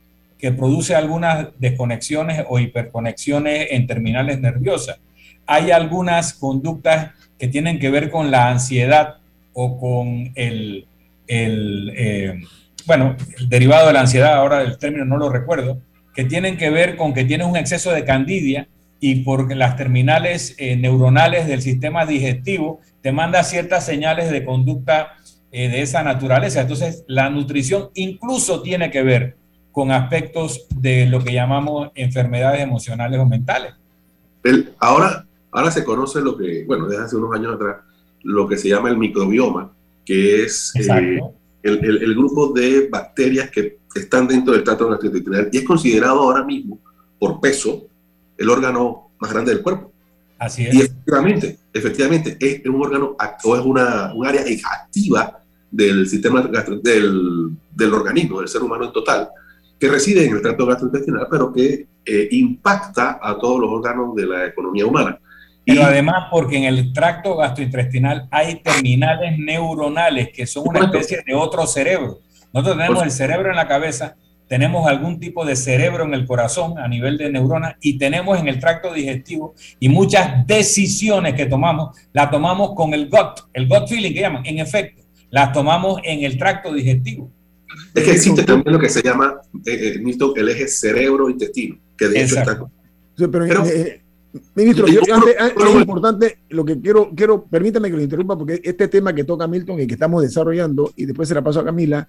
que 0.44 0.52
produce 0.52 0.94
algunas 0.94 1.48
desconexiones 1.58 2.44
o 2.46 2.58
hiperconexiones 2.58 3.68
en 3.70 3.86
terminales 3.86 4.42
nerviosas. 4.42 4.98
Hay 5.46 5.70
algunas 5.70 6.34
conductas 6.34 7.12
que 7.38 7.48
tienen 7.48 7.78
que 7.78 7.88
ver 7.88 8.10
con 8.10 8.30
la 8.30 8.50
ansiedad 8.50 9.20
o 9.54 9.80
con 9.80 10.32
el, 10.34 10.86
eh, 11.28 12.42
bueno, 12.84 13.16
derivado 13.48 13.86
de 13.86 13.94
la 13.94 14.00
ansiedad, 14.00 14.34
ahora 14.34 14.60
el 14.60 14.76
término 14.76 15.06
no 15.06 15.16
lo 15.16 15.30
recuerdo, 15.30 15.80
que 16.14 16.24
tienen 16.24 16.58
que 16.58 16.68
ver 16.68 16.96
con 16.96 17.14
que 17.14 17.24
tienes 17.24 17.46
un 17.46 17.56
exceso 17.56 17.90
de 17.92 18.04
candidia 18.04 18.68
y 19.00 19.22
porque 19.22 19.54
las 19.54 19.76
terminales 19.76 20.56
eh, 20.58 20.76
neuronales 20.76 21.46
del 21.46 21.62
sistema 21.62 22.04
digestivo 22.04 22.82
te 23.00 23.12
manda 23.12 23.44
ciertas 23.44 23.86
señales 23.86 24.30
de 24.30 24.44
conducta 24.44 25.14
eh, 25.52 25.70
de 25.70 25.80
esa 25.80 26.02
naturaleza. 26.02 26.60
Entonces, 26.60 27.02
la 27.06 27.30
nutrición 27.30 27.88
incluso 27.94 28.60
tiene 28.60 28.90
que 28.90 29.02
ver 29.02 29.36
con 29.74 29.90
aspectos 29.90 30.66
de 30.74 31.04
lo 31.04 31.22
que 31.22 31.34
llamamos 31.34 31.90
enfermedades 31.94 32.62
emocionales 32.62 33.20
o 33.20 33.26
mentales. 33.26 33.74
El, 34.42 34.72
ahora, 34.78 35.26
Ahora 35.54 35.70
se 35.70 35.84
conoce 35.84 36.20
lo 36.20 36.36
que, 36.36 36.64
bueno, 36.66 36.88
desde 36.88 37.04
hace 37.04 37.16
unos 37.16 37.32
años 37.32 37.54
atrás, 37.54 37.76
lo 38.24 38.48
que 38.48 38.56
se 38.56 38.68
llama 38.68 38.90
el 38.90 38.98
microbioma, 38.98 39.72
que 40.04 40.42
es 40.42 40.72
eh, 40.74 41.20
el, 41.62 42.14
grupo 42.16 42.52
de 42.52 42.88
bacterias 42.88 43.50
que 43.50 43.78
están 43.94 44.26
dentro 44.26 44.52
del 44.52 44.64
tracto 44.64 44.88
gastrointestinal 44.88 45.50
y 45.52 45.58
es 45.58 45.64
considerado 45.64 46.18
ahora 46.18 46.42
mismo, 46.42 46.80
por 47.20 47.40
peso, 47.40 47.86
el 48.36 48.50
órgano 48.50 49.10
más 49.20 49.32
grande 49.32 49.54
del 49.54 49.62
cuerpo. 49.62 49.92
Así 50.40 50.66
es. 50.66 50.74
Y 50.74 50.80
efectivamente, 50.80 51.58
efectivamente, 51.72 52.36
es 52.40 52.66
un 52.66 52.82
órgano 52.82 53.16
o 53.44 53.56
es 53.56 53.64
una, 53.64 54.12
un 54.12 54.26
área 54.26 54.42
activa 54.72 55.38
del 55.70 56.08
sistema 56.08 56.42
del, 56.42 57.50
del 57.70 57.94
organismo, 57.94 58.40
del 58.40 58.48
ser 58.48 58.60
humano 58.60 58.86
en 58.86 58.92
total, 58.92 59.28
que 59.84 59.90
reside 59.90 60.24
en 60.24 60.36
el 60.36 60.40
tracto 60.40 60.64
gastrointestinal, 60.64 61.26
pero 61.30 61.52
que 61.52 61.86
eh, 62.06 62.28
impacta 62.30 63.18
a 63.20 63.36
todos 63.36 63.60
los 63.60 63.70
órganos 63.70 64.16
de 64.16 64.26
la 64.26 64.46
economía 64.46 64.86
humana. 64.86 65.18
Pero 65.66 65.82
además 65.82 66.28
porque 66.30 66.56
en 66.56 66.64
el 66.64 66.94
tracto 66.94 67.36
gastrointestinal 67.36 68.26
hay 68.30 68.62
terminales 68.62 69.38
neuronales 69.38 70.30
que 70.32 70.46
son 70.46 70.68
una 70.68 70.86
especie 70.86 71.22
de 71.26 71.34
otro 71.34 71.66
cerebro. 71.66 72.20
Nosotros 72.50 72.78
tenemos 72.78 73.02
el 73.02 73.10
cerebro 73.10 73.50
en 73.50 73.56
la 73.56 73.68
cabeza, 73.68 74.16
tenemos 74.48 74.88
algún 74.88 75.20
tipo 75.20 75.44
de 75.44 75.54
cerebro 75.54 76.04
en 76.04 76.14
el 76.14 76.26
corazón 76.26 76.78
a 76.78 76.88
nivel 76.88 77.18
de 77.18 77.30
neuronas 77.30 77.74
y 77.82 77.98
tenemos 77.98 78.40
en 78.40 78.48
el 78.48 78.58
tracto 78.58 78.90
digestivo 78.90 79.54
y 79.80 79.90
muchas 79.90 80.46
decisiones 80.46 81.34
que 81.34 81.44
tomamos 81.44 81.94
las 82.14 82.30
tomamos 82.30 82.74
con 82.74 82.94
el 82.94 83.10
gut, 83.10 83.40
el 83.52 83.68
gut 83.68 83.86
feeling 83.86 84.14
que 84.14 84.20
llaman, 84.20 84.46
en 84.46 84.60
efecto, 84.60 85.02
las 85.28 85.52
tomamos 85.52 86.00
en 86.04 86.24
el 86.24 86.38
tracto 86.38 86.72
digestivo. 86.72 87.33
Es 87.94 88.04
que 88.04 88.10
existe 88.12 88.42
también 88.44 88.72
lo 88.72 88.80
que 88.80 88.88
se 88.88 89.02
llama, 89.02 89.40
eh, 89.64 89.96
eh 89.96 90.16
el 90.36 90.48
eje 90.48 90.68
cerebro-intestino, 90.68 91.78
que 91.96 92.08
de 92.08 92.22
hecho 92.22 92.38
está 92.38 92.66
pero, 93.16 93.44
eh, 93.66 94.02
ministro, 94.54 94.88
yo, 94.88 95.00
antes, 95.12 95.36
es 95.38 95.74
importante 95.76 96.38
lo 96.48 96.64
que 96.64 96.80
quiero, 96.80 97.12
quiero, 97.14 97.44
permítame 97.44 97.90
que 97.90 97.96
lo 97.96 98.02
interrumpa 98.02 98.36
porque 98.36 98.60
este 98.64 98.88
tema 98.88 99.14
que 99.14 99.22
toca 99.22 99.46
Milton 99.46 99.80
y 99.80 99.86
que 99.86 99.94
estamos 99.94 100.22
desarrollando, 100.22 100.92
y 100.96 101.06
después 101.06 101.28
se 101.28 101.34
la 101.34 101.42
paso 101.42 101.60
a 101.60 101.64
Camila, 101.64 102.08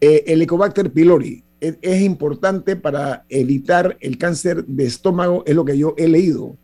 eh, 0.00 0.24
el 0.28 0.40
Ecobacter 0.42 0.90
pylori 0.92 1.42
es, 1.60 1.76
es, 1.82 2.00
importante 2.02 2.76
para 2.76 3.24
evitar 3.28 3.96
el 4.00 4.16
cáncer 4.16 4.64
de 4.64 4.86
estómago, 4.86 5.42
es 5.46 5.54
lo 5.54 5.64
que 5.64 5.76
yo 5.76 5.94
he 5.98 6.08
leído. 6.08 6.56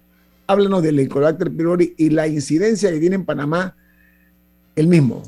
Háblanos 0.47 0.83
del 0.83 0.99
Helicobacter 0.99 1.51
pylori 1.51 1.95
y 1.97 2.11
la 2.11 2.29
incidencia 2.29 2.91
que 2.91 3.01
tiene 3.01 3.17
en 3.17 3.25
Panamá 3.25 3.75
el 4.77 4.87
mismo. 4.87 5.23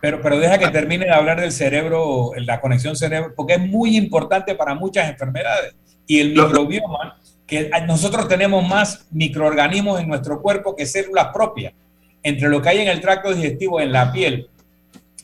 Pero, 0.00 0.20
pero 0.22 0.38
deja 0.38 0.58
que 0.58 0.68
termine 0.68 1.04
de 1.04 1.12
hablar 1.12 1.40
del 1.40 1.52
cerebro, 1.52 2.32
la 2.36 2.60
conexión 2.60 2.96
cerebro, 2.96 3.34
porque 3.36 3.54
es 3.54 3.60
muy 3.60 3.96
importante 3.96 4.54
para 4.54 4.74
muchas 4.74 5.08
enfermedades. 5.08 5.74
Y 6.06 6.20
el 6.20 6.30
microbioma, 6.30 7.18
que 7.46 7.70
nosotros 7.86 8.26
tenemos 8.28 8.66
más 8.66 9.06
microorganismos 9.10 10.00
en 10.00 10.08
nuestro 10.08 10.40
cuerpo 10.40 10.74
que 10.74 10.86
células 10.86 11.28
propias. 11.32 11.74
Entre 12.22 12.48
lo 12.48 12.62
que 12.62 12.68
hay 12.70 12.78
en 12.78 12.88
el 12.88 13.00
tracto 13.00 13.34
digestivo, 13.34 13.80
en 13.80 13.92
la 13.92 14.12
piel, 14.12 14.48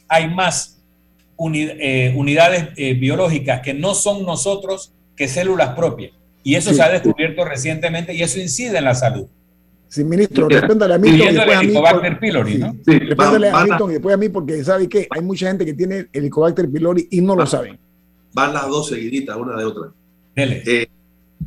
hay 0.09 0.29
más 0.29 0.79
eh, 1.55 2.12
unidades 2.16 2.68
eh, 2.76 2.95
biológicas 2.95 3.61
que 3.61 3.74
no 3.74 3.95
son 3.95 4.24
nosotros 4.24 4.93
que 5.16 5.29
células 5.29 5.70
propias. 5.70 6.12
Y 6.43 6.55
eso 6.55 6.72
se 6.72 6.83
ha 6.83 6.89
descubierto 6.89 7.45
recientemente 7.45 8.14
y 8.14 8.22
eso 8.22 8.41
incide 8.41 8.79
en 8.79 8.85
la 8.85 8.95
salud. 8.95 9.29
Sí, 9.89 10.05
ministro, 10.05 10.49
respéndale 10.49 10.95
a 10.95 10.99
Milton 10.99 11.28
y 11.28 11.34
después 11.34 11.57
a 11.57 11.62
mí. 11.62 12.16
pylori, 12.20 12.59
¿no? 12.59 12.76
Sí, 12.84 12.99
a 13.18 13.64
Milton 13.64 13.91
y 13.91 13.93
después 13.95 14.14
a 14.14 14.18
mí 14.18 14.28
porque 14.28 14.62
sabe 14.62 14.89
que 14.89 15.09
hay 15.11 15.22
mucha 15.22 15.49
gente 15.49 15.64
que 15.64 15.72
tiene 15.72 15.99
el 15.99 16.09
Helicobacter 16.12 16.70
pylori 16.70 17.09
y 17.11 17.20
no 17.22 17.34
lo 17.34 17.47
saben. 17.47 17.78
Van 18.34 18.53
las 18.53 18.68
dos 18.68 18.89
seguiditas, 18.89 19.36
una 19.36 19.57
de 19.57 19.64
otra. 19.64 19.91
Eh, 20.36 20.86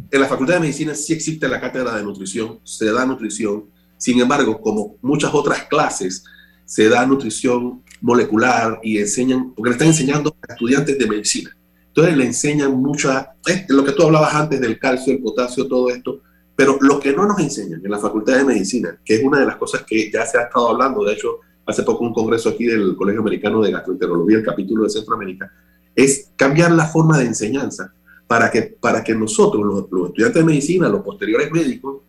en 0.09 0.21
la 0.21 0.27
Facultad 0.27 0.55
de 0.55 0.61
Medicina 0.61 0.95
sí 0.95 1.13
existe 1.13 1.47
la 1.47 1.61
cátedra 1.61 1.95
de 1.95 2.03
nutrición, 2.03 2.59
se 2.63 2.91
da 2.91 3.05
nutrición. 3.05 3.65
Sin 3.97 4.19
embargo, 4.19 4.59
como 4.59 4.95
muchas 5.01 5.31
otras 5.33 5.65
clases, 5.65 6.23
se 6.65 6.89
da 6.89 7.05
nutrición 7.05 7.83
molecular 8.01 8.79
y 8.81 8.97
enseñan, 8.97 9.53
porque 9.53 9.69
le 9.69 9.73
están 9.73 9.89
enseñando 9.89 10.35
a 10.47 10.53
estudiantes 10.53 10.97
de 10.97 11.07
medicina. 11.07 11.55
Entonces 11.87 12.17
le 12.17 12.25
enseñan 12.25 12.71
mucha, 12.73 13.33
eh, 13.47 13.65
lo 13.69 13.83
que 13.83 13.91
tú 13.91 14.03
hablabas 14.03 14.33
antes 14.33 14.59
del 14.59 14.79
calcio, 14.79 15.13
el 15.13 15.19
potasio, 15.19 15.67
todo 15.67 15.89
esto, 15.89 16.21
pero 16.61 16.77
lo 16.79 16.99
que 16.99 17.11
no 17.11 17.25
nos 17.25 17.39
enseñan 17.39 17.81
en 17.83 17.89
la 17.89 17.97
Facultad 17.97 18.37
de 18.37 18.43
Medicina, 18.43 18.95
que 19.03 19.15
es 19.15 19.23
una 19.23 19.39
de 19.39 19.47
las 19.47 19.55
cosas 19.55 19.81
que 19.81 20.11
ya 20.11 20.27
se 20.27 20.37
ha 20.37 20.43
estado 20.43 20.69
hablando, 20.69 21.03
de 21.03 21.13
hecho, 21.13 21.39
hace 21.65 21.81
poco 21.81 22.03
un 22.03 22.13
congreso 22.13 22.49
aquí 22.49 22.65
del 22.65 22.95
Colegio 22.95 23.21
Americano 23.21 23.63
de 23.63 23.71
Gastroenterología, 23.71 24.37
el 24.37 24.45
capítulo 24.45 24.83
de 24.83 24.91
Centroamérica, 24.91 25.51
es 25.95 26.29
cambiar 26.35 26.71
la 26.73 26.85
forma 26.85 27.17
de 27.17 27.25
enseñanza 27.25 27.91
para 28.27 28.51
que, 28.51 28.77
para 28.79 29.03
que 29.03 29.15
nosotros, 29.15 29.89
los, 29.89 30.09
estudiantes 30.09 30.35
de 30.35 30.43
medicina, 30.43 30.87
los 30.87 31.01
posteriores 31.01 31.51
médicos, 31.51 32.01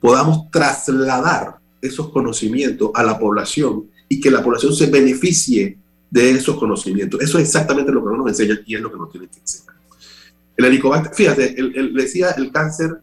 podamos 0.00 0.50
trasladar 0.50 1.58
esos 1.82 2.08
conocimientos 2.08 2.90
a 2.94 3.02
la 3.02 3.18
población 3.18 3.90
y 4.08 4.22
que 4.22 4.30
la 4.30 4.42
población 4.42 4.72
se 4.74 4.86
beneficie 4.86 5.76
de 6.10 6.30
esos 6.30 6.56
conocimientos. 6.56 7.20
Eso 7.20 7.36
es 7.36 7.44
exactamente 7.44 7.92
lo 7.92 8.02
que 8.02 8.16
nos 8.16 8.26
enseñan 8.26 8.60
y 8.64 8.74
es 8.74 8.80
lo 8.80 8.90
que 8.90 8.96
nos 8.96 9.10
tienen 9.10 9.28
que 9.28 9.40
enseñar. 9.40 9.74
El 10.56 10.64
helicobacter, 10.64 11.14
fíjate, 11.14 11.54
decía, 11.92 12.30
el 12.30 12.50
cáncer 12.50 13.02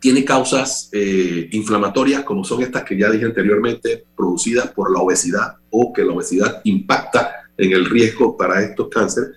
tiene 0.00 0.24
causas 0.24 0.88
eh, 0.92 1.48
inflamatorias 1.52 2.24
como 2.24 2.42
son 2.42 2.62
estas 2.62 2.84
que 2.84 2.96
ya 2.96 3.10
dije 3.10 3.26
anteriormente, 3.26 4.04
producidas 4.16 4.70
por 4.70 4.90
la 4.90 5.00
obesidad 5.00 5.56
o 5.68 5.92
que 5.92 6.02
la 6.02 6.14
obesidad 6.14 6.62
impacta 6.64 7.30
en 7.58 7.72
el 7.72 7.84
riesgo 7.84 8.36
para 8.36 8.62
estos 8.62 8.88
cánceres. 8.88 9.30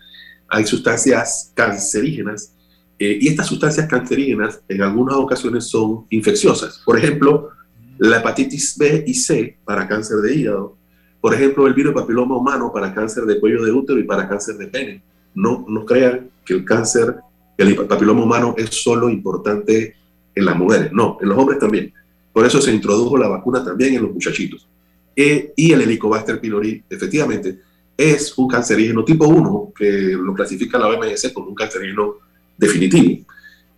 Hay 0.47 0.65
sustancias 0.65 1.51
cancerígenas 1.53 2.55
eh, 2.97 3.17
y 3.19 3.27
estas 3.27 3.47
sustancias 3.47 3.87
cancerígenas 3.87 4.61
en 4.69 4.81
algunas 4.81 5.15
ocasiones 5.15 5.67
son 5.67 6.05
infecciosas. 6.09 6.81
Por 6.85 6.97
ejemplo, 6.97 7.49
la 7.97 8.17
hepatitis 8.19 8.77
B 8.77 9.03
y 9.05 9.13
C 9.13 9.57
para 9.65 9.85
cáncer 9.85 10.17
de 10.19 10.33
hígado. 10.33 10.77
Por 11.19 11.33
ejemplo, 11.33 11.67
el 11.67 11.73
virus 11.73 11.93
papiloma 11.93 12.37
humano 12.37 12.71
para 12.73 12.93
cáncer 12.93 13.25
de 13.25 13.39
cuello 13.39 13.63
de 13.63 13.71
útero 13.71 13.99
y 13.99 14.03
para 14.03 14.29
cáncer 14.29 14.55
de 14.55 14.67
pene. 14.67 15.03
No, 15.35 15.65
no 15.67 15.85
crean 15.85 16.29
que 16.45 16.53
el 16.53 16.63
cáncer, 16.63 17.15
el 17.57 17.75
papiloma 17.75 18.23
humano 18.23 18.55
es 18.57 18.69
solo 18.69 19.09
importante 19.09 19.95
en 20.35 20.45
las 20.45 20.55
mujeres, 20.55 20.91
no, 20.91 21.17
en 21.21 21.29
los 21.29 21.37
hombres 21.37 21.59
también. 21.59 21.93
Por 22.31 22.45
eso 22.45 22.61
se 22.61 22.73
introdujo 22.73 23.17
la 23.17 23.27
vacuna 23.27 23.63
también 23.63 23.95
en 23.95 24.03
los 24.03 24.11
muchachitos. 24.11 24.67
E, 25.15 25.53
y 25.55 25.71
el 25.71 25.81
Helicobacter 25.81 26.39
pylori, 26.39 26.83
efectivamente, 26.89 27.59
es 27.95 28.35
un 28.37 28.47
cancerígeno 28.47 29.05
tipo 29.05 29.27
1 29.27 29.73
que 29.75 30.17
lo 30.19 30.33
clasifica 30.33 30.79
la 30.79 30.87
OMS 30.87 31.31
como 31.33 31.49
un 31.49 31.55
cancerígeno 31.55 32.15
definitivo 32.57 33.23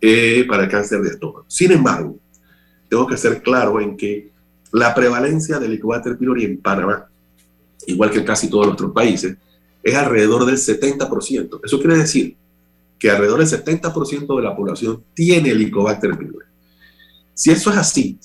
eh, 0.00 0.44
para 0.48 0.64
el 0.64 0.70
cáncer 0.70 1.02
de 1.02 1.10
estómago. 1.10 1.44
Sin 1.48 1.72
embargo, 1.72 2.18
tengo 2.88 3.06
que 3.06 3.16
ser 3.16 3.42
claro 3.42 3.80
en 3.80 3.96
que 3.96 4.30
la 4.72 4.94
prevalencia 4.94 5.58
del 5.58 5.72
Helicobacter 5.72 6.16
pylori 6.16 6.44
en 6.44 6.58
Panamá, 6.58 7.06
igual 7.86 8.10
que 8.10 8.18
en 8.18 8.24
casi 8.24 8.48
todos 8.48 8.66
nuestros 8.66 8.92
países, 8.92 9.36
es 9.82 9.94
alrededor 9.94 10.46
del 10.46 10.56
70%. 10.56 11.60
Eso 11.62 11.78
quiere 11.78 11.98
decir 11.98 12.36
que 12.98 13.10
alrededor 13.10 13.38
del 13.38 13.48
70% 13.48 14.36
de 14.36 14.42
la 14.42 14.56
población 14.56 15.04
tiene 15.14 15.50
Helicobacter 15.50 16.16
pylori. 16.16 16.46
Si 17.34 17.50
eso 17.50 17.70
es 17.70 17.76
así, 17.76 18.18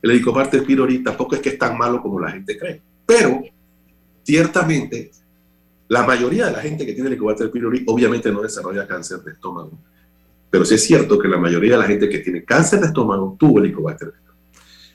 el 0.00 0.10
Helicobacter 0.10 0.64
pylori 0.64 1.02
tampoco 1.02 1.34
es 1.34 1.40
que 1.40 1.50
es 1.50 1.58
tan 1.58 1.76
malo 1.76 2.00
como 2.00 2.20
la 2.20 2.30
gente 2.30 2.56
cree. 2.56 2.80
Pero, 3.04 3.42
ciertamente, 4.22 5.10
la 5.88 6.04
mayoría 6.04 6.46
de 6.46 6.52
la 6.52 6.60
gente 6.60 6.86
que 6.86 6.92
tiene 6.92 7.08
Helicobacter 7.08 7.50
pylori 7.50 7.84
obviamente 7.86 8.30
no 8.30 8.42
desarrolla 8.42 8.86
cáncer 8.86 9.20
de 9.20 9.32
estómago. 9.32 9.72
Pero 10.50 10.64
sí 10.64 10.74
es 10.74 10.84
cierto 10.84 11.18
que 11.18 11.28
la 11.28 11.38
mayoría 11.38 11.72
de 11.72 11.78
la 11.78 11.86
gente 11.86 12.08
que 12.08 12.18
tiene 12.18 12.44
cáncer 12.44 12.80
de 12.80 12.86
estómago 12.86 13.36
tuvo 13.38 13.58
Helicobacter 13.58 14.12
pylori. 14.12 14.38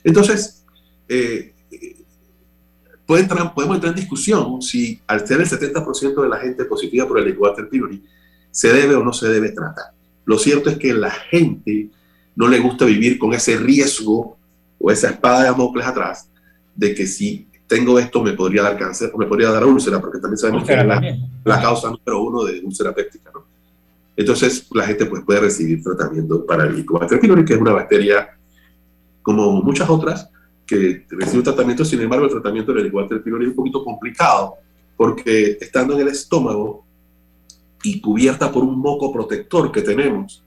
Entonces, 0.04 0.66
eh, 1.10 1.54
podemos 3.06 3.76
entrar 3.76 3.94
en 3.94 3.96
discusión 3.96 4.62
si 4.62 5.02
al 5.08 5.26
ser 5.26 5.42
el 5.42 5.48
70% 5.48 6.22
de 6.22 6.30
la 6.30 6.38
gente 6.38 6.66
positiva 6.66 7.08
por 7.08 7.18
el 7.18 7.26
Helicobacter 7.26 7.70
pylori, 7.70 8.04
se 8.58 8.74
debe 8.74 8.96
o 8.96 9.04
no 9.04 9.14
se 9.14 9.28
debe 9.28 9.52
tratar. 9.52 9.92
Lo 10.26 10.40
cierto 10.40 10.72
es 10.72 10.80
que 10.80 10.92
la 10.92 11.12
gente 11.12 11.90
no 12.36 12.48
le 12.48 12.58
gusta 12.58 12.86
vivir 12.86 13.20
con 13.20 13.36
ese 13.36 13.56
riesgo 13.56 14.36
o 14.80 14.90
esa 14.90 15.12
espada 15.12 15.42
de 15.42 15.46
Damocles 15.50 15.86
atrás 15.86 16.28
de 16.76 16.96
que 16.96 17.06
si 17.06 17.48
tengo 17.68 18.00
esto 18.00 18.24
me 18.24 18.34
podría 18.34 18.64
dar 18.64 18.76
cáncer 18.76 19.12
o 19.14 19.18
me 19.20 19.28
podría 19.28 19.52
dar 19.52 19.64
úlcera, 19.64 20.02
porque 20.02 20.18
también 20.18 20.40
sabemos 20.40 20.64
que 20.64 20.74
es 20.74 20.88
la, 21.46 21.62
causa 21.62 21.92
número 21.92 22.24
uno 22.24 22.46
de 22.46 22.62
úlcera 22.62 22.96
péptica. 22.96 23.30
¿no? 23.32 23.46
Entonces 24.16 24.66
la 24.72 24.88
gente 24.88 25.06
pues, 25.06 25.24
puede 25.24 25.40
recibir 25.40 25.84
tratamiento 25.84 26.44
para 26.44 26.64
el 26.64 26.74
Helicobacter 26.74 27.20
pylori, 27.20 27.46
que 27.46 27.54
es 27.54 27.62
una 27.62 27.74
bacteria 27.74 28.40
como 29.22 29.62
muchas 29.62 29.88
otras 29.88 30.32
que 30.66 31.06
recibe 31.10 31.38
un 31.38 31.44
tratamiento, 31.44 31.86
sin 31.86 32.02
embargo 32.02 32.26
el 32.26 32.32
tratamiento 32.32 32.74
del 32.74 32.82
Helicobacter 32.82 33.22
pylori 33.22 33.46
es 33.46 33.50
un 33.52 33.56
poquito 33.56 33.84
complicado 33.84 34.56
porque 34.96 35.60
estando 35.62 35.94
en 35.94 36.02
el 36.02 36.08
estómago 36.08 36.87
y 37.84 38.02
cubierta 38.02 38.52
por 38.52 38.64
un 38.64 38.80
moco 38.80 39.12
protector 39.12 39.72
que 39.72 39.82
tenemos, 39.82 40.44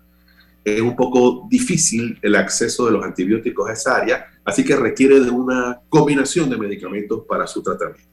es 0.65 0.81
un 0.81 0.95
poco 0.95 1.47
difícil 1.49 2.19
el 2.23 2.35
acceso 2.37 2.87
de 2.87 2.93
los 2.93 3.05
antibióticos 3.05 3.69
a 3.69 3.73
esa 3.73 3.97
área, 3.97 4.27
así 4.45 4.65
que 4.65 4.77
requiere 4.77 5.21
de 5.21 5.31
una 5.31 5.81
combinación 5.89 6.51
de 6.51 6.59
medicamentos 6.59 7.25
para 7.27 7.47
su 7.47 7.63
tratamiento. 7.63 8.11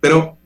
Pero 0.00 0.36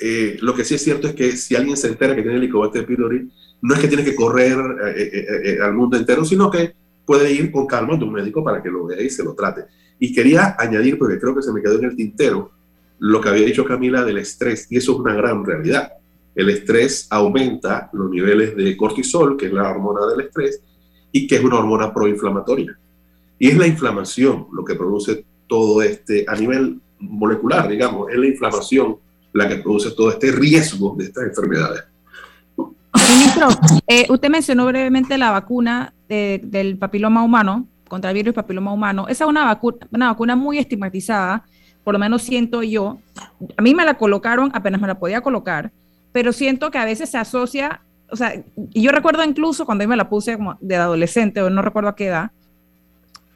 eh, 0.00 0.38
lo 0.40 0.54
que 0.54 0.64
sí 0.64 0.74
es 0.74 0.82
cierto 0.82 1.08
es 1.08 1.14
que 1.14 1.36
si 1.36 1.54
alguien 1.54 1.76
se 1.76 1.88
entera 1.88 2.16
que 2.16 2.22
tiene 2.22 2.38
Helicobacter 2.38 2.86
pylori, 2.86 3.30
no 3.62 3.74
es 3.74 3.80
que 3.80 3.88
tiene 3.88 4.04
que 4.04 4.14
correr 4.14 4.58
eh, 4.96 5.26
eh, 5.44 5.58
al 5.62 5.74
mundo 5.74 5.98
entero, 5.98 6.24
sino 6.24 6.50
que 6.50 6.74
puede 7.04 7.30
ir 7.30 7.50
con 7.50 7.66
calma 7.66 7.94
a 7.94 7.96
un 7.96 8.12
médico 8.12 8.42
para 8.42 8.62
que 8.62 8.70
lo 8.70 8.86
vea 8.86 9.02
y 9.02 9.10
se 9.10 9.22
lo 9.22 9.34
trate. 9.34 9.64
Y 9.98 10.14
quería 10.14 10.56
añadir, 10.58 10.98
porque 10.98 11.18
creo 11.18 11.34
que 11.34 11.42
se 11.42 11.52
me 11.52 11.60
quedó 11.60 11.78
en 11.78 11.84
el 11.84 11.96
tintero, 11.96 12.52
lo 12.98 13.20
que 13.20 13.28
había 13.28 13.44
dicho 13.44 13.64
Camila 13.64 14.04
del 14.04 14.18
estrés, 14.18 14.66
y 14.70 14.78
eso 14.78 14.92
es 14.92 14.98
una 14.98 15.14
gran 15.14 15.44
realidad. 15.44 15.92
El 16.34 16.50
estrés 16.50 17.06
aumenta 17.10 17.90
los 17.92 18.10
niveles 18.10 18.56
de 18.56 18.76
cortisol, 18.76 19.36
que 19.36 19.46
es 19.46 19.52
la 19.52 19.68
hormona 19.68 20.06
del 20.06 20.26
estrés, 20.26 20.62
y 21.12 21.26
que 21.26 21.36
es 21.36 21.44
una 21.44 21.58
hormona 21.58 21.92
proinflamatoria. 21.92 22.78
Y 23.38 23.48
es 23.48 23.56
la 23.56 23.66
inflamación 23.66 24.46
lo 24.52 24.64
que 24.64 24.74
produce 24.74 25.24
todo 25.46 25.82
este, 25.82 26.24
a 26.28 26.36
nivel 26.36 26.80
molecular, 26.98 27.68
digamos, 27.68 28.10
es 28.10 28.18
la 28.18 28.26
inflamación 28.26 28.96
la 29.32 29.48
que 29.48 29.56
produce 29.56 29.90
todo 29.92 30.10
este 30.10 30.30
riesgo 30.32 30.94
de 30.96 31.04
estas 31.04 31.24
enfermedades. 31.24 31.84
Ministro, 33.08 33.48
eh, 33.86 34.06
usted 34.08 34.28
mencionó 34.28 34.66
brevemente 34.66 35.16
la 35.18 35.30
vacuna 35.30 35.92
del 36.08 36.76
papiloma 36.78 37.22
humano, 37.22 37.66
contra 37.88 38.10
el 38.10 38.16
virus 38.16 38.34
papiloma 38.34 38.72
humano. 38.72 39.06
Esa 39.08 39.24
es 39.24 39.30
una 39.30 39.44
vacuna, 39.44 39.78
una 39.90 40.08
vacuna 40.08 40.36
muy 40.36 40.58
estigmatizada, 40.58 41.44
por 41.82 41.94
lo 41.94 41.98
menos 41.98 42.22
siento 42.22 42.62
yo. 42.62 42.98
A 43.56 43.62
mí 43.62 43.74
me 43.74 43.84
la 43.84 43.94
colocaron, 43.94 44.50
apenas 44.54 44.80
me 44.80 44.86
la 44.86 44.98
podía 44.98 45.20
colocar, 45.20 45.72
pero 46.12 46.32
siento 46.32 46.70
que 46.70 46.78
a 46.78 46.84
veces 46.84 47.10
se 47.10 47.18
asocia 47.18 47.82
o 48.10 48.16
sea, 48.16 48.42
y 48.72 48.82
yo 48.82 48.90
recuerdo 48.90 49.24
incluso 49.24 49.64
cuando 49.64 49.84
yo 49.84 49.88
me 49.88 49.96
la 49.96 50.08
puse 50.08 50.36
como 50.36 50.56
de 50.60 50.76
adolescente, 50.76 51.42
o 51.42 51.50
no 51.50 51.62
recuerdo 51.62 51.90
a 51.90 51.96
qué 51.96 52.06
edad, 52.06 52.30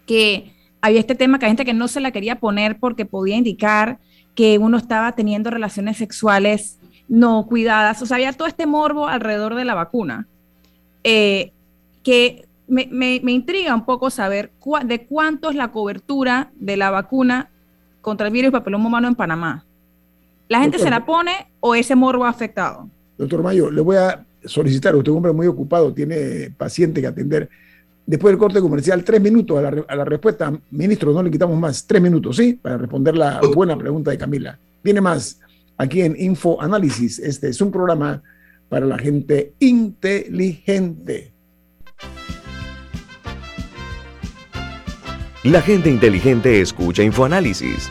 que 0.06 0.52
había 0.80 1.00
este 1.00 1.14
tema 1.14 1.38
que 1.38 1.46
hay 1.46 1.50
gente 1.50 1.64
que 1.64 1.74
no 1.74 1.88
se 1.88 2.00
la 2.00 2.10
quería 2.10 2.40
poner 2.40 2.78
porque 2.78 3.06
podía 3.06 3.36
indicar 3.36 3.98
que 4.34 4.58
uno 4.58 4.76
estaba 4.76 5.12
teniendo 5.12 5.50
relaciones 5.50 5.96
sexuales 5.96 6.78
no 7.08 7.46
cuidadas. 7.46 8.02
O 8.02 8.06
sea, 8.06 8.16
había 8.16 8.32
todo 8.32 8.48
este 8.48 8.66
morbo 8.66 9.06
alrededor 9.06 9.54
de 9.54 9.64
la 9.64 9.74
vacuna. 9.74 10.26
Eh, 11.04 11.52
que 12.02 12.46
me, 12.66 13.20
intriga 13.26 13.74
un 13.74 13.84
poco 13.84 14.10
saber 14.10 14.52
de 14.84 15.06
cuánto 15.06 15.50
es 15.50 15.56
la 15.56 15.70
cobertura 15.70 16.50
de 16.54 16.76
la 16.76 16.90
vacuna 16.90 17.50
contra 18.00 18.26
el 18.26 18.32
virus 18.32 18.52
papiloma 18.52 18.88
humano 18.88 19.08
en 19.08 19.14
Panamá. 19.14 19.64
¿La 20.48 20.60
gente 20.60 20.78
se 20.78 20.90
la 20.90 21.04
pone 21.04 21.52
o 21.60 21.74
ese 21.74 21.94
morbo 21.94 22.24
ha 22.24 22.28
afectado? 22.28 22.88
Doctor 23.16 23.42
Mayo, 23.42 23.70
le 23.70 23.80
voy 23.80 23.96
a 23.96 24.24
solicitar, 24.44 24.94
usted 24.94 25.10
es 25.10 25.12
un 25.12 25.18
hombre 25.18 25.32
muy 25.32 25.46
ocupado, 25.46 25.92
tiene 25.92 26.52
paciente 26.56 27.00
que 27.00 27.06
atender. 27.06 27.48
Después 28.06 28.32
del 28.32 28.38
corte 28.38 28.60
comercial, 28.60 29.02
tres 29.02 29.20
minutos 29.20 29.58
a 29.58 29.62
la, 29.62 29.84
a 29.88 29.96
la, 29.96 30.04
respuesta. 30.04 30.52
Ministro, 30.70 31.12
no 31.12 31.22
le 31.22 31.30
quitamos 31.30 31.58
más. 31.58 31.86
Tres 31.86 32.02
minutos, 32.02 32.36
¿sí? 32.36 32.52
Para 32.52 32.76
responder 32.76 33.16
la 33.16 33.40
buena 33.54 33.78
pregunta 33.78 34.10
de 34.10 34.18
Camila. 34.18 34.58
Viene 34.82 35.00
más 35.00 35.40
aquí 35.78 36.02
en 36.02 36.14
Info 36.20 36.60
Análisis. 36.60 37.18
Este 37.18 37.48
es 37.48 37.60
un 37.62 37.70
programa 37.70 38.22
para 38.68 38.84
la 38.84 38.98
gente 38.98 39.54
inteligente. 39.60 41.34
La 45.44 45.60
gente 45.60 45.90
inteligente 45.90 46.62
escucha 46.62 47.02
InfoAnálisis. 47.02 47.90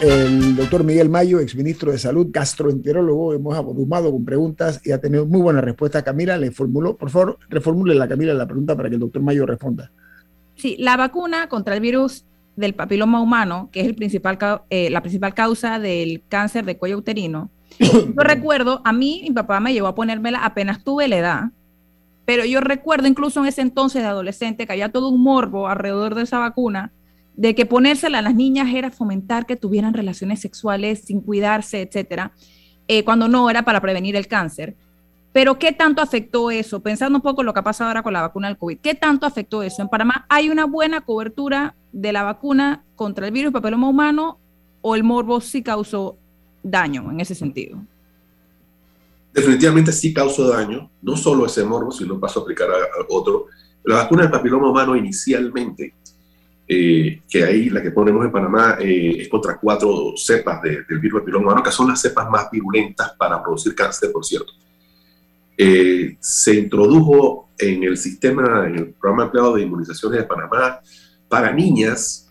El 0.00 0.54
doctor 0.54 0.84
Miguel 0.84 1.08
Mayo, 1.08 1.40
exministro 1.40 1.90
de 1.90 1.98
Salud, 1.98 2.28
gastroenterólogo, 2.30 3.34
hemos 3.34 3.56
abrumado 3.56 4.12
con 4.12 4.24
preguntas 4.24 4.80
y 4.84 4.92
ha 4.92 5.00
tenido 5.00 5.26
muy 5.26 5.40
buena 5.40 5.60
respuesta. 5.60 6.02
Camila 6.02 6.36
le 6.36 6.52
formuló, 6.52 6.96
por 6.96 7.10
favor, 7.10 7.38
reformule 7.48 7.94
la 7.94 8.06
Camila 8.06 8.32
la 8.34 8.46
pregunta 8.46 8.76
para 8.76 8.88
que 8.88 8.94
el 8.94 9.00
doctor 9.00 9.22
Mayo 9.22 9.44
responda. 9.44 9.90
Sí, 10.54 10.76
la 10.78 10.96
vacuna 10.96 11.48
contra 11.48 11.74
el 11.74 11.80
virus 11.80 12.24
del 12.54 12.74
papiloma 12.74 13.20
humano, 13.20 13.70
que 13.72 13.80
es 13.80 13.86
el 13.86 13.94
principal, 13.94 14.38
eh, 14.70 14.90
la 14.90 15.00
principal 15.00 15.34
causa 15.34 15.78
del 15.78 16.22
cáncer 16.28 16.64
de 16.64 16.76
cuello 16.76 16.98
uterino. 16.98 17.50
Yo 17.80 18.12
recuerdo, 18.16 18.80
a 18.84 18.92
mí 18.92 19.22
mi 19.24 19.34
papá 19.34 19.58
me 19.58 19.72
llevó 19.72 19.88
a 19.88 19.94
ponérmela 19.94 20.44
apenas 20.44 20.84
tuve 20.84 21.08
la 21.08 21.16
edad, 21.16 21.42
pero 22.24 22.44
yo 22.44 22.60
recuerdo 22.60 23.06
incluso 23.06 23.40
en 23.40 23.46
ese 23.46 23.62
entonces 23.62 24.02
de 24.02 24.08
adolescente 24.08 24.66
que 24.66 24.72
había 24.72 24.90
todo 24.90 25.08
un 25.08 25.22
morbo 25.22 25.66
alrededor 25.66 26.14
de 26.14 26.22
esa 26.22 26.38
vacuna 26.38 26.92
de 27.38 27.54
que 27.54 27.66
ponérsela 27.66 28.18
a 28.18 28.22
las 28.22 28.34
niñas 28.34 28.74
era 28.74 28.90
fomentar 28.90 29.46
que 29.46 29.54
tuvieran 29.54 29.94
relaciones 29.94 30.40
sexuales 30.40 31.02
sin 31.04 31.20
cuidarse, 31.20 31.82
etcétera, 31.82 32.32
eh, 32.88 33.04
cuando 33.04 33.28
no 33.28 33.48
era 33.48 33.62
para 33.62 33.80
prevenir 33.80 34.16
el 34.16 34.26
cáncer. 34.26 34.74
Pero 35.32 35.56
¿qué 35.56 35.70
tanto 35.70 36.02
afectó 36.02 36.50
eso? 36.50 36.80
Pensando 36.80 37.16
un 37.16 37.22
poco 37.22 37.44
lo 37.44 37.54
que 37.54 37.60
ha 37.60 37.62
pasado 37.62 37.90
ahora 37.90 38.02
con 38.02 38.12
la 38.12 38.22
vacuna 38.22 38.48
del 38.48 38.58
COVID, 38.58 38.78
¿qué 38.78 38.96
tanto 38.96 39.24
afectó 39.24 39.62
eso? 39.62 39.80
En 39.80 39.88
Panamá 39.88 40.26
hay 40.28 40.50
una 40.50 40.64
buena 40.64 41.02
cobertura 41.02 41.76
de 41.92 42.12
la 42.12 42.24
vacuna 42.24 42.82
contra 42.96 43.26
el 43.26 43.32
virus 43.32 43.52
papiloma 43.52 43.88
humano 43.88 44.40
o 44.82 44.96
el 44.96 45.04
morbo 45.04 45.40
sí 45.40 45.62
causó 45.62 46.16
daño 46.64 47.08
en 47.08 47.20
ese 47.20 47.36
sentido. 47.36 47.78
Definitivamente 49.32 49.92
sí 49.92 50.12
causó 50.12 50.48
daño, 50.48 50.90
no 51.02 51.16
solo 51.16 51.46
ese 51.46 51.62
morbo, 51.62 51.92
sino 51.92 52.18
pasó 52.18 52.40
a 52.40 52.42
aplicar 52.42 52.68
a 52.68 52.74
otro. 53.10 53.46
La 53.84 53.94
vacuna 53.94 54.22
del 54.22 54.32
papiloma 54.32 54.70
humano 54.70 54.96
inicialmente 54.96 55.94
eh, 56.70 57.22
que 57.26 57.44
ahí 57.44 57.70
la 57.70 57.82
que 57.82 57.92
ponemos 57.92 58.22
en 58.26 58.30
Panamá 58.30 58.76
eh, 58.78 59.22
es 59.22 59.28
contra 59.28 59.58
cuatro 59.58 60.12
cepas 60.16 60.60
de, 60.60 60.82
del 60.86 60.98
virus 60.98 61.22
papiloma 61.22 61.46
humano, 61.46 61.62
que 61.62 61.70
son 61.70 61.88
las 61.88 61.98
cepas 61.98 62.28
más 62.28 62.50
virulentas 62.50 63.12
para 63.18 63.42
producir 63.42 63.74
cáncer, 63.74 64.12
por 64.12 64.22
cierto. 64.22 64.52
Eh, 65.56 66.18
se 66.20 66.56
introdujo 66.56 67.48
en 67.58 67.84
el 67.84 67.96
sistema, 67.96 68.66
en 68.66 68.76
el 68.76 68.88
programa 68.90 69.24
empleado 69.24 69.54
de 69.54 69.62
inmunizaciones 69.62 70.20
de 70.20 70.26
Panamá 70.26 70.80
para 71.26 71.50
niñas 71.54 72.28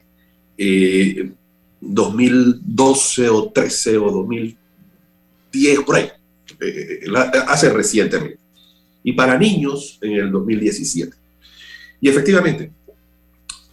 2012 1.82 3.30
o 3.30 3.52
13 3.52 3.98
o 3.98 4.12
2010, 4.12 5.80
por 5.80 5.96
ahí, 5.96 6.10
hace 7.48 7.74
recientemente. 7.74 8.38
Y 9.04 9.14
para 9.14 9.36
niños 9.36 9.98
en 10.02 10.14
el 10.14 10.32
2017. 10.32 11.16
Y 12.02 12.10
efectivamente, 12.10 12.72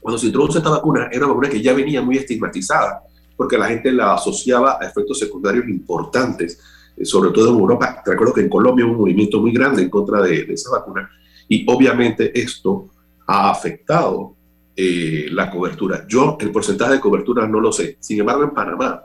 cuando 0.05 0.19
se 0.19 0.27
introduce 0.27 0.59
esta 0.59 0.69
vacuna, 0.69 1.09
era 1.11 1.25
una 1.25 1.29
vacuna 1.29 1.49
que 1.49 1.63
ya 1.63 1.73
venía 1.73 2.03
muy 2.03 2.19
estigmatizada, 2.19 3.05
porque 3.39 3.57
la 3.57 3.69
gente 3.69 3.91
la 3.91 4.13
asociaba 4.13 4.77
a 4.79 4.85
efectos 4.87 5.19
secundarios 5.19 5.67
importantes, 5.67 6.61
eh, 6.95 7.07
sobre 7.07 7.31
todo 7.31 7.55
en 7.55 7.59
Europa. 7.59 8.03
Recuerdo 8.05 8.35
que 8.35 8.43
en 8.43 8.51
Colombia 8.51 8.85
hubo 8.85 8.93
un 8.93 8.99
movimiento 8.99 9.41
muy 9.41 9.51
grande 9.51 9.81
en 9.81 9.89
contra 9.89 10.21
de, 10.21 10.43
esa 10.43 10.73
vacuna, 10.73 11.09
y 11.49 11.65
obviamente 11.67 12.39
esto 12.39 12.91
ha 13.27 13.51
afectado 13.51 14.35
eh, 14.77 15.29
la 15.31 15.51
cobertura. 15.51 16.05
Yo 16.07 16.37
el 16.39 16.53
porcentaje 16.53 16.93
de 16.93 17.01
cobertura 17.01 17.49
no 17.49 17.59
lo 17.59 17.73
sé. 17.73 17.97
Sin 17.99 18.21
embargo, 18.21 18.45
en 18.45 18.51
Panamá, 18.51 19.05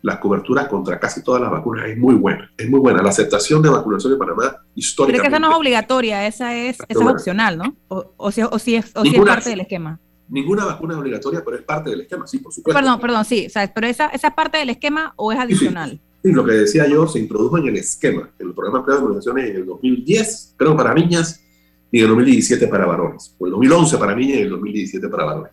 la 0.00 0.18
cobertura 0.18 0.66
contra 0.66 0.98
casi 0.98 1.22
todas 1.22 1.42
las 1.42 1.50
vacunas 1.50 1.86
es 1.86 1.98
muy 1.98 2.14
buena. 2.14 2.50
Es 2.56 2.66
muy 2.70 2.80
buena. 2.80 3.02
La 3.02 3.10
aceptación 3.10 3.60
de 3.60 3.68
vacunación 3.68 4.14
en 4.14 4.18
Panamá 4.18 4.56
históricamente... 4.74 5.12
Pero 5.12 5.16
es 5.18 5.20
que 5.20 5.36
esa 5.36 5.38
no 5.38 5.50
es 5.50 5.58
obligatoria, 5.58 6.26
esa 6.26 6.56
es, 6.56 6.78
esa 6.88 7.04
es 7.04 7.10
opcional, 7.10 7.58
¿no? 7.58 7.76
O, 7.88 8.14
o, 8.16 8.32
si, 8.32 8.40
o 8.40 8.58
si 8.58 8.76
es, 8.76 8.90
o 8.94 9.02
si 9.02 9.16
es 9.16 9.22
parte 9.22 9.50
del 9.50 9.60
esquema 9.60 10.00
ninguna 10.30 10.64
vacuna 10.64 10.94
es 10.94 11.00
obligatoria, 11.00 11.42
pero 11.44 11.56
es 11.56 11.62
parte 11.62 11.90
del 11.90 12.02
esquema, 12.02 12.26
sí, 12.26 12.38
por 12.38 12.52
supuesto. 12.52 12.78
Perdón, 12.78 13.00
perdón, 13.00 13.24
sí, 13.24 13.48
pero 13.74 13.86
esa, 13.86 14.06
esa 14.06 14.28
es 14.28 14.34
parte 14.34 14.58
del 14.58 14.70
esquema 14.70 15.12
o 15.16 15.32
es 15.32 15.38
adicional. 15.38 16.00
Sí, 16.22 16.32
lo 16.32 16.44
que 16.44 16.52
decía 16.52 16.86
yo 16.86 17.06
se 17.06 17.18
introdujo 17.18 17.58
en 17.58 17.68
el 17.68 17.76
esquema, 17.76 18.30
en 18.38 18.48
el 18.48 18.54
programa 18.54 18.84
de 18.86 18.98
inmunizaciones 18.98 19.50
en 19.50 19.56
el 19.56 19.66
2010, 19.66 20.54
creo 20.56 20.76
para 20.76 20.94
niñas, 20.94 21.42
y 21.90 21.98
en 21.98 22.04
el 22.04 22.08
2017 22.10 22.68
para 22.68 22.86
varones, 22.86 23.34
o 23.38 23.46
el 23.46 23.52
2011 23.52 23.98
para 23.98 24.14
niñas 24.14 24.38
y 24.38 24.42
el 24.42 24.50
2017 24.50 25.08
para 25.08 25.24
varones. 25.24 25.52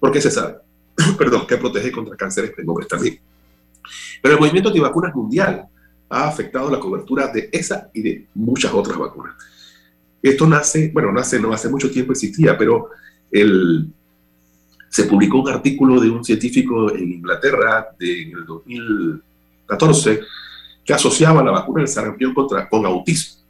Porque 0.00 0.20
se 0.20 0.30
sabe, 0.30 0.56
perdón, 1.18 1.46
que 1.46 1.56
protege 1.56 1.92
contra 1.92 2.16
cánceres 2.16 2.52
hombres 2.66 2.88
también. 2.88 3.20
Pero 4.22 4.34
el 4.34 4.40
movimiento 4.40 4.70
antivacunas 4.70 5.14
mundial 5.14 5.66
ha 6.08 6.28
afectado 6.28 6.70
la 6.70 6.80
cobertura 6.80 7.28
de 7.28 7.48
esa 7.52 7.90
y 7.92 8.02
de 8.02 8.26
muchas 8.34 8.72
otras 8.72 8.98
vacunas. 8.98 9.34
Esto 10.22 10.46
nace, 10.46 10.90
bueno, 10.92 11.12
nace, 11.12 11.38
no 11.38 11.52
hace 11.52 11.68
mucho 11.68 11.90
tiempo 11.90 12.12
existía, 12.12 12.56
pero 12.56 12.88
se 14.88 15.04
publicó 15.04 15.40
un 15.40 15.48
artículo 15.48 16.00
de 16.00 16.08
un 16.08 16.24
científico 16.24 16.94
en 16.94 17.12
Inglaterra 17.14 17.88
de, 17.98 18.22
en 18.22 18.38
el 18.38 18.46
2014 18.46 20.20
que 20.84 20.92
asociaba 20.92 21.42
la 21.42 21.50
vacuna 21.50 21.80
del 21.80 21.88
sarampión 21.88 22.32
contra, 22.32 22.68
con 22.68 22.86
autismo. 22.86 23.42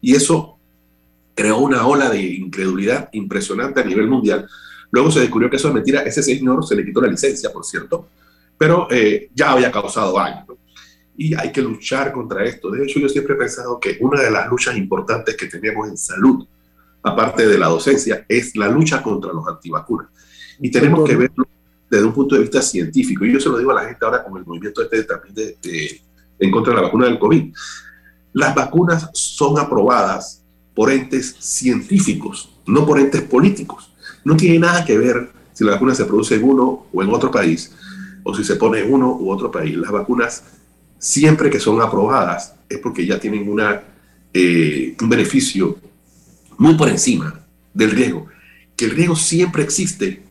Y 0.00 0.14
eso 0.16 0.58
creó 1.34 1.58
una 1.58 1.86
ola 1.86 2.10
de 2.10 2.20
incredulidad 2.20 3.10
impresionante 3.12 3.80
a 3.80 3.84
nivel 3.84 4.08
mundial. 4.08 4.48
Luego 4.90 5.10
se 5.10 5.20
descubrió 5.20 5.48
que 5.48 5.56
eso 5.56 5.68
es 5.68 5.74
mentira. 5.74 6.00
Ese 6.00 6.22
señor 6.22 6.66
se 6.66 6.74
le 6.74 6.84
quitó 6.84 7.00
la 7.00 7.08
licencia, 7.08 7.52
por 7.52 7.64
cierto, 7.64 8.08
pero 8.58 8.88
eh, 8.90 9.30
ya 9.34 9.52
había 9.52 9.70
causado 9.70 10.16
daño. 10.18 10.46
Y 11.16 11.34
hay 11.34 11.52
que 11.52 11.62
luchar 11.62 12.10
contra 12.10 12.44
esto. 12.44 12.70
De 12.70 12.84
hecho, 12.84 12.98
yo 12.98 13.08
siempre 13.08 13.34
he 13.34 13.38
pensado 13.38 13.78
que 13.78 13.98
una 14.00 14.20
de 14.20 14.30
las 14.30 14.48
luchas 14.48 14.76
importantes 14.76 15.36
que 15.36 15.46
tenemos 15.46 15.88
en 15.88 15.96
salud 15.96 16.46
aparte 17.02 17.46
de 17.46 17.58
la 17.58 17.66
docencia, 17.66 18.24
es 18.28 18.56
la 18.56 18.68
lucha 18.68 19.02
contra 19.02 19.32
los 19.32 19.46
antivacunas. 19.46 20.08
Y 20.60 20.70
tenemos 20.70 21.08
que 21.08 21.16
verlo 21.16 21.46
desde 21.90 22.06
un 22.06 22.12
punto 22.12 22.36
de 22.36 22.42
vista 22.42 22.62
científico. 22.62 23.24
Y 23.24 23.32
yo 23.32 23.40
se 23.40 23.48
lo 23.48 23.58
digo 23.58 23.70
a 23.72 23.74
la 23.74 23.84
gente 23.84 24.04
ahora 24.04 24.24
con 24.24 24.36
el 24.38 24.46
movimiento 24.46 24.82
este 24.82 25.02
también 25.04 25.34
de, 25.34 26.00
en 26.38 26.50
contra 26.50 26.72
de 26.72 26.76
la 26.76 26.86
vacuna 26.86 27.06
del 27.06 27.18
COVID. 27.18 27.52
Las 28.32 28.54
vacunas 28.54 29.10
son 29.12 29.58
aprobadas 29.58 30.42
por 30.74 30.90
entes 30.90 31.36
científicos, 31.38 32.50
no 32.66 32.86
por 32.86 32.98
entes 32.98 33.22
políticos. 33.22 33.92
No 34.24 34.36
tiene 34.36 34.58
nada 34.58 34.84
que 34.84 34.96
ver 34.96 35.30
si 35.52 35.64
la 35.64 35.72
vacuna 35.72 35.94
se 35.94 36.06
produce 36.06 36.36
en 36.36 36.44
uno 36.44 36.86
o 36.92 37.02
en 37.02 37.10
otro 37.10 37.30
país, 37.30 37.74
o 38.22 38.34
si 38.34 38.42
se 38.42 38.56
pone 38.56 38.80
en 38.80 38.92
uno 38.92 39.16
u 39.20 39.30
otro 39.30 39.50
país. 39.50 39.76
Las 39.76 39.90
vacunas 39.90 40.44
siempre 40.98 41.50
que 41.50 41.60
son 41.60 41.82
aprobadas 41.82 42.54
es 42.68 42.78
porque 42.78 43.04
ya 43.04 43.18
tienen 43.18 43.50
una, 43.50 43.82
eh, 44.32 44.96
un 44.98 45.08
beneficio 45.08 45.76
muy 46.58 46.74
por 46.74 46.88
encima 46.88 47.40
del 47.74 47.90
riesgo. 47.90 48.26
Que 48.76 48.86
el 48.86 48.92
riesgo 48.92 49.16
siempre 49.16 49.62
existe 49.62 50.22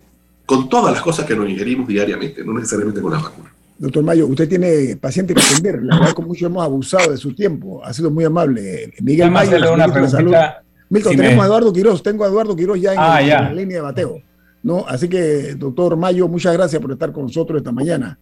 con 0.46 0.68
todas 0.70 0.94
las 0.94 1.02
cosas 1.02 1.26
que 1.26 1.36
nos 1.36 1.50
ingerimos 1.50 1.88
diariamente, 1.88 2.44
no 2.44 2.54
necesariamente 2.54 3.02
con 3.02 3.12
la 3.12 3.20
vacuna. 3.20 3.54
Doctor 3.78 4.04
Mayo, 4.04 4.28
usted 4.28 4.48
tiene 4.48 4.96
paciente 4.98 5.34
que 5.34 5.42
atender. 5.42 5.82
La 5.82 5.98
verdad, 5.98 6.14
con 6.14 6.28
mucho 6.28 6.46
hemos 6.46 6.64
abusado 6.64 7.12
de 7.12 7.18
su 7.18 7.34
tiempo. 7.34 7.84
Ha 7.84 7.94
sido 7.94 8.12
muy 8.12 8.26
amable. 8.26 8.94
Miguel 9.02 9.32
Mayo, 9.32 9.74
una 9.74 9.88
preguntita. 9.88 10.64
Milton, 10.90 11.16
tenemos 11.16 11.44
a 11.44 11.48
Eduardo 11.48 11.74
Quiroz. 11.74 12.04
Tengo 12.04 12.24
a 12.24 12.28
Eduardo 12.28 12.56
Quiroz 12.56 12.80
ya 12.80 12.94
en, 12.94 13.00
ah, 13.00 13.22
la 13.22 13.54
línea 13.54 13.78
de 13.78 13.82
bateo. 13.82 14.22
¿no? 14.64 14.86
Así 14.88 15.08
que, 15.08 15.56
doctor 15.56 15.96
Mayo, 15.98 16.28
muchas 16.28 16.54
gracias 16.54 16.82
por 16.82 16.92
estar 16.92 17.12
con 17.12 17.24
nosotros 17.24 17.58
esta 17.58 17.72
mañana. 17.72 18.20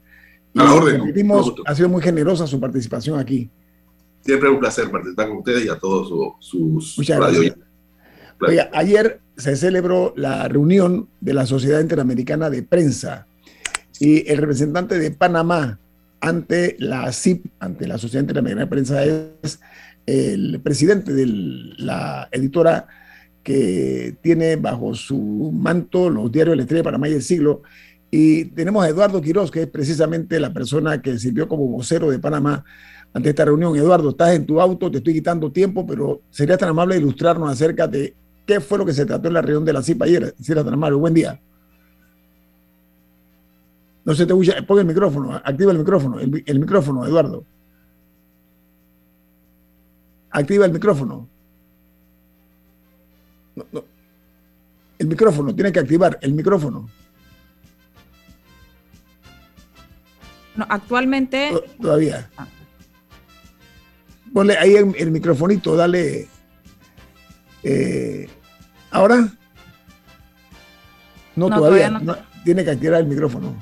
Y 0.54 0.60
a 0.60 0.74
orden, 0.74 1.14
ha 1.66 1.76
sido 1.76 1.90
muy 1.90 2.02
generosa 2.02 2.48
su 2.48 2.60
participación 2.60 3.20
aquí. 3.20 3.50
Siempre 4.22 4.50
es 4.50 4.54
un 4.54 4.60
placer 4.60 4.90
participar 4.90 5.28
con 5.28 5.38
ustedes 5.38 5.66
y 5.66 5.70
a 5.70 5.76
todos 5.78 6.10
sus 6.40 6.98
Muchas 6.98 7.18
gracias. 7.18 7.56
Ayer 8.74 9.20
se 9.38 9.56
celebró 9.56 10.14
la 10.16 10.48
reunión 10.48 11.10
de 11.22 11.34
la 11.34 11.46
Sociedad 11.46 11.82
Interamericana 11.82 12.50
de 12.50 12.64
Prensa 12.64 13.28
y 14.00 14.30
el 14.30 14.38
representante 14.38 14.98
de 14.98 15.12
Panamá 15.12 15.80
ante 16.22 16.76
la 16.80 17.12
CIP, 17.12 17.46
ante 17.60 17.88
la 17.88 17.98
Sociedad 17.98 18.24
Interamericana 18.24 18.66
de 18.66 18.70
Prensa, 18.70 19.04
es 19.06 19.60
el 20.06 20.60
presidente 20.62 21.14
de 21.14 21.26
la 21.78 22.28
editora 22.32 22.88
que 23.44 24.16
tiene 24.22 24.56
bajo 24.56 24.94
su 24.94 25.52
manto 25.54 26.10
los 26.10 26.32
diarios 26.32 26.56
La 26.56 26.64
Estrella 26.64 26.80
de 26.80 26.86
Panamá 26.86 27.10
y 27.10 27.14
El 27.14 27.22
Siglo. 27.22 27.64
Y 28.12 28.46
tenemos 28.46 28.84
a 28.84 28.90
Eduardo 28.90 29.22
Quiroz, 29.22 29.52
que 29.52 29.64
es 29.64 29.68
precisamente 29.68 30.40
la 30.40 30.52
persona 30.52 31.02
que 31.02 31.18
sirvió 31.20 31.48
como 31.48 31.68
vocero 31.68 32.10
de 32.10 32.20
Panamá 32.20 32.64
ante 33.14 33.30
esta 33.30 33.46
reunión. 33.46 33.76
Eduardo, 33.76 34.10
estás 34.10 34.36
en 34.36 34.46
tu 34.46 34.60
auto, 34.60 34.90
te 34.90 34.98
estoy 34.98 35.14
quitando 35.14 35.52
tiempo, 35.52 35.86
pero 35.86 36.22
sería 36.30 36.58
tan 36.58 36.70
amable 36.70 36.98
ilustrarnos 36.98 37.52
acerca 37.52 37.88
de 37.88 38.16
qué 38.50 38.60
fue 38.60 38.80
lo 38.80 38.86
que 38.86 38.94
se 38.94 39.06
trató 39.06 39.28
en 39.28 39.36
la 39.36 39.44
reunión 39.44 39.64
de 39.64 39.74
la 39.74 39.84
CIP 39.84 40.02
ayer. 40.02 40.34
Tan 40.44 40.74
amable, 40.74 40.98
buen 40.98 41.14
día. 41.14 41.40
No 44.04 44.16
se 44.16 44.26
te 44.26 44.34
escucha, 44.34 44.60
pon 44.66 44.80
el 44.80 44.86
micrófono, 44.86 45.36
activa 45.36 45.72
el 45.72 45.78
micrófono, 45.78 46.20
el, 46.20 46.60
micrófono, 46.60 47.06
Eduardo. 47.06 47.46
Activa 50.32 50.66
el 50.66 50.72
micrófono. 50.72 51.30
El 54.98 55.08
micrófono, 55.08 55.54
tiene 55.54 55.72
que 55.72 55.80
activar 55.80 56.18
el 56.20 56.34
micrófono. 56.34 56.90
No, 60.56 60.66
actualmente. 60.68 61.52
Todavía. 61.80 62.32
Ponle 64.34 64.58
ahí 64.58 64.74
el, 64.74 64.96
el 64.98 65.12
microfonito, 65.12 65.76
dale. 65.76 66.28
Eh, 67.62 68.28
¿Ahora? 68.92 69.28
No, 71.36 71.50
todavía. 71.50 72.02
tiene 72.44 72.64
que 72.64 72.72
activar 72.72 73.00
el 73.00 73.08
micrófono. 73.08 73.56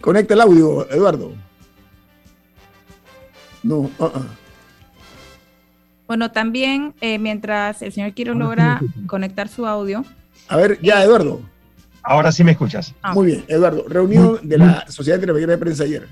Conecta 0.00 0.34
el 0.34 0.40
audio, 0.40 0.90
Eduardo. 0.90 1.32
No. 3.62 3.90
Uh-uh. 3.98 4.26
Bueno, 6.06 6.32
también 6.32 6.94
eh, 7.00 7.18
mientras 7.18 7.82
el 7.82 7.92
señor 7.92 8.14
Quiero 8.14 8.34
logra 8.34 8.80
conectar 9.06 9.48
su 9.48 9.66
audio. 9.66 10.04
A 10.48 10.56
ver, 10.56 10.80
ya, 10.80 11.04
Eduardo. 11.04 11.42
Ahora 12.02 12.32
sí 12.32 12.42
me 12.42 12.52
escuchas. 12.52 12.94
Ah. 13.02 13.12
Muy 13.12 13.26
bien, 13.26 13.44
Eduardo. 13.46 13.84
Reunión 13.86 14.40
de 14.42 14.58
la 14.58 14.86
Sociedad 14.88 15.18
Interamericana 15.18 15.52
de 15.52 15.58
Prensa 15.58 15.84
ayer. 15.84 16.08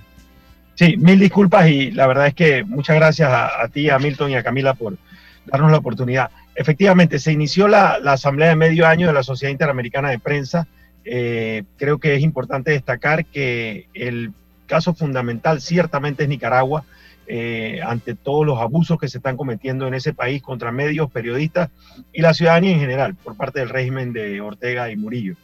Sí, 0.78 0.96
mil 0.96 1.18
disculpas 1.18 1.68
y 1.68 1.90
la 1.90 2.06
verdad 2.06 2.28
es 2.28 2.34
que 2.34 2.62
muchas 2.62 2.94
gracias 2.94 3.28
a, 3.32 3.66
ti, 3.66 3.90
a 3.90 3.98
Milton 3.98 4.30
y 4.30 4.36
a 4.36 4.44
Camila 4.44 4.74
por 4.74 4.96
darnos 5.44 5.72
la 5.72 5.78
oportunidad. 5.78 6.30
Efectivamente, 6.54 7.18
se 7.18 7.32
inició 7.32 7.66
la, 7.66 7.94
asamblea 8.04 8.50
de 8.50 8.54
medio 8.54 8.86
año 8.86 9.08
de 9.08 9.12
la 9.12 9.24
Sociedad 9.24 9.50
Interamericana 9.50 10.10
de 10.10 10.20
Prensa 10.20 10.68
eh, 11.04 11.64
creo 11.78 11.98
que 11.98 12.14
es 12.14 12.22
importante 12.22 12.70
destacar 12.70 13.24
que 13.24 13.88
el 13.92 14.32
caso 14.68 14.94
fundamental 14.94 15.60
ciertamente 15.60 16.22
es 16.22 16.28
Nicaragua, 16.28 16.84
eh, 17.26 17.80
ante 17.84 18.14
todos 18.14 18.46
los 18.46 18.60
abusos 18.60 19.00
que 19.00 19.08
se 19.08 19.18
están 19.18 19.36
cometiendo 19.36 19.88
en 19.88 19.94
ese 19.94 20.14
país 20.14 20.40
contra 20.42 20.70
medios, 20.70 21.10
periodistas 21.10 21.70
y 22.12 22.22
la 22.22 22.34
ciudadanía 22.34 22.70
en 22.70 22.78
general 22.78 23.16
por 23.16 23.36
parte 23.36 23.58
del 23.58 23.68
régimen 23.68 24.12
de 24.12 24.40
Ortega 24.40 24.92
y 24.92 24.96
Murillo. 24.96 25.34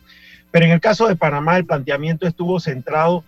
Pero 0.52 0.66
en 0.66 0.70
el 0.70 0.80
caso 0.80 1.08
de 1.08 1.16
Panamá 1.16 1.56
el 1.56 1.66
planteamiento 1.66 2.28
estuvo 2.28 2.60
centrado 2.60 3.24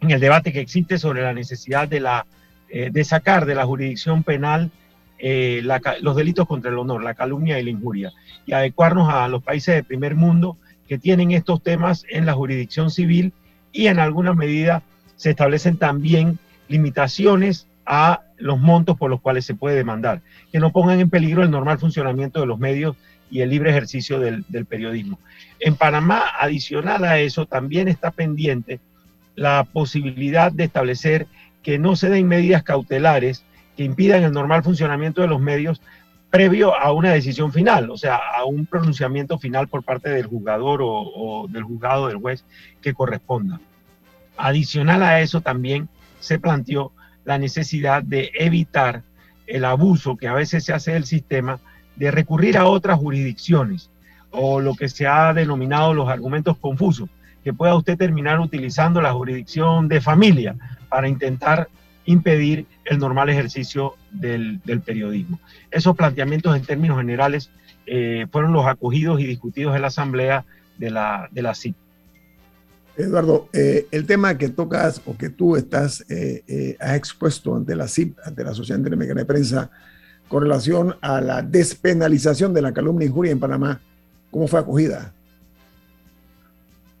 en 0.00 0.10
el 0.10 0.20
debate 0.20 0.52
que 0.52 0.60
existe 0.60 0.98
sobre 0.98 1.22
la 1.22 1.32
necesidad 1.32 1.88
de, 1.88 2.00
la, 2.00 2.26
eh, 2.68 2.90
de 2.92 3.04
sacar 3.04 3.46
de 3.46 3.54
la 3.54 3.66
jurisdicción 3.66 4.22
penal 4.22 4.70
los 6.00 6.14
delitos 6.14 6.46
contra 6.46 6.70
el 6.70 6.78
honor, 6.78 7.02
la 7.02 7.14
calumnia 7.14 7.58
y 7.58 7.64
la 7.64 7.70
injuria, 7.70 8.12
y 8.46 8.52
adecuarnos 8.52 9.12
a 9.12 9.26
los 9.26 9.42
países 9.42 9.74
de 9.74 9.82
primer 9.82 10.14
mundo 10.14 10.56
que 10.86 10.96
tienen 10.96 11.32
estos 11.32 11.62
temas 11.62 12.04
en 12.08 12.24
la 12.24 12.34
jurisdicción 12.34 12.90
civil 12.90 13.32
y 13.72 13.88
en 13.88 13.98
alguna 13.98 14.32
medida 14.32 14.82
se 15.16 15.30
establecen 15.30 15.76
también 15.76 16.38
limitaciones 16.68 17.66
a 17.84 18.22
los 18.36 18.58
montos 18.58 18.96
por 18.96 19.10
los 19.10 19.20
cuales 19.20 19.44
se 19.44 19.54
puede 19.54 19.76
demandar, 19.76 20.20
que 20.52 20.60
no 20.60 20.72
pongan 20.72 21.00
en 21.00 21.10
peligro 21.10 21.42
el 21.42 21.50
normal 21.50 21.78
funcionamiento 21.78 22.40
de 22.40 22.46
los 22.46 22.58
medios 22.58 22.96
y 23.30 23.40
el 23.40 23.50
libre 23.50 23.70
ejercicio 23.70 24.20
del, 24.20 24.44
periodismo. 24.66 25.18
En 25.60 25.74
Panamá, 25.74 26.24
adicional 26.38 27.04
a 27.04 27.18
eso, 27.18 27.46
también 27.46 27.88
está 27.88 28.10
pendiente 28.10 28.80
la 29.38 29.64
posibilidad 29.64 30.50
de 30.50 30.64
establecer 30.64 31.28
que 31.62 31.78
no 31.78 31.94
se 31.94 32.10
den 32.10 32.26
medidas 32.26 32.64
cautelares 32.64 33.44
que 33.76 33.84
impidan 33.84 34.24
el 34.24 34.32
normal 34.32 34.64
funcionamiento 34.64 35.22
de 35.22 35.28
los 35.28 35.40
medios 35.40 35.80
previo 36.28 36.76
a 36.76 36.92
una 36.92 37.12
decisión 37.12 37.52
final, 37.52 37.88
o 37.90 37.96
sea, 37.96 38.16
a 38.16 38.44
un 38.44 38.66
pronunciamiento 38.66 39.38
final 39.38 39.68
por 39.68 39.84
parte 39.84 40.10
del 40.10 40.26
juzgador 40.26 40.80
o, 40.82 41.46
del 41.48 41.62
juzgado 41.62 42.08
del 42.08 42.16
juez 42.16 42.44
que 42.82 42.92
corresponda. 42.92 43.60
Adicional 44.36 45.02
a 45.02 45.20
eso 45.20 45.40
también 45.40 45.88
se 46.18 46.40
planteó 46.40 46.92
la 47.24 47.38
necesidad 47.38 48.02
de 48.02 48.32
evitar 48.34 49.02
el 49.46 49.64
abuso 49.64 50.16
que 50.16 50.28
a 50.28 50.34
veces 50.34 50.64
se 50.64 50.72
hace 50.72 50.92
del 50.92 51.06
sistema 51.06 51.60
de 51.94 52.10
recurrir 52.10 52.58
a 52.58 52.66
otras 52.66 52.98
jurisdicciones 52.98 53.90
o 54.30 54.60
lo 54.60 54.74
que 54.74 54.88
se 54.88 55.06
ha 55.06 55.32
denominado 55.32 55.94
los 55.94 56.08
argumentos 56.08 56.58
confusos, 56.58 57.08
que 57.44 57.52
pueda 57.52 57.74
usted 57.74 57.96
terminar 57.96 58.40
utilizando 58.40 59.00
la 59.00 59.12
jurisdicción 59.12 59.88
de 59.88 60.00
familia 60.00 60.56
para 60.88 61.08
intentar 61.08 61.68
impedir 62.04 62.66
el 62.86 62.98
normal 62.98 63.28
ejercicio 63.28 63.94
del, 64.10 64.60
periodismo. 64.84 65.38
Esos 65.70 65.94
planteamientos 65.94 66.56
en 66.56 66.62
términos 66.62 66.98
generales 66.98 67.50
eh, 67.86 68.26
fueron 68.32 68.52
los 68.52 68.66
acogidos 68.66 69.20
y 69.20 69.26
discutidos 69.26 69.76
en 69.76 69.82
la 69.82 69.88
Asamblea 69.88 70.44
de 70.78 70.90
la, 70.90 71.28
de 71.30 71.42
la 71.42 71.54
CIP. 71.54 71.76
Eduardo, 72.96 73.48
eh, 73.52 73.86
el 73.90 74.06
tema 74.06 74.38
que 74.38 74.48
tocas 74.48 75.02
o 75.06 75.16
que 75.16 75.28
tú 75.28 75.56
estás, 75.56 76.04
eh, 76.08 76.76
has 76.80 76.96
expuesto 76.96 77.54
ante 77.54 77.76
la 77.76 77.86
CIP, 77.86 78.16
ante 78.24 78.42
la 78.42 78.54
Sociedad 78.54 78.78
Interamericana 78.78 79.20
de 79.20 79.26
Prensa, 79.26 79.70
con 80.28 80.42
relación 80.42 80.96
a 81.00 81.20
la 81.20 81.42
despenalización 81.42 82.54
de 82.54 82.62
la 82.62 82.72
calumnia 82.72 83.04
y 83.04 83.08
injuria 83.08 83.32
en 83.32 83.40
Panamá, 83.40 83.80
¿cómo 84.30 84.48
fue 84.48 84.60
acogida? 84.60 85.12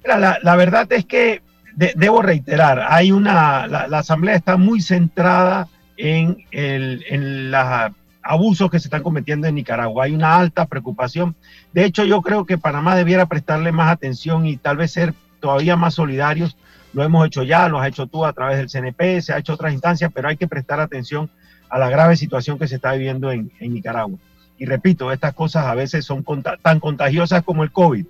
La, 0.04 0.56
verdad 0.56 0.90
es 0.92 1.04
que 1.04 1.42
debo 1.74 2.22
reiterar, 2.22 2.84
hay 2.88 3.12
una, 3.12 3.66
la, 3.66 3.98
Asamblea 3.98 4.36
está 4.36 4.56
muy 4.56 4.80
centrada 4.80 5.68
en, 5.96 6.44
el, 6.50 7.04
en 7.08 7.50
los 7.50 7.92
abusos 8.22 8.70
que 8.70 8.78
se 8.78 8.88
están 8.88 9.02
cometiendo 9.02 9.46
en 9.46 9.54
Nicaragua. 9.54 10.04
Hay 10.04 10.14
una 10.14 10.36
alta 10.36 10.66
preocupación. 10.66 11.34
De 11.72 11.84
hecho, 11.84 12.04
yo 12.04 12.20
creo 12.20 12.44
que 12.44 12.58
Panamá 12.58 12.94
debiera 12.94 13.26
prestarle 13.26 13.72
más 13.72 13.90
atención 13.90 14.46
y 14.46 14.56
tal 14.56 14.76
vez 14.76 14.92
ser 14.92 15.14
todavía 15.40 15.76
más 15.76 15.94
solidarios. 15.94 16.56
Lo 16.92 17.02
hemos 17.04 17.26
hecho 17.26 17.42
ya, 17.42 17.68
lo 17.68 17.78
has 17.78 17.88
hecho 17.88 18.06
tú 18.06 18.24
a 18.24 18.32
través 18.32 18.58
del 18.58 18.68
CNP, 18.68 19.22
se 19.22 19.32
ha 19.32 19.38
hecho 19.38 19.54
otras 19.54 19.72
instancias, 19.72 20.10
pero 20.14 20.28
hay 20.28 20.36
que 20.36 20.48
prestar 20.48 20.80
atención 20.80 21.30
a 21.70 21.78
la 21.78 21.88
grave 21.88 22.16
situación 22.16 22.58
que 22.58 22.68
se 22.68 22.76
está 22.76 22.92
viviendo 22.92 23.30
en, 23.30 23.50
en 23.60 23.74
Nicaragua. 23.74 24.18
Y 24.58 24.66
repito, 24.66 25.12
estas 25.12 25.34
cosas 25.34 25.66
a 25.66 25.74
veces 25.74 26.04
son 26.04 26.24
tan 26.62 26.80
contagiosas 26.80 27.42
como 27.44 27.62
el 27.62 27.70
COVID, 27.70 28.06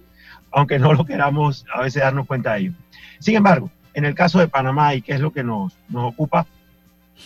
aunque 0.53 0.79
no 0.79 0.93
lo 0.93 1.05
queramos 1.05 1.65
a 1.73 1.83
veces 1.83 2.03
darnos 2.03 2.27
cuenta 2.27 2.55
de 2.55 2.61
ello. 2.61 2.73
Sin 3.19 3.37
embargo, 3.37 3.71
en 3.95 4.05
el 4.05 4.15
caso 4.15 4.39
de 4.39 4.49
Panamá, 4.49 4.95
y 4.95 5.03
que 5.03 5.13
es 5.13 5.21
lo 5.21 5.33
que 5.33 5.43
nos, 5.43 5.77
nos 5.89 6.13
ocupa, 6.13 6.47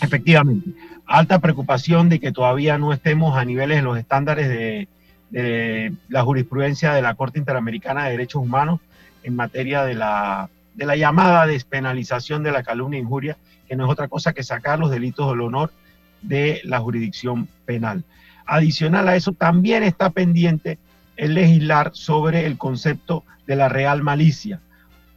efectivamente, 0.01 0.71
alta 1.07 1.39
preocupación 1.39 2.09
de 2.09 2.19
que 2.19 2.33
todavía 2.33 2.79
no 2.79 2.93
estemos 2.93 3.37
a 3.37 3.45
niveles 3.45 3.79
de 3.79 3.83
los 3.83 3.99
estándares 3.99 4.49
de, 4.49 4.89
de 5.31 5.93
la 6.09 6.23
jurisprudencia 6.23 6.93
de 6.93 7.03
la 7.03 7.15
Corte 7.15 7.39
Interamericana 7.39 8.05
de 8.05 8.13
Derechos 8.13 8.43
Humanos 8.43 8.81
en 9.23 9.37
materia 9.37 9.85
de 9.85 9.95
la, 9.95 10.51
de 10.75 10.87
la 10.87 10.97
llamada 10.97 11.47
despenalización 11.47 12.43
de 12.43 12.53
la 12.53 12.63
calumnia 12.63 12.99
e 12.99 13.03
injuria, 13.03 13.37
que 13.69 13.77
no 13.77 13.85
es 13.85 13.91
otra 13.91 14.09
cosa 14.09 14.33
que 14.33 14.43
sacar 14.43 14.79
los 14.79 14.91
delitos 14.91 15.31
del 15.31 15.41
honor 15.41 15.73
de 16.21 16.61
la 16.65 16.81
jurisdicción 16.81 17.49
penal. 17.65 18.05
Adicional 18.47 19.09
a 19.09 19.17
eso, 19.17 19.33
también 19.33 19.83
está 19.83 20.11
pendiente 20.11 20.79
el 21.17 21.35
legislar 21.35 21.91
sobre 21.95 22.47
el 22.47 22.59
concepto 22.59 23.25
de 23.47 23.57
la 23.57 23.69
real 23.69 24.03
malicia 24.03 24.61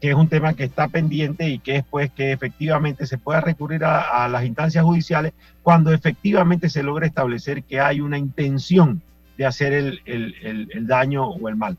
que 0.05 0.09
es 0.09 0.15
un 0.15 0.27
tema 0.27 0.53
que 0.53 0.65
está 0.65 0.87
pendiente 0.87 1.49
y 1.49 1.59
que 1.59 1.77
es 1.77 1.83
pues 1.83 2.11
que 2.11 2.31
efectivamente 2.31 3.07
se 3.07 3.17
pueda 3.17 3.41
recurrir 3.41 3.83
a, 3.85 4.27
las 4.27 4.45
instancias 4.45 4.83
judiciales 4.83 5.33
cuando 5.63 5.91
efectivamente 5.91 6.69
se 6.69 6.83
logre 6.83 7.07
establecer 7.07 7.63
que 7.63 7.79
hay 7.79 8.01
una 8.01 8.17
intención 8.17 9.01
de 9.37 9.45
hacer 9.45 9.73
el, 9.73 10.01
el 10.05 10.87
daño 10.87 11.27
o 11.27 11.49
el 11.49 11.55
mal. 11.55 11.77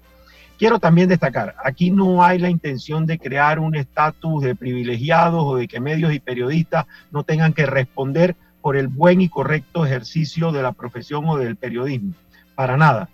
Quiero 0.58 0.78
también 0.78 1.08
destacar, 1.08 1.54
aquí 1.62 1.90
no 1.90 2.24
hay 2.24 2.38
la 2.38 2.48
intención 2.48 3.04
de 3.06 3.18
crear 3.18 3.58
un 3.58 3.76
estatus 3.76 4.42
de 4.42 4.54
privilegiados 4.54 5.44
o 5.44 5.56
de 5.56 5.68
que 5.68 5.80
medios 5.80 6.14
y 6.14 6.18
periodistas 6.18 6.86
no 7.12 7.22
tengan 7.24 7.52
que 7.52 7.66
responder 7.66 8.34
por 8.62 8.76
el 8.76 8.88
buen 8.88 9.20
y 9.20 9.28
correcto 9.28 9.84
ejercicio 9.84 10.50
de 10.50 10.62
la 10.62 10.72
profesión 10.72 11.28
o 11.28 11.36
del 11.36 11.56
periodismo. 11.56 12.14
Para 12.54 12.76
nada. 12.78 13.08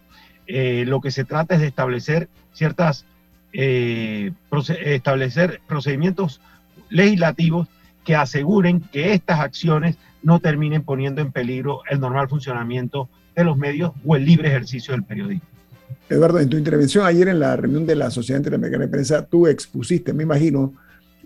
Eh, 0.54 0.84
lo 0.86 1.00
que 1.00 1.10
se 1.10 1.24
trata 1.24 1.54
es 1.54 1.62
de 1.62 1.66
establecer 1.68 2.28
ciertas, 2.52 3.06
eh, 3.54 4.32
establecer 4.84 5.62
procedimientos 5.66 6.42
legislativos 6.90 7.68
que 8.04 8.16
aseguren 8.16 8.80
que 8.80 9.14
estas 9.14 9.40
acciones 9.40 9.96
no 10.22 10.40
terminen 10.40 10.82
poniendo 10.82 11.22
en 11.22 11.32
peligro 11.32 11.80
el 11.88 12.00
normal 12.00 12.28
funcionamiento 12.28 13.08
de 13.34 13.44
los 13.44 13.56
medios 13.56 13.92
o 14.04 14.14
el 14.14 14.26
libre 14.26 14.48
ejercicio 14.48 14.92
del 14.92 15.04
periodismo. 15.04 15.46
Eduardo, 16.10 16.38
en 16.38 16.50
tu 16.50 16.58
intervención 16.58 17.06
ayer 17.06 17.28
en 17.28 17.40
la 17.40 17.56
reunión 17.56 17.86
de 17.86 17.96
la 17.96 18.10
Sociedad 18.10 18.40
Interamericana 18.40 18.84
de 18.84 18.90
Prensa, 18.90 19.24
tú 19.24 19.46
expusiste, 19.46 20.12
me 20.12 20.24
imagino, 20.24 20.74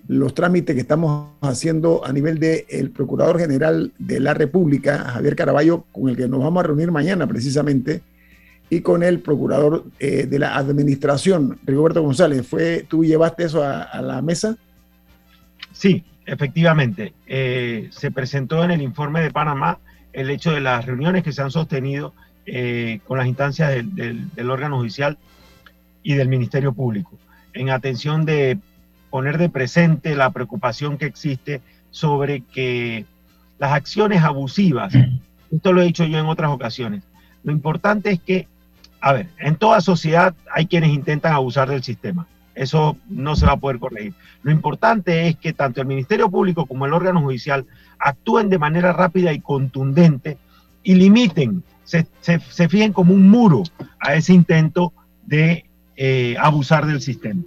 los 0.06 0.34
trámites 0.34 0.76
que 0.76 0.82
estamos 0.82 1.30
haciendo 1.40 2.06
a 2.06 2.12
nivel 2.12 2.38
del 2.38 2.90
Procurador 2.90 3.40
General 3.40 3.92
de 3.98 4.20
la 4.20 4.34
República, 4.34 4.98
Javier 4.98 5.34
Caraballo, 5.34 5.84
con 5.90 6.08
el 6.10 6.16
que 6.16 6.28
nos 6.28 6.38
vamos 6.38 6.62
a 6.62 6.68
reunir 6.68 6.92
mañana 6.92 7.26
precisamente, 7.26 8.02
y 8.68 8.80
con 8.80 9.02
el 9.02 9.20
Procurador 9.20 9.84
eh, 9.98 10.26
de 10.26 10.38
la 10.38 10.56
Administración, 10.56 11.58
Rigoberto 11.64 12.02
González. 12.02 12.46
¿Fue, 12.46 12.84
¿Tú 12.88 13.04
llevaste 13.04 13.44
eso 13.44 13.62
a, 13.62 14.00
la 14.02 14.22
mesa? 14.22 14.56
Sí, 15.72 16.04
efectivamente. 16.24 17.14
Eh, 17.26 17.88
se 17.90 18.10
presentó 18.10 18.64
en 18.64 18.72
el 18.72 18.82
informe 18.82 19.20
de 19.20 19.30
Panamá 19.30 19.78
el 20.12 20.30
hecho 20.30 20.50
de 20.50 20.60
las 20.60 20.84
reuniones 20.84 21.22
que 21.22 21.32
se 21.32 21.42
han 21.42 21.50
sostenido 21.50 22.14
eh, 22.46 23.00
con 23.06 23.18
las 23.18 23.26
instancias 23.26 23.70
del, 23.94 24.50
órgano 24.50 24.78
judicial 24.78 25.18
y 26.02 26.14
del 26.14 26.28
Ministerio 26.28 26.72
Público, 26.72 27.18
en 27.52 27.70
atención 27.70 28.24
de 28.24 28.58
poner 29.10 29.36
de 29.36 29.48
presente 29.48 30.14
la 30.14 30.30
preocupación 30.30 30.96
que 30.96 31.06
existe 31.06 31.60
sobre 31.90 32.42
que 32.42 33.04
las 33.58 33.72
acciones 33.72 34.22
abusivas, 34.22 34.94
esto 35.50 35.72
lo 35.72 35.82
he 35.82 35.86
dicho 35.86 36.04
yo 36.04 36.18
en 36.18 36.26
otras 36.26 36.50
ocasiones, 36.50 37.02
lo 37.42 37.52
importante 37.52 38.10
es 38.10 38.20
que, 38.20 38.48
a 39.06 39.12
ver, 39.12 39.28
en 39.38 39.54
toda 39.54 39.80
sociedad 39.80 40.34
hay 40.52 40.66
quienes 40.66 40.90
intentan 40.90 41.32
abusar 41.32 41.70
del 41.70 41.84
sistema. 41.84 42.26
Eso 42.56 42.96
no 43.08 43.36
se 43.36 43.46
va 43.46 43.52
a 43.52 43.56
poder 43.56 43.78
corregir. 43.78 44.14
Lo 44.42 44.50
importante 44.50 45.28
es 45.28 45.36
que 45.36 45.52
tanto 45.52 45.80
el 45.80 45.86
Ministerio 45.86 46.28
Público 46.28 46.66
como 46.66 46.86
el 46.86 46.92
órgano 46.92 47.20
judicial 47.20 47.66
actúen 48.00 48.48
de 48.48 48.58
manera 48.58 48.92
rápida 48.92 49.32
y 49.32 49.38
contundente 49.38 50.38
y 50.82 50.96
limiten 50.96 51.62
se, 51.84 52.08
se, 52.20 52.68
fijen 52.68 52.92
como 52.92 53.14
un 53.14 53.30
muro 53.30 53.62
a 54.00 54.16
ese 54.16 54.32
intento 54.32 54.92
de 55.24 55.66
eh, 55.96 56.34
abusar 56.40 56.84
del 56.84 57.00
sistema. 57.00 57.42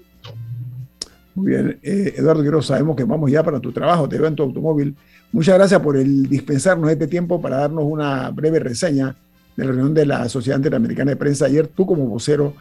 Muy 1.36 1.51
bien, 1.51 1.78
eh, 1.84 2.14
Eduardo 2.16 2.41
Quiero, 2.41 2.62
sabemos 2.62 2.95
que 2.95 3.03
vamos 3.03 3.30
ya 3.30 3.43
para 3.43 3.60
tu 3.60 3.74
trabajo, 3.74 4.07
te 4.07 4.18
veo 4.18 4.30
en 4.30 4.36
tu 4.36 4.43
automóvil. 4.43 4.95
Muchas 5.34 5.57
gracias 5.57 5.82
por 5.82 5.97
el 5.97 6.30
dispensarnos 6.30 6.89
este 6.89 7.07
tiempo 7.07 7.41
para 7.41 7.57
darnos 7.57 7.84
una 7.84 8.30
breve 8.30 8.60
reseña 8.60 9.14
de 9.60 9.66
la 9.66 9.72
reunión 9.72 9.93
de 9.93 10.05
la 10.05 10.30
Sociedad 10.30 10.57
Interamericana 10.57 11.12
de 11.12 11.18
Prensa. 11.18 11.45
Ayer 11.45 11.68
tú 11.68 11.86
como 11.86 12.05
vocero 12.05 12.53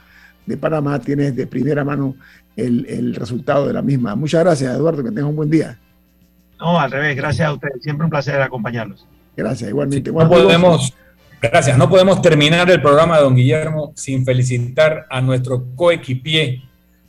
de 0.46 0.56
Panamá 0.56 0.98
tienes 0.98 1.36
de 1.36 1.46
primera 1.46 1.84
mano 1.84 2.14
el, 2.56 2.86
el 2.88 3.14
resultado 3.14 3.66
de 3.66 3.72
la 3.72 3.82
misma. 3.82 4.14
Muchas 4.14 4.42
gracias, 4.42 4.74
Eduardo, 4.74 5.02
que 5.02 5.10
tengas 5.10 5.24
un 5.24 5.36
buen 5.36 5.50
día. 5.50 5.78
No, 6.58 6.78
al 6.78 6.90
revés, 6.90 7.16
gracias 7.16 7.48
a 7.48 7.52
ustedes. 7.52 7.82
Siempre 7.82 8.04
un 8.04 8.10
placer 8.10 8.40
acompañarlos. 8.40 9.06
Gracias, 9.36 9.70
igualmente. 9.70 10.10
no 10.10 10.28
podemos 10.28 10.92
Gracias. 11.40 11.78
No 11.78 11.88
podemos 11.88 12.20
terminar 12.20 12.68
el 12.68 12.82
programa, 12.82 13.16
de 13.16 13.22
don 13.22 13.36
Guillermo, 13.36 13.92
sin 13.94 14.24
felicitar 14.24 15.06
a 15.08 15.20
nuestro 15.20 15.66
coequipier, 15.76 16.62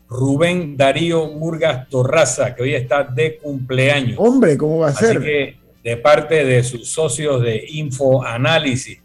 Rubén 0.07 0.77
Darío 0.77 1.27
Murgas 1.27 1.89
Torraza, 1.89 2.53
que 2.53 2.63
hoy 2.63 2.75
está 2.75 3.03
de 3.03 3.37
cumpleaños. 3.37 4.17
Hombre, 4.19 4.57
¿cómo 4.57 4.79
va 4.79 4.89
a 4.89 4.93
ser? 4.93 5.17
Así 5.17 5.25
que, 5.25 5.57
de 5.83 5.97
parte 5.97 6.45
de 6.45 6.63
sus 6.63 6.89
socios 6.89 7.41
de 7.41 7.63
Infoanálisis, 7.69 8.99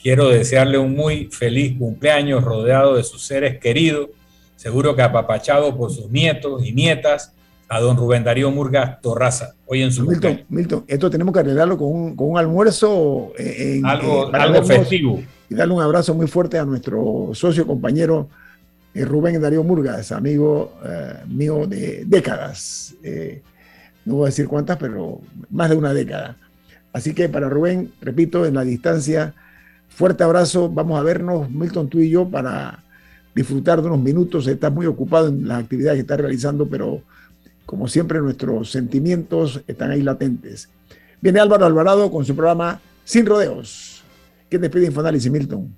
quiero 0.00 0.28
desearle 0.28 0.78
un 0.78 0.94
muy 0.94 1.26
feliz 1.26 1.76
cumpleaños 1.78 2.44
rodeado 2.44 2.96
de 2.96 3.04
sus 3.04 3.22
seres 3.22 3.58
queridos, 3.58 4.08
seguro 4.56 4.94
que 4.96 5.02
apapachado 5.02 5.76
por 5.76 5.90
sus 5.90 6.10
nietos 6.10 6.64
y 6.64 6.72
nietas 6.72 7.32
a 7.68 7.80
don 7.80 7.96
Rubén 7.96 8.24
Darío 8.24 8.50
Murga 8.50 8.98
Torraza, 9.02 9.54
hoy 9.66 9.82
en 9.82 9.92
su 9.92 10.06
Milton, 10.06 10.42
Milton, 10.48 10.84
esto 10.86 11.10
tenemos 11.10 11.34
que 11.34 11.40
arreglarlo 11.40 11.76
con 11.76 11.88
un, 11.88 12.16
con 12.16 12.30
un 12.30 12.38
almuerzo. 12.38 13.32
En, 13.36 13.84
algo, 13.84 14.34
algo 14.34 14.64
festivo. 14.64 15.22
Y 15.50 15.54
darle 15.54 15.74
un 15.74 15.82
abrazo 15.82 16.14
muy 16.14 16.26
fuerte 16.26 16.58
a 16.58 16.64
nuestro 16.64 17.30
socio, 17.34 17.66
compañero 17.66 18.28
eh, 18.94 19.04
Rubén 19.04 19.40
Darío 19.40 19.62
Murgas, 19.62 20.12
amigo 20.12 20.78
eh, 20.84 21.24
mío 21.28 21.66
de 21.66 22.04
décadas. 22.06 22.94
Eh, 23.02 23.42
no 24.04 24.14
voy 24.14 24.24
a 24.24 24.26
decir 24.26 24.48
cuántas, 24.48 24.78
pero 24.78 25.20
más 25.50 25.68
de 25.68 25.76
una 25.76 25.92
década. 25.92 26.36
Así 26.92 27.14
que 27.14 27.28
para 27.28 27.48
Rubén, 27.48 27.92
repito, 28.00 28.46
en 28.46 28.54
la 28.54 28.64
distancia, 28.64 29.34
fuerte 29.98 30.22
abrazo. 30.22 30.68
Vamos 30.68 30.98
a 30.98 31.02
vernos, 31.02 31.50
Milton, 31.50 31.88
tú 31.88 31.98
y 31.98 32.08
yo, 32.08 32.28
para 32.28 32.84
disfrutar 33.34 33.82
de 33.82 33.88
unos 33.88 33.98
minutos. 33.98 34.46
Está 34.46 34.70
muy 34.70 34.86
ocupado 34.86 35.26
en 35.26 35.48
las 35.48 35.64
actividades 35.64 35.96
que 35.96 36.02
está 36.02 36.16
realizando, 36.16 36.68
pero 36.68 37.02
como 37.66 37.88
siempre, 37.88 38.20
nuestros 38.20 38.70
sentimientos 38.70 39.60
están 39.66 39.90
ahí 39.90 40.02
latentes. 40.02 40.70
Viene 41.20 41.40
Álvaro 41.40 41.66
Alvarado 41.66 42.12
con 42.12 42.24
su 42.24 42.34
programa 42.36 42.80
Sin 43.04 43.26
Rodeos. 43.26 44.04
¿Quién 44.48 44.62
despide 44.62 44.86
Infoanálisis, 44.86 45.30
Milton? 45.30 45.76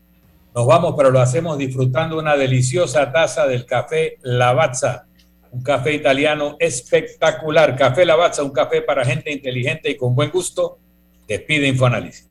Nos 0.55 0.67
vamos, 0.67 0.95
pero 0.97 1.11
lo 1.11 1.21
hacemos 1.21 1.57
disfrutando 1.57 2.19
una 2.19 2.37
deliciosa 2.37 3.11
taza 3.11 3.47
del 3.47 3.65
café 3.65 4.19
Lavazza, 4.21 5.07
un 5.51 5.63
café 5.63 5.95
italiano 5.95 6.57
espectacular. 6.61 7.75
Café 7.75 8.05
Lavazza, 8.05 8.43
un 8.43 8.51
café 8.51 8.83
para 8.83 9.03
gente 9.03 9.33
inteligente 9.33 9.91
y 9.91 9.97
con 9.97 10.15
buen 10.15 10.31
gusto. 10.31 10.79
Despide 11.27 11.69
Infoanálisis. 11.69 12.31